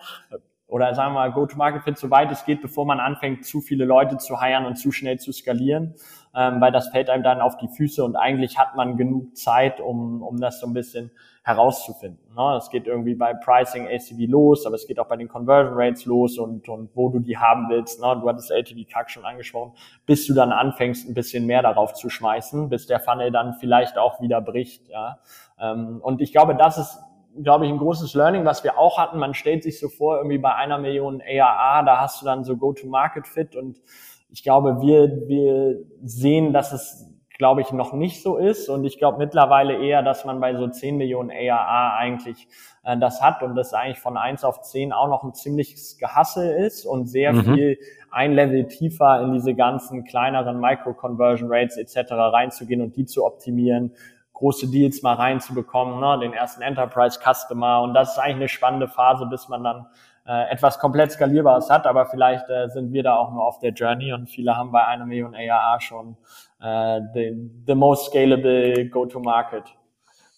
oder 0.72 0.96
sagen 0.96 1.14
wir 1.14 1.20
mal 1.20 1.32
Go-to-Market-Fit, 1.34 1.98
soweit 1.98 2.32
es 2.32 2.46
geht, 2.46 2.62
bevor 2.62 2.86
man 2.86 3.02
anfängt, 3.02 3.46
zu 3.46 3.60
viele 3.60 3.84
Leute 3.84 4.18
zu 4.18 4.40
heiren 4.40 4.66
und 4.66 4.78
zu 4.78 4.94
schnell 4.94 5.20
zu 5.20 5.34
skalieren, 5.34 5.96
ähm, 6.34 6.62
weil 6.62 6.72
das 6.72 6.88
fällt 6.88 7.10
einem 7.10 7.24
dann 7.24 7.42
auf 7.42 7.58
die 7.58 7.68
Füße 7.68 8.02
und 8.06 8.16
eigentlich 8.16 8.58
hat 8.58 8.78
man 8.78 8.96
genug 8.96 9.36
Zeit, 9.36 9.82
um, 9.82 10.24
um 10.24 10.40
das 10.40 10.62
so 10.62 10.68
ein 10.68 10.74
bisschen 10.74 11.12
herauszufinden. 11.44 12.24
Ne? 12.38 12.56
Es 12.56 12.70
geht 12.70 12.88
irgendwie 12.88 13.16
bei 13.16 13.34
Pricing 13.34 13.86
ACV 13.86 14.30
los, 14.30 14.66
aber 14.66 14.76
es 14.76 14.88
geht 14.88 14.98
auch 14.98 15.08
bei 15.08 15.18
den 15.18 15.28
Conversion 15.28 15.74
Rates 15.76 16.06
los 16.06 16.38
und, 16.38 16.70
und 16.70 16.96
wo 16.96 17.10
du 17.10 17.20
die 17.20 17.38
haben 17.38 17.68
willst. 17.70 18.00
Ne? 18.00 18.18
Du 18.22 18.30
hattest 18.30 18.50
LTV 18.50 18.88
CAC 18.90 19.12
schon 19.12 19.26
angesprochen, 19.26 19.74
bis 20.06 20.26
du 20.26 20.34
dann 20.34 20.54
anfängst, 20.54 21.10
ein 21.10 21.14
bisschen 21.14 21.46
mehr 21.48 21.64
darauf 21.64 21.94
zu 21.96 22.10
schmeißen, 22.10 22.70
bis 22.70 22.88
der 22.88 23.02
Funnel 23.02 23.32
dann 23.32 23.56
vielleicht 23.56 23.98
auch 23.98 24.22
wieder 24.22 24.40
bricht. 24.40 24.88
Ja? 24.88 25.20
Ähm, 25.60 26.00
und 26.02 26.22
ich 26.22 26.32
glaube, 26.32 26.56
das 26.56 26.78
ist 26.78 27.04
glaube 27.44 27.66
ich, 27.66 27.72
ein 27.72 27.78
großes 27.78 28.14
Learning, 28.14 28.46
was 28.46 28.64
wir 28.64 28.78
auch 28.78 28.98
hatten. 28.98 29.20
Man 29.20 29.34
stellt 29.34 29.64
sich 29.64 29.80
so 29.80 29.90
vor, 29.90 30.18
irgendwie 30.18 30.38
bei 30.38 30.54
einer 30.56 30.78
Million 30.78 31.22
ARA, 31.22 31.84
da 31.84 32.00
hast 32.00 32.22
du 32.22 32.26
dann 32.26 32.44
so 32.44 32.58
Go-to-Market-Fit 32.58 33.56
und 33.56 33.82
ich 34.30 34.44
glaube, 34.44 34.82
wir, 34.82 35.28
wir 35.28 35.80
sehen, 36.04 36.54
dass 36.54 36.72
es, 36.72 37.08
glaube 37.38 37.62
ich, 37.62 37.72
noch 37.72 37.94
nicht 37.94 38.22
so 38.22 38.38
ist 38.38 38.70
und 38.70 38.86
ich 38.86 38.98
glaube 38.98 39.18
mittlerweile 39.18 39.78
eher, 39.78 40.04
dass 40.04 40.26
man 40.26 40.40
bei 40.40 40.56
so 40.56 40.68
10 40.68 40.96
Millionen 40.96 41.32
ARA 41.32 41.98
eigentlich 41.98 42.48
äh, 42.84 42.98
das 42.98 43.22
hat 43.22 43.44
und 43.44 43.56
das 43.56 43.74
eigentlich 43.74 44.00
von 44.00 44.18
1 44.18 44.44
auf 44.44 44.62
10 44.62 44.94
auch 44.94 45.08
noch 45.08 45.24
ein 45.24 45.34
ziemliches 45.34 45.98
Gehassel 45.98 46.50
ist 46.66 46.86
und 46.86 47.08
sehr 47.08 47.34
mhm. 47.34 47.44
viel 47.44 47.78
ein 48.10 48.34
Level 48.34 48.68
tiefer 48.68 49.22
in 49.22 49.34
diese 49.34 49.54
ganzen 49.54 50.04
kleineren 50.04 50.60
Micro-Conversion 50.60 51.50
Rates 51.52 51.78
etc. 51.78 52.12
reinzugehen 52.12 52.82
und 52.82 52.96
die 52.96 53.06
zu 53.06 53.26
optimieren 53.26 53.94
große 54.42 54.70
Deals 54.70 55.04
mal 55.04 55.14
reinzubekommen, 55.14 56.00
ne, 56.00 56.20
den 56.20 56.34
ersten 56.34 56.64
Enterprise 56.64 57.20
Customer. 57.20 57.82
Und 57.82 57.94
das 57.94 58.14
ist 58.14 58.18
eigentlich 58.18 58.36
eine 58.36 58.50
spannende 58.50 58.88
Phase, 58.88 59.28
bis 59.28 59.48
man 59.48 59.64
dann 59.64 59.86
äh, 60.26 60.52
etwas 60.52 60.80
komplett 60.80 61.12
skalierbares 61.12 61.70
hat. 61.70 61.86
Aber 61.86 62.08
vielleicht 62.08 62.50
äh, 62.50 62.68
sind 62.70 62.92
wir 62.92 63.04
da 63.04 63.16
auch 63.16 63.32
nur 63.32 63.46
auf 63.46 63.60
der 63.60 63.72
Journey 63.72 64.14
und 64.14 64.28
viele 64.30 64.58
haben 64.58 64.72
bei 64.72 64.84
einer 64.86 65.06
Million 65.06 65.36
ARA 65.36 65.80
schon 65.80 66.18
äh, 66.60 67.02
the, 67.14 67.52
the 67.68 67.76
most 67.76 68.08
scalable 68.08 68.90
Go-to-Market. 68.90 69.64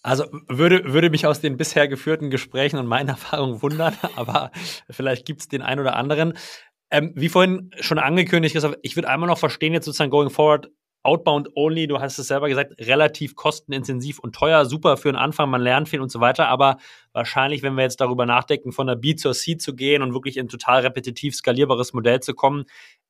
Also 0.02 0.24
würde, 0.48 0.92
würde 0.92 1.08
mich 1.08 1.26
aus 1.26 1.40
den 1.40 1.56
bisher 1.56 1.88
geführten 1.88 2.28
Gesprächen 2.28 2.78
und 2.78 2.86
meinen 2.86 3.08
Erfahrungen 3.08 3.62
wundern, 3.62 3.94
aber 4.16 4.50
vielleicht 4.90 5.24
gibt 5.24 5.40
es 5.40 5.48
den 5.48 5.62
einen 5.62 5.80
oder 5.80 5.96
anderen. 5.96 6.34
Ähm, 6.90 7.12
wie 7.16 7.30
vorhin 7.30 7.70
schon 7.80 7.98
angekündigt, 7.98 8.54
ich 8.82 8.96
würde 8.96 9.08
einmal 9.08 9.30
noch 9.30 9.38
verstehen, 9.38 9.72
jetzt 9.72 9.86
sozusagen 9.86 10.10
going 10.10 10.28
forward, 10.28 10.68
Outbound 11.04 11.50
only, 11.54 11.86
du 11.86 12.00
hast 12.00 12.18
es 12.18 12.28
selber 12.28 12.48
gesagt, 12.48 12.74
relativ 12.80 13.36
kostenintensiv 13.36 14.18
und 14.18 14.34
teuer, 14.34 14.64
super 14.64 14.96
für 14.96 15.08
den 15.08 15.16
Anfang, 15.16 15.50
man 15.50 15.60
lernt 15.60 15.88
viel 15.88 16.00
und 16.00 16.10
so 16.10 16.20
weiter, 16.20 16.48
aber 16.48 16.78
wahrscheinlich, 17.12 17.62
wenn 17.62 17.74
wir 17.74 17.82
jetzt 17.82 18.00
darüber 18.00 18.26
nachdenken, 18.26 18.72
von 18.72 18.86
der 18.86 18.96
B 18.96 19.14
zur 19.14 19.34
C 19.34 19.56
zu 19.56 19.76
gehen 19.76 20.02
und 20.02 20.14
wirklich 20.14 20.38
in 20.38 20.48
total 20.48 20.80
repetitiv 20.80 21.34
skalierbares 21.34 21.92
Modell 21.92 22.20
zu 22.20 22.34
kommen, 22.34 22.64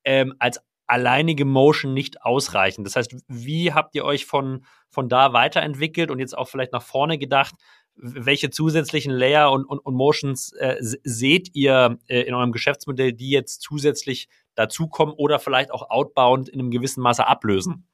ähm, 0.05 0.35
als 0.39 0.61
alleinige 0.87 1.45
Motion 1.45 1.95
nicht 1.95 2.23
ausreichend. 2.23 2.87
Das 2.87 2.97
heißt, 2.97 3.17
wie 3.29 3.73
habt 3.73 3.95
ihr 3.95 4.05
euch 4.05 4.27
von, 4.27 4.65
von 4.91 5.09
da 5.09 5.33
weiterentwickelt 5.33 6.11
und 6.11 6.19
jetzt 6.19 6.37
auch 6.37 6.49
vielleicht 6.49 6.73
nach 6.73 6.83
vorne 6.83 7.17
gedacht? 7.19 7.55
Welche 7.97 8.51
zusätzlichen 8.51 9.13
Layer 9.13 9.53
und, 9.53 9.65
und, 9.65 9.79
und 9.79 9.95
Motions 9.95 10.53
äh, 10.55 10.77
seht 10.81 11.55
ihr 11.55 11.99
äh, 12.09 12.23
in 12.23 12.35
eurem 12.35 12.53
Geschäftsmodell, 12.53 13.13
die 13.13 13.31
jetzt 13.31 13.63
zusätzlich 13.63 14.29
dazukommen 14.55 15.15
oder 15.15 15.39
vielleicht 15.39 15.71
auch 15.71 15.91
outbound 15.91 16.49
in 16.49 16.61
einem 16.61 16.71
gewissen 16.71 17.03
Maße 17.03 17.27
ablösen? 17.27 17.87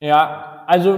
Ja, 0.00 0.64
also 0.66 0.94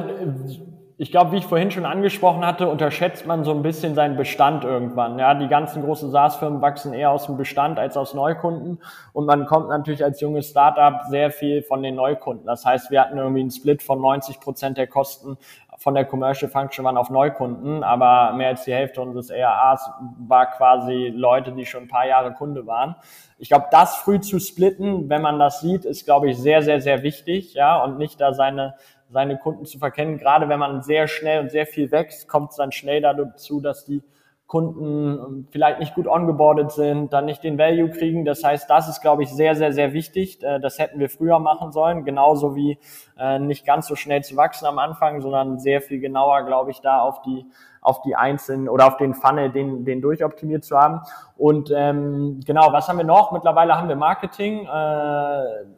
ich 1.01 1.11
glaube, 1.11 1.33
wie 1.33 1.39
ich 1.39 1.47
vorhin 1.47 1.71
schon 1.71 1.87
angesprochen 1.87 2.45
hatte, 2.45 2.69
unterschätzt 2.69 3.25
man 3.25 3.43
so 3.43 3.53
ein 3.53 3.63
bisschen 3.63 3.95
seinen 3.95 4.19
Bestand 4.19 4.65
irgendwann. 4.65 5.19
Ja, 5.19 5.33
die 5.33 5.49
ganzen 5.49 5.83
großen 5.83 6.11
SaaS-Firmen 6.11 6.61
wachsen 6.61 6.93
eher 6.93 7.11
aus 7.11 7.25
dem 7.25 7.39
Bestand 7.39 7.79
als 7.79 7.97
aus 7.97 8.13
Neukunden 8.13 8.83
und 9.15 9.25
man 9.25 9.47
kommt 9.47 9.71
natürlich 9.71 10.05
als 10.05 10.21
junges 10.21 10.51
Startup 10.51 11.01
sehr 11.09 11.31
viel 11.31 11.63
von 11.63 11.83
den 11.83 11.95
Neukunden. 11.95 12.45
Das 12.45 12.67
heißt, 12.67 12.91
wir 12.91 13.01
hatten 13.01 13.17
irgendwie 13.17 13.41
einen 13.41 13.51
Split 13.51 13.83
von 13.83 13.99
90 13.99 14.41
Prozent 14.41 14.77
der 14.77 14.89
Kosten 14.89 15.39
von 15.79 15.95
der 15.95 16.05
Commercial 16.05 16.51
Function 16.51 16.85
waren 16.85 16.99
auf 16.99 17.09
Neukunden, 17.09 17.83
aber 17.83 18.35
mehr 18.35 18.49
als 18.49 18.65
die 18.65 18.75
Hälfte 18.75 19.01
unseres 19.01 19.31
ARAs 19.31 19.91
war 20.19 20.51
quasi 20.51 21.11
Leute, 21.17 21.53
die 21.53 21.65
schon 21.65 21.85
ein 21.85 21.89
paar 21.89 22.07
Jahre 22.07 22.35
Kunde 22.35 22.67
waren. 22.67 22.95
Ich 23.39 23.49
glaube, 23.49 23.69
das 23.71 23.97
früh 23.97 24.21
zu 24.21 24.39
splitten, 24.39 25.09
wenn 25.09 25.23
man 25.23 25.39
das 25.39 25.61
sieht, 25.63 25.87
ist, 25.87 26.05
glaube 26.05 26.29
ich, 26.29 26.37
sehr, 26.37 26.61
sehr, 26.61 26.83
sehr 26.83 27.03
wichtig, 27.03 27.55
ja, 27.55 27.83
und 27.83 27.97
nicht 27.97 28.21
da 28.21 28.35
seine 28.35 28.75
seine 29.11 29.39
Kunden 29.39 29.65
zu 29.65 29.79
verkennen. 29.79 30.19
Gerade 30.19 30.49
wenn 30.49 30.59
man 30.59 30.83
sehr 30.83 31.09
schnell 31.09 31.41
und 31.41 31.51
sehr 31.51 31.67
viel 31.67 31.91
wächst, 31.91 32.29
kommt 32.29 32.51
es 32.51 32.57
dann 32.57 32.73
schnell 32.73 33.01
dazu, 33.01 33.61
dass 33.61 33.85
die 33.85 34.03
Kunden 34.51 35.47
vielleicht 35.53 35.79
nicht 35.79 35.95
gut 35.95 36.09
ongeboardet 36.09 36.73
sind, 36.73 37.13
dann 37.13 37.27
nicht 37.27 37.45
den 37.45 37.57
Value 37.57 37.89
kriegen. 37.89 38.25
Das 38.25 38.43
heißt, 38.43 38.69
das 38.69 38.89
ist, 38.89 39.01
glaube 39.01 39.23
ich, 39.23 39.29
sehr, 39.29 39.55
sehr, 39.55 39.73
sehr 39.73 39.93
wichtig. 39.93 40.43
Äh, 40.43 40.59
das 40.59 40.81
hätten 40.81 40.99
wir 40.99 41.09
früher 41.09 41.39
machen 41.39 41.71
sollen, 41.71 42.05
genauso 42.05 42.57
wie 42.57 42.77
äh, 43.21 43.39
nicht 43.39 43.67
ganz 43.67 43.87
so 43.87 43.97
schnell 43.97 44.23
zu 44.25 44.37
wachsen 44.37 44.67
am 44.67 44.79
Anfang, 44.79 45.21
sondern 45.21 45.59
sehr 45.59 45.81
viel 45.81 46.01
genauer, 46.01 46.45
glaube 46.45 46.71
ich, 46.71 46.81
da 46.81 47.01
auf 47.01 47.23
die 47.23 47.47
auf 47.83 48.03
die 48.03 48.15
einzelnen 48.15 48.69
oder 48.69 48.87
auf 48.87 48.97
den 48.97 49.15
Funnel, 49.15 49.51
den, 49.51 49.85
den 49.85 50.03
durchoptimiert 50.03 50.65
zu 50.65 50.79
haben. 50.79 51.01
Und 51.37 51.73
ähm, 51.75 52.41
genau, 52.45 52.73
was 52.73 52.89
haben 52.89 52.99
wir 52.99 53.05
noch? 53.05 53.33
Mittlerweile 53.33 53.77
haben 53.77 53.89
wir 53.89 53.97
Marketing, 53.97 54.67
äh, 54.67 54.69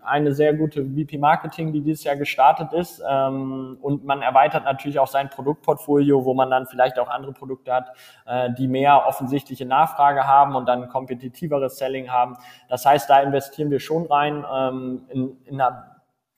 eine 0.05 0.33
sehr 0.33 0.55
gute 0.55 0.85
VP 0.85 1.19
Marketing, 1.19 1.73
die 1.73 1.81
dieses 1.81 2.03
Jahr 2.03 2.17
gestartet 2.17 2.73
ist. 2.73 3.01
Ähm, 3.09 3.79
und 3.81 4.05
man 4.05 4.23
erweitert 4.23 4.65
natürlich 4.65 4.99
auch 4.99 5.07
sein 5.07 5.31
Produktportfolio, 5.31 6.25
wo 6.25 6.35
man 6.35 6.51
dann 6.51 6.67
vielleicht 6.67 6.99
auch 6.99 7.09
andere 7.09 7.33
Produkte 7.33 7.73
hat, 7.73 7.93
äh, 8.27 8.51
die 8.53 8.67
mehr 8.67 9.07
offensichtliche 9.07 9.65
Nachfrage 9.65 10.27
haben 10.27 10.57
und 10.57 10.67
dann 10.67 10.89
kompetitiveres 10.89 11.79
Selling 11.79 12.11
haben. 12.11 12.37
Das 12.69 12.85
heißt, 12.85 13.09
da 13.09 13.21
investieren 13.21 13.71
wir 13.71 13.79
schon 13.79 14.07
rein 14.07 14.45
ähm, 14.53 15.03
in, 15.09 15.37
in 15.45 15.61
einer 15.61 15.92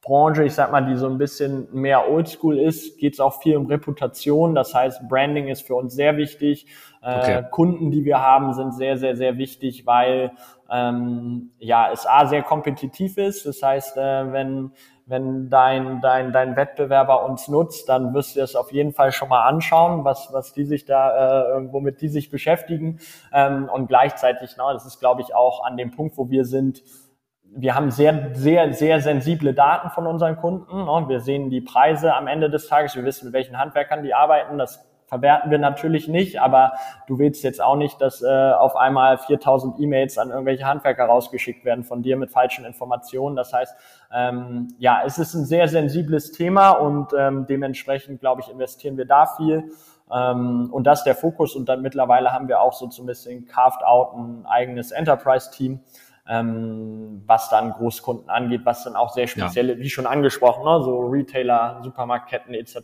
Branche, 0.05 0.45
ich 0.45 0.55
sag 0.55 0.71
mal, 0.71 0.85
die 0.85 0.97
so 0.97 1.07
ein 1.07 1.17
bisschen 1.17 1.67
mehr 1.73 2.11
oldschool 2.11 2.59
ist, 2.59 2.99
geht 2.99 3.15
es 3.15 3.21
auch 3.21 3.41
viel 3.41 3.57
um 3.57 3.67
Reputation. 3.67 4.55
Das 4.55 4.75
heißt, 4.75 5.09
Branding 5.09 5.49
ist 5.49 5.67
für 5.67 5.75
uns 5.75 5.95
sehr 5.95 6.17
wichtig. 6.19 6.67
Äh, 7.03 7.19
okay. 7.19 7.33
Äh, 7.39 7.43
Kunden, 7.51 7.91
die 7.91 8.05
wir 8.05 8.21
haben, 8.21 8.53
sind 8.53 8.75
sehr, 8.75 8.99
sehr, 8.99 9.17
sehr 9.17 9.39
wichtig, 9.39 9.87
weil 9.87 10.33
ähm, 10.71 11.53
ja 11.59 11.91
es 11.91 12.07
A 12.07 12.27
sehr 12.27 12.43
kompetitiv 12.43 13.17
ist. 13.17 13.47
Das 13.47 13.63
heißt, 13.63 13.97
äh, 13.97 14.33
wenn 14.33 14.73
wenn 15.07 15.51
dein, 15.51 16.01
dein, 16.01 16.33
dein 16.33 16.57
Wettbewerber 16.57 17.25
uns 17.27 17.49
nutzt, 17.49 17.89
dann 17.89 18.15
wirst 18.15 18.37
du 18.37 18.41
es 18.41 18.57
auf 18.57 18.73
jeden 18.73 18.93
Fall 18.93 19.13
schon 19.13 19.29
mal 19.29 19.47
anschauen, 19.47 20.05
was, 20.05 20.33
was 20.33 20.55
die 20.55 20.65
sich 20.65 20.87
da, 20.87 21.59
äh, 21.59 21.73
womit 21.73 22.01
die 22.01 22.09
sich 22.09 22.31
beschäftigen. 22.31 23.01
Ähm, 23.33 23.69
und 23.69 23.89
gleichzeitig, 23.89 24.55
na, 24.57 24.73
das 24.73 24.87
ist, 24.87 25.01
glaube 25.01 25.21
ich, 25.21 25.35
auch 25.35 25.65
an 25.65 25.77
dem 25.77 25.91
Punkt, 25.91 26.17
wo 26.17 26.31
wir 26.31 26.47
sind, 26.47 26.83
wir 27.57 27.75
haben 27.75 27.91
sehr, 27.91 28.31
sehr, 28.35 28.73
sehr 28.73 29.01
sensible 29.01 29.55
Daten 29.55 29.91
von 29.91 30.07
unseren 30.07 30.37
Kunden. 30.37 30.85
Ne? 30.85 31.05
Wir 31.09 31.21
sehen 31.21 31.51
die 31.51 31.61
Preise 31.61 32.15
am 32.15 32.27
Ende 32.27 32.51
des 32.51 32.67
Tages. 32.67 32.97
Wir 32.97 33.05
wissen, 33.05 33.27
mit 33.27 33.35
welchen 33.35 33.59
Handwerkern 33.59 34.03
die 34.03 34.15
arbeiten. 34.15 34.59
Das 34.59 34.85
verwerten 35.07 35.51
wir 35.51 35.59
natürlich 35.59 36.09
nicht, 36.09 36.41
aber 36.41 36.73
du 37.07 37.19
willst 37.19 37.45
jetzt 37.45 37.63
auch 37.63 37.77
nicht, 37.77 38.01
dass 38.01 38.23
äh, 38.23 38.53
auf 38.53 38.75
einmal 38.75 39.19
4000 39.19 39.79
E-Mails 39.79 40.19
an 40.19 40.31
irgendwelche 40.31 40.65
Handwerker 40.65 41.05
rausgeschickt 41.05 41.65
werden 41.65 41.85
von 41.85 42.03
dir 42.03 42.17
mit 42.17 42.31
falschen 42.31 42.65
Informationen. 42.65 43.37
Das 43.37 43.53
heißt, 43.53 43.77
ähm, 44.13 44.75
ja, 44.79 45.03
es 45.05 45.19
ist 45.19 45.35
ein 45.35 45.45
sehr 45.45 45.69
sensibles 45.69 46.33
Thema 46.33 46.71
und 46.71 47.13
ähm, 47.17 47.47
dementsprechend, 47.47 48.21
glaube 48.21 48.41
ich, 48.41 48.51
investieren 48.51 48.97
wir 48.97 49.05
da 49.05 49.27
viel. 49.27 49.71
Ähm, 50.13 50.69
und 50.73 50.85
das 50.85 51.01
ist 51.01 51.05
der 51.05 51.15
Fokus. 51.15 51.55
Und 51.55 51.69
dann 51.69 51.83
mittlerweile 51.83 52.33
haben 52.33 52.49
wir 52.49 52.61
auch 52.61 52.73
so 52.73 52.89
ein 53.01 53.07
bisschen 53.07 53.47
carved 53.47 53.85
out 53.85 54.15
ein 54.17 54.47
eigenes 54.47 54.91
Enterprise-Team 54.91 55.81
ähm, 56.27 57.23
was 57.27 57.51
dann 57.51 57.73
Großkunden 57.73 58.31
angeht, 58.31 58.63
was 58.65 58.85
dann 58.85 58.97
auch 58.97 59.11
sehr 59.13 59.27
spezielle, 59.27 59.75
ja. 59.75 59.79
wie 59.79 59.91
schon 59.91 60.07
angesprochen, 60.07 60.65
ne, 60.65 60.83
so 60.83 61.01
Retailer, 61.01 61.81
Supermarktketten 61.83 62.55
etc., 62.55 62.79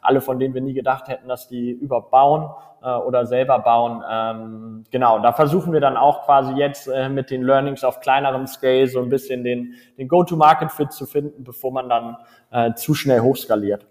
alle 0.00 0.20
von 0.20 0.38
denen 0.38 0.54
wir 0.54 0.60
nie 0.60 0.74
gedacht 0.74 1.08
hätten, 1.08 1.28
dass 1.28 1.48
die 1.48 1.70
überbauen 1.70 2.50
äh, 2.82 2.90
oder 2.90 3.26
selber 3.26 3.60
bauen. 3.60 4.02
Ähm, 4.10 4.84
genau, 4.90 5.20
da 5.20 5.32
versuchen 5.32 5.72
wir 5.72 5.80
dann 5.80 5.96
auch 5.96 6.24
quasi 6.24 6.54
jetzt 6.54 6.88
äh, 6.88 7.08
mit 7.08 7.30
den 7.30 7.42
Learnings 7.42 7.84
auf 7.84 8.00
kleinerem 8.00 8.46
Scale 8.46 8.88
so 8.88 9.00
ein 9.00 9.08
bisschen 9.08 9.44
den, 9.44 9.74
den 9.96 10.08
Go-to-Market-Fit 10.08 10.92
zu 10.92 11.06
finden, 11.06 11.44
bevor 11.44 11.72
man 11.72 11.88
dann 11.88 12.16
äh, 12.50 12.74
zu 12.74 12.94
schnell 12.94 13.20
hochskaliert. 13.20 13.86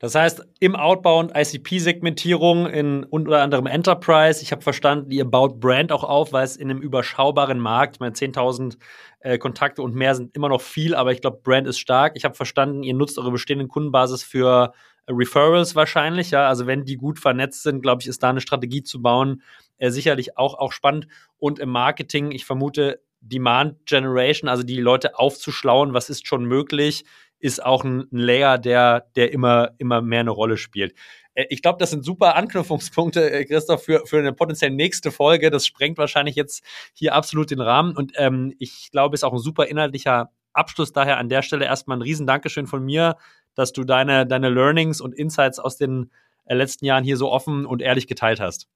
Das 0.00 0.14
heißt, 0.14 0.42
im 0.60 0.74
Outbound 0.74 1.32
ICP-Segmentierung 1.36 2.66
in 2.66 3.04
unter 3.04 3.42
anderem 3.42 3.66
Enterprise. 3.66 4.42
Ich 4.42 4.50
habe 4.50 4.62
verstanden, 4.62 5.10
ihr 5.10 5.26
baut 5.26 5.60
Brand 5.60 5.92
auch 5.92 6.04
auf, 6.04 6.32
weil 6.32 6.44
es 6.44 6.56
in 6.56 6.70
einem 6.70 6.80
überschaubaren 6.80 7.60
Markt, 7.60 7.96
ich 7.96 8.00
meine 8.00 8.14
10.000 8.14 8.78
äh, 9.20 9.36
Kontakte 9.36 9.82
und 9.82 9.94
mehr 9.94 10.14
sind 10.14 10.34
immer 10.34 10.48
noch 10.48 10.62
viel, 10.62 10.94
aber 10.94 11.12
ich 11.12 11.20
glaube, 11.20 11.40
Brand 11.44 11.68
ist 11.68 11.78
stark. 11.78 12.14
Ich 12.16 12.24
habe 12.24 12.34
verstanden, 12.34 12.82
ihr 12.82 12.94
nutzt 12.94 13.18
eure 13.18 13.30
bestehenden 13.30 13.68
Kundenbasis 13.68 14.22
für 14.22 14.72
äh, 15.04 15.12
Referrals 15.12 15.76
wahrscheinlich. 15.76 16.30
Ja, 16.30 16.48
also 16.48 16.66
wenn 16.66 16.86
die 16.86 16.96
gut 16.96 17.18
vernetzt 17.18 17.62
sind, 17.62 17.82
glaube 17.82 18.00
ich, 18.00 18.08
ist 18.08 18.22
da 18.22 18.30
eine 18.30 18.40
Strategie 18.40 18.82
zu 18.82 19.02
bauen 19.02 19.42
äh, 19.80 19.90
sicherlich 19.90 20.38
auch 20.38 20.54
auch 20.54 20.72
spannend. 20.72 21.08
Und 21.38 21.58
im 21.58 21.70
Marketing, 21.70 22.30
ich 22.30 22.44
vermute, 22.46 23.02
Demand 23.22 23.84
Generation, 23.84 24.48
also 24.48 24.62
die 24.62 24.80
Leute 24.80 25.18
aufzuschlauen, 25.18 25.92
was 25.92 26.08
ist 26.08 26.26
schon 26.26 26.44
möglich, 26.46 27.04
ist 27.40 27.64
auch 27.64 27.84
ein, 27.84 28.06
ein 28.12 28.18
Layer, 28.18 28.58
der, 28.58 29.06
der 29.16 29.32
immer, 29.32 29.70
immer 29.78 30.00
mehr 30.02 30.20
eine 30.20 30.30
Rolle 30.30 30.56
spielt. 30.56 30.94
Äh, 31.34 31.46
ich 31.50 31.62
glaube, 31.62 31.78
das 31.78 31.90
sind 31.90 32.04
super 32.04 32.36
Anknüpfungspunkte, 32.36 33.30
äh, 33.30 33.44
Christoph, 33.44 33.84
für, 33.84 34.06
für 34.06 34.18
eine 34.18 34.32
potenziell 34.32 34.70
nächste 34.70 35.10
Folge. 35.10 35.50
Das 35.50 35.66
sprengt 35.66 35.98
wahrscheinlich 35.98 36.36
jetzt 36.36 36.64
hier 36.94 37.14
absolut 37.14 37.50
den 37.50 37.60
Rahmen. 37.60 37.96
Und 37.96 38.12
ähm, 38.16 38.54
ich 38.58 38.90
glaube, 38.90 39.14
ist 39.14 39.24
auch 39.24 39.32
ein 39.32 39.38
super 39.38 39.66
inhaltlicher 39.66 40.30
Abschluss. 40.52 40.92
Daher 40.92 41.18
an 41.18 41.28
der 41.28 41.42
Stelle 41.42 41.64
erstmal 41.64 41.98
ein 41.98 42.02
riesen 42.02 42.26
Dankeschön 42.26 42.66
von 42.66 42.84
mir, 42.84 43.16
dass 43.54 43.72
du 43.72 43.84
deine, 43.84 44.26
deine 44.26 44.48
Learnings 44.48 45.00
und 45.00 45.14
Insights 45.14 45.58
aus 45.58 45.76
den 45.76 46.10
äh, 46.44 46.54
letzten 46.54 46.84
Jahren 46.84 47.04
hier 47.04 47.16
so 47.16 47.30
offen 47.30 47.66
und 47.66 47.82
ehrlich 47.82 48.06
geteilt 48.06 48.40
hast. 48.40 48.68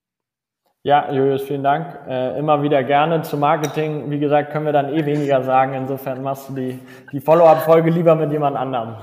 Ja, 0.87 1.11
Julius, 1.11 1.41
vielen 1.45 1.63
Dank. 1.63 1.99
Äh, 2.07 2.39
immer 2.39 2.63
wieder 2.63 2.85
gerne. 2.85 3.23
Zu 3.23 3.39
Marketing, 3.39 4.11
wie 4.11 4.19
gesagt, 4.19 4.53
können 4.53 4.67
wir 4.67 4.73
dann 4.75 4.93
eh 4.95 5.07
weniger 5.07 5.43
sagen. 5.43 5.73
Insofern 5.73 6.23
machst 6.23 6.51
du 6.51 6.55
die, 6.55 6.79
die 7.11 7.21
Follow-up-Folge 7.21 7.89
lieber 7.89 8.15
mit 8.15 8.31
jemand 8.31 8.55
anderem. 8.59 8.97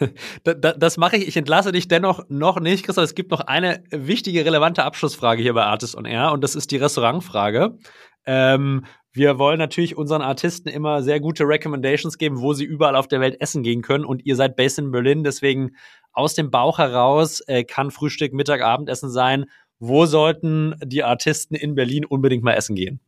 das 0.44 0.96
mache 0.96 1.18
ich. 1.18 1.28
Ich 1.28 1.36
entlasse 1.36 1.72
dich 1.72 1.88
dennoch 1.88 2.24
noch 2.30 2.58
nicht, 2.58 2.86
Christoph. 2.86 3.04
Es 3.04 3.14
gibt 3.14 3.32
noch 3.32 3.40
eine 3.40 3.82
wichtige, 3.90 4.46
relevante 4.46 4.82
Abschlussfrage 4.82 5.42
hier 5.42 5.52
bei 5.52 5.64
Artist 5.64 5.94
on 5.94 6.06
Air 6.06 6.32
und 6.32 6.42
das 6.42 6.54
ist 6.54 6.70
die 6.70 6.78
Restaurantfrage. 6.78 7.76
Ähm, 8.24 8.86
wir 9.12 9.38
wollen 9.38 9.58
natürlich 9.58 9.98
unseren 9.98 10.22
Artisten 10.22 10.70
immer 10.70 11.02
sehr 11.02 11.20
gute 11.20 11.44
Recommendations 11.44 12.16
geben, 12.16 12.40
wo 12.40 12.54
sie 12.54 12.64
überall 12.64 12.96
auf 12.96 13.08
der 13.08 13.20
Welt 13.20 13.40
essen 13.40 13.62
gehen 13.62 13.82
können. 13.82 14.06
Und 14.06 14.24
ihr 14.24 14.36
seid 14.36 14.56
based 14.56 14.78
in 14.78 14.90
Berlin, 14.90 15.22
deswegen 15.22 15.72
aus 16.12 16.34
dem 16.34 16.50
Bauch 16.50 16.78
heraus 16.78 17.40
äh, 17.40 17.64
kann 17.64 17.90
Frühstück, 17.90 18.32
Mittag, 18.32 18.62
Abendessen 18.62 19.10
sein. 19.10 19.44
Wo 19.78 20.06
sollten 20.06 20.74
die 20.82 21.02
Artisten 21.02 21.54
in 21.54 21.74
Berlin 21.74 22.04
unbedingt 22.04 22.44
mal 22.44 22.54
essen 22.54 22.76
gehen? 22.76 23.00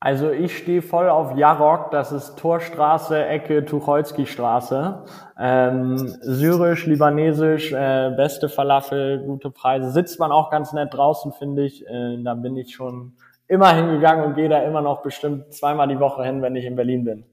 Also 0.00 0.30
ich 0.30 0.56
stehe 0.56 0.80
voll 0.80 1.08
auf 1.08 1.36
Jarok, 1.36 1.90
das 1.90 2.12
ist 2.12 2.36
Torstraße, 2.38 3.26
Ecke 3.26 3.64
Tucholsky-Straße. 3.64 5.04
Ähm, 5.36 5.96
syrisch, 6.20 6.86
libanesisch, 6.86 7.72
äh, 7.72 8.12
beste 8.16 8.48
Falafel, 8.48 9.24
gute 9.24 9.50
Preise. 9.50 9.90
Sitzt 9.90 10.20
man 10.20 10.30
auch 10.30 10.50
ganz 10.50 10.72
nett 10.72 10.94
draußen, 10.94 11.32
finde 11.32 11.64
ich. 11.64 11.84
Äh, 11.84 12.22
da 12.22 12.34
bin 12.34 12.56
ich 12.56 12.76
schon 12.76 13.14
immer 13.48 13.74
hingegangen 13.74 14.24
und 14.24 14.34
gehe 14.36 14.48
da 14.48 14.62
immer 14.62 14.82
noch 14.82 15.02
bestimmt 15.02 15.52
zweimal 15.52 15.88
die 15.88 15.98
Woche 15.98 16.22
hin, 16.24 16.42
wenn 16.42 16.54
ich 16.54 16.64
in 16.64 16.76
Berlin 16.76 17.04
bin. 17.04 17.24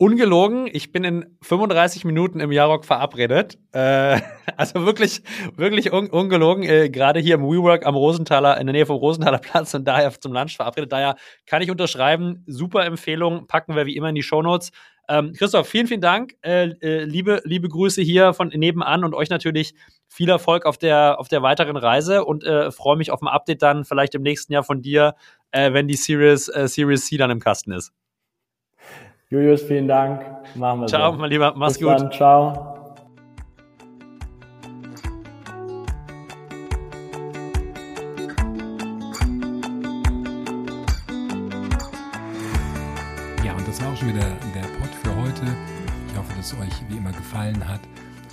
Ungelogen, 0.00 0.68
ich 0.70 0.92
bin 0.92 1.02
in 1.02 1.36
35 1.42 2.04
Minuten 2.04 2.38
im 2.38 2.52
Jarok 2.52 2.84
verabredet. 2.84 3.58
Äh, 3.72 4.20
also 4.56 4.86
wirklich, 4.86 5.22
wirklich 5.56 5.92
un 5.92 6.08
ungelogen. 6.08 6.62
Äh, 6.62 6.88
Gerade 6.88 7.18
hier 7.18 7.34
im 7.34 7.42
WeWork 7.42 7.84
am 7.84 7.96
Rosenthaler, 7.96 8.60
in 8.60 8.68
der 8.68 8.74
Nähe 8.74 8.86
vom 8.86 8.98
Rosenthaler 8.98 9.38
Platz 9.42 9.74
und 9.74 9.88
daher 9.88 10.12
zum 10.12 10.32
Lunch 10.32 10.54
verabredet. 10.54 10.92
Daher 10.92 11.16
kann 11.46 11.62
ich 11.62 11.70
unterschreiben. 11.72 12.44
Super 12.46 12.84
Empfehlung. 12.84 13.48
Packen 13.48 13.74
wir 13.74 13.86
wie 13.86 13.96
immer 13.96 14.10
in 14.10 14.14
die 14.14 14.22
Shownotes. 14.22 14.70
Ähm, 15.08 15.32
Christoph, 15.32 15.66
vielen, 15.66 15.88
vielen 15.88 16.00
Dank. 16.00 16.36
Äh, 16.42 16.68
äh, 16.80 17.02
liebe, 17.02 17.42
liebe 17.44 17.68
Grüße 17.68 18.00
hier 18.00 18.34
von 18.34 18.50
nebenan 18.50 19.02
und 19.02 19.14
euch 19.14 19.30
natürlich 19.30 19.74
viel 20.06 20.28
Erfolg 20.28 20.64
auf 20.64 20.78
der, 20.78 21.18
auf 21.18 21.26
der 21.26 21.42
weiteren 21.42 21.76
Reise 21.76 22.24
und 22.24 22.44
äh, 22.44 22.70
freue 22.70 22.96
mich 22.96 23.10
auf 23.10 23.20
ein 23.20 23.26
Update 23.26 23.62
dann 23.62 23.84
vielleicht 23.84 24.14
im 24.14 24.22
nächsten 24.22 24.52
Jahr 24.52 24.62
von 24.62 24.80
dir, 24.80 25.16
äh, 25.50 25.72
wenn 25.72 25.88
die 25.88 25.96
Series, 25.96 26.44
Series 26.44 27.06
C 27.06 27.16
dann 27.16 27.32
im 27.32 27.40
Kasten 27.40 27.72
ist. 27.72 27.92
Julius, 29.30 29.62
vielen 29.62 29.86
Dank. 29.86 30.22
Machen 30.54 30.80
wir 30.80 30.86
Ciao, 30.86 31.12
so. 31.12 31.18
mein 31.18 31.28
Lieber. 31.28 31.52
Mach's 31.54 31.74
Bis 31.74 31.86
gut. 31.86 32.00
Dann. 32.00 32.10
Ciao. 32.10 32.74
Ja, 43.44 43.52
und 43.52 43.68
das 43.68 43.82
war 43.82 43.92
auch 43.92 43.96
schon 43.98 44.08
wieder 44.08 44.24
der 44.54 44.62
Pod 44.62 44.88
für 45.02 45.14
heute. 45.14 45.44
Ich 46.10 46.16
hoffe, 46.16 46.32
dass 46.34 46.54
es 46.54 46.58
euch 46.58 46.88
wie 46.88 46.96
immer 46.96 47.12
gefallen 47.12 47.68
hat. 47.68 47.80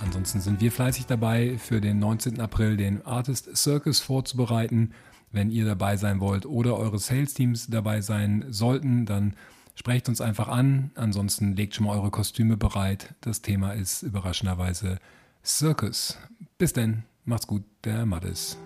Ansonsten 0.02 0.40
sind 0.40 0.62
wir 0.62 0.72
fleißig 0.72 1.04
dabei, 1.04 1.58
für 1.58 1.82
den 1.82 1.98
19. 1.98 2.40
April 2.40 2.78
den 2.78 3.04
Artist 3.04 3.54
Circus 3.54 4.00
vorzubereiten. 4.00 4.94
Wenn 5.30 5.50
ihr 5.50 5.66
dabei 5.66 5.98
sein 5.98 6.20
wollt 6.20 6.46
oder 6.46 6.78
eure 6.78 6.98
Sales-Teams 6.98 7.66
dabei 7.66 8.00
sein 8.00 8.46
sollten, 8.48 9.04
dann 9.04 9.34
Sprecht 9.78 10.08
uns 10.08 10.20
einfach 10.20 10.48
an. 10.48 10.90
Ansonsten 10.94 11.54
legt 11.54 11.74
schon 11.74 11.86
mal 11.86 11.96
eure 11.96 12.10
Kostüme 12.10 12.56
bereit. 12.56 13.14
Das 13.20 13.42
Thema 13.42 13.72
ist 13.72 14.02
überraschenderweise 14.02 14.98
Circus. 15.44 16.18
Bis 16.58 16.72
denn. 16.72 17.04
Macht's 17.24 17.46
gut. 17.46 17.62
Der 17.84 18.06
Mattes. 18.06 18.56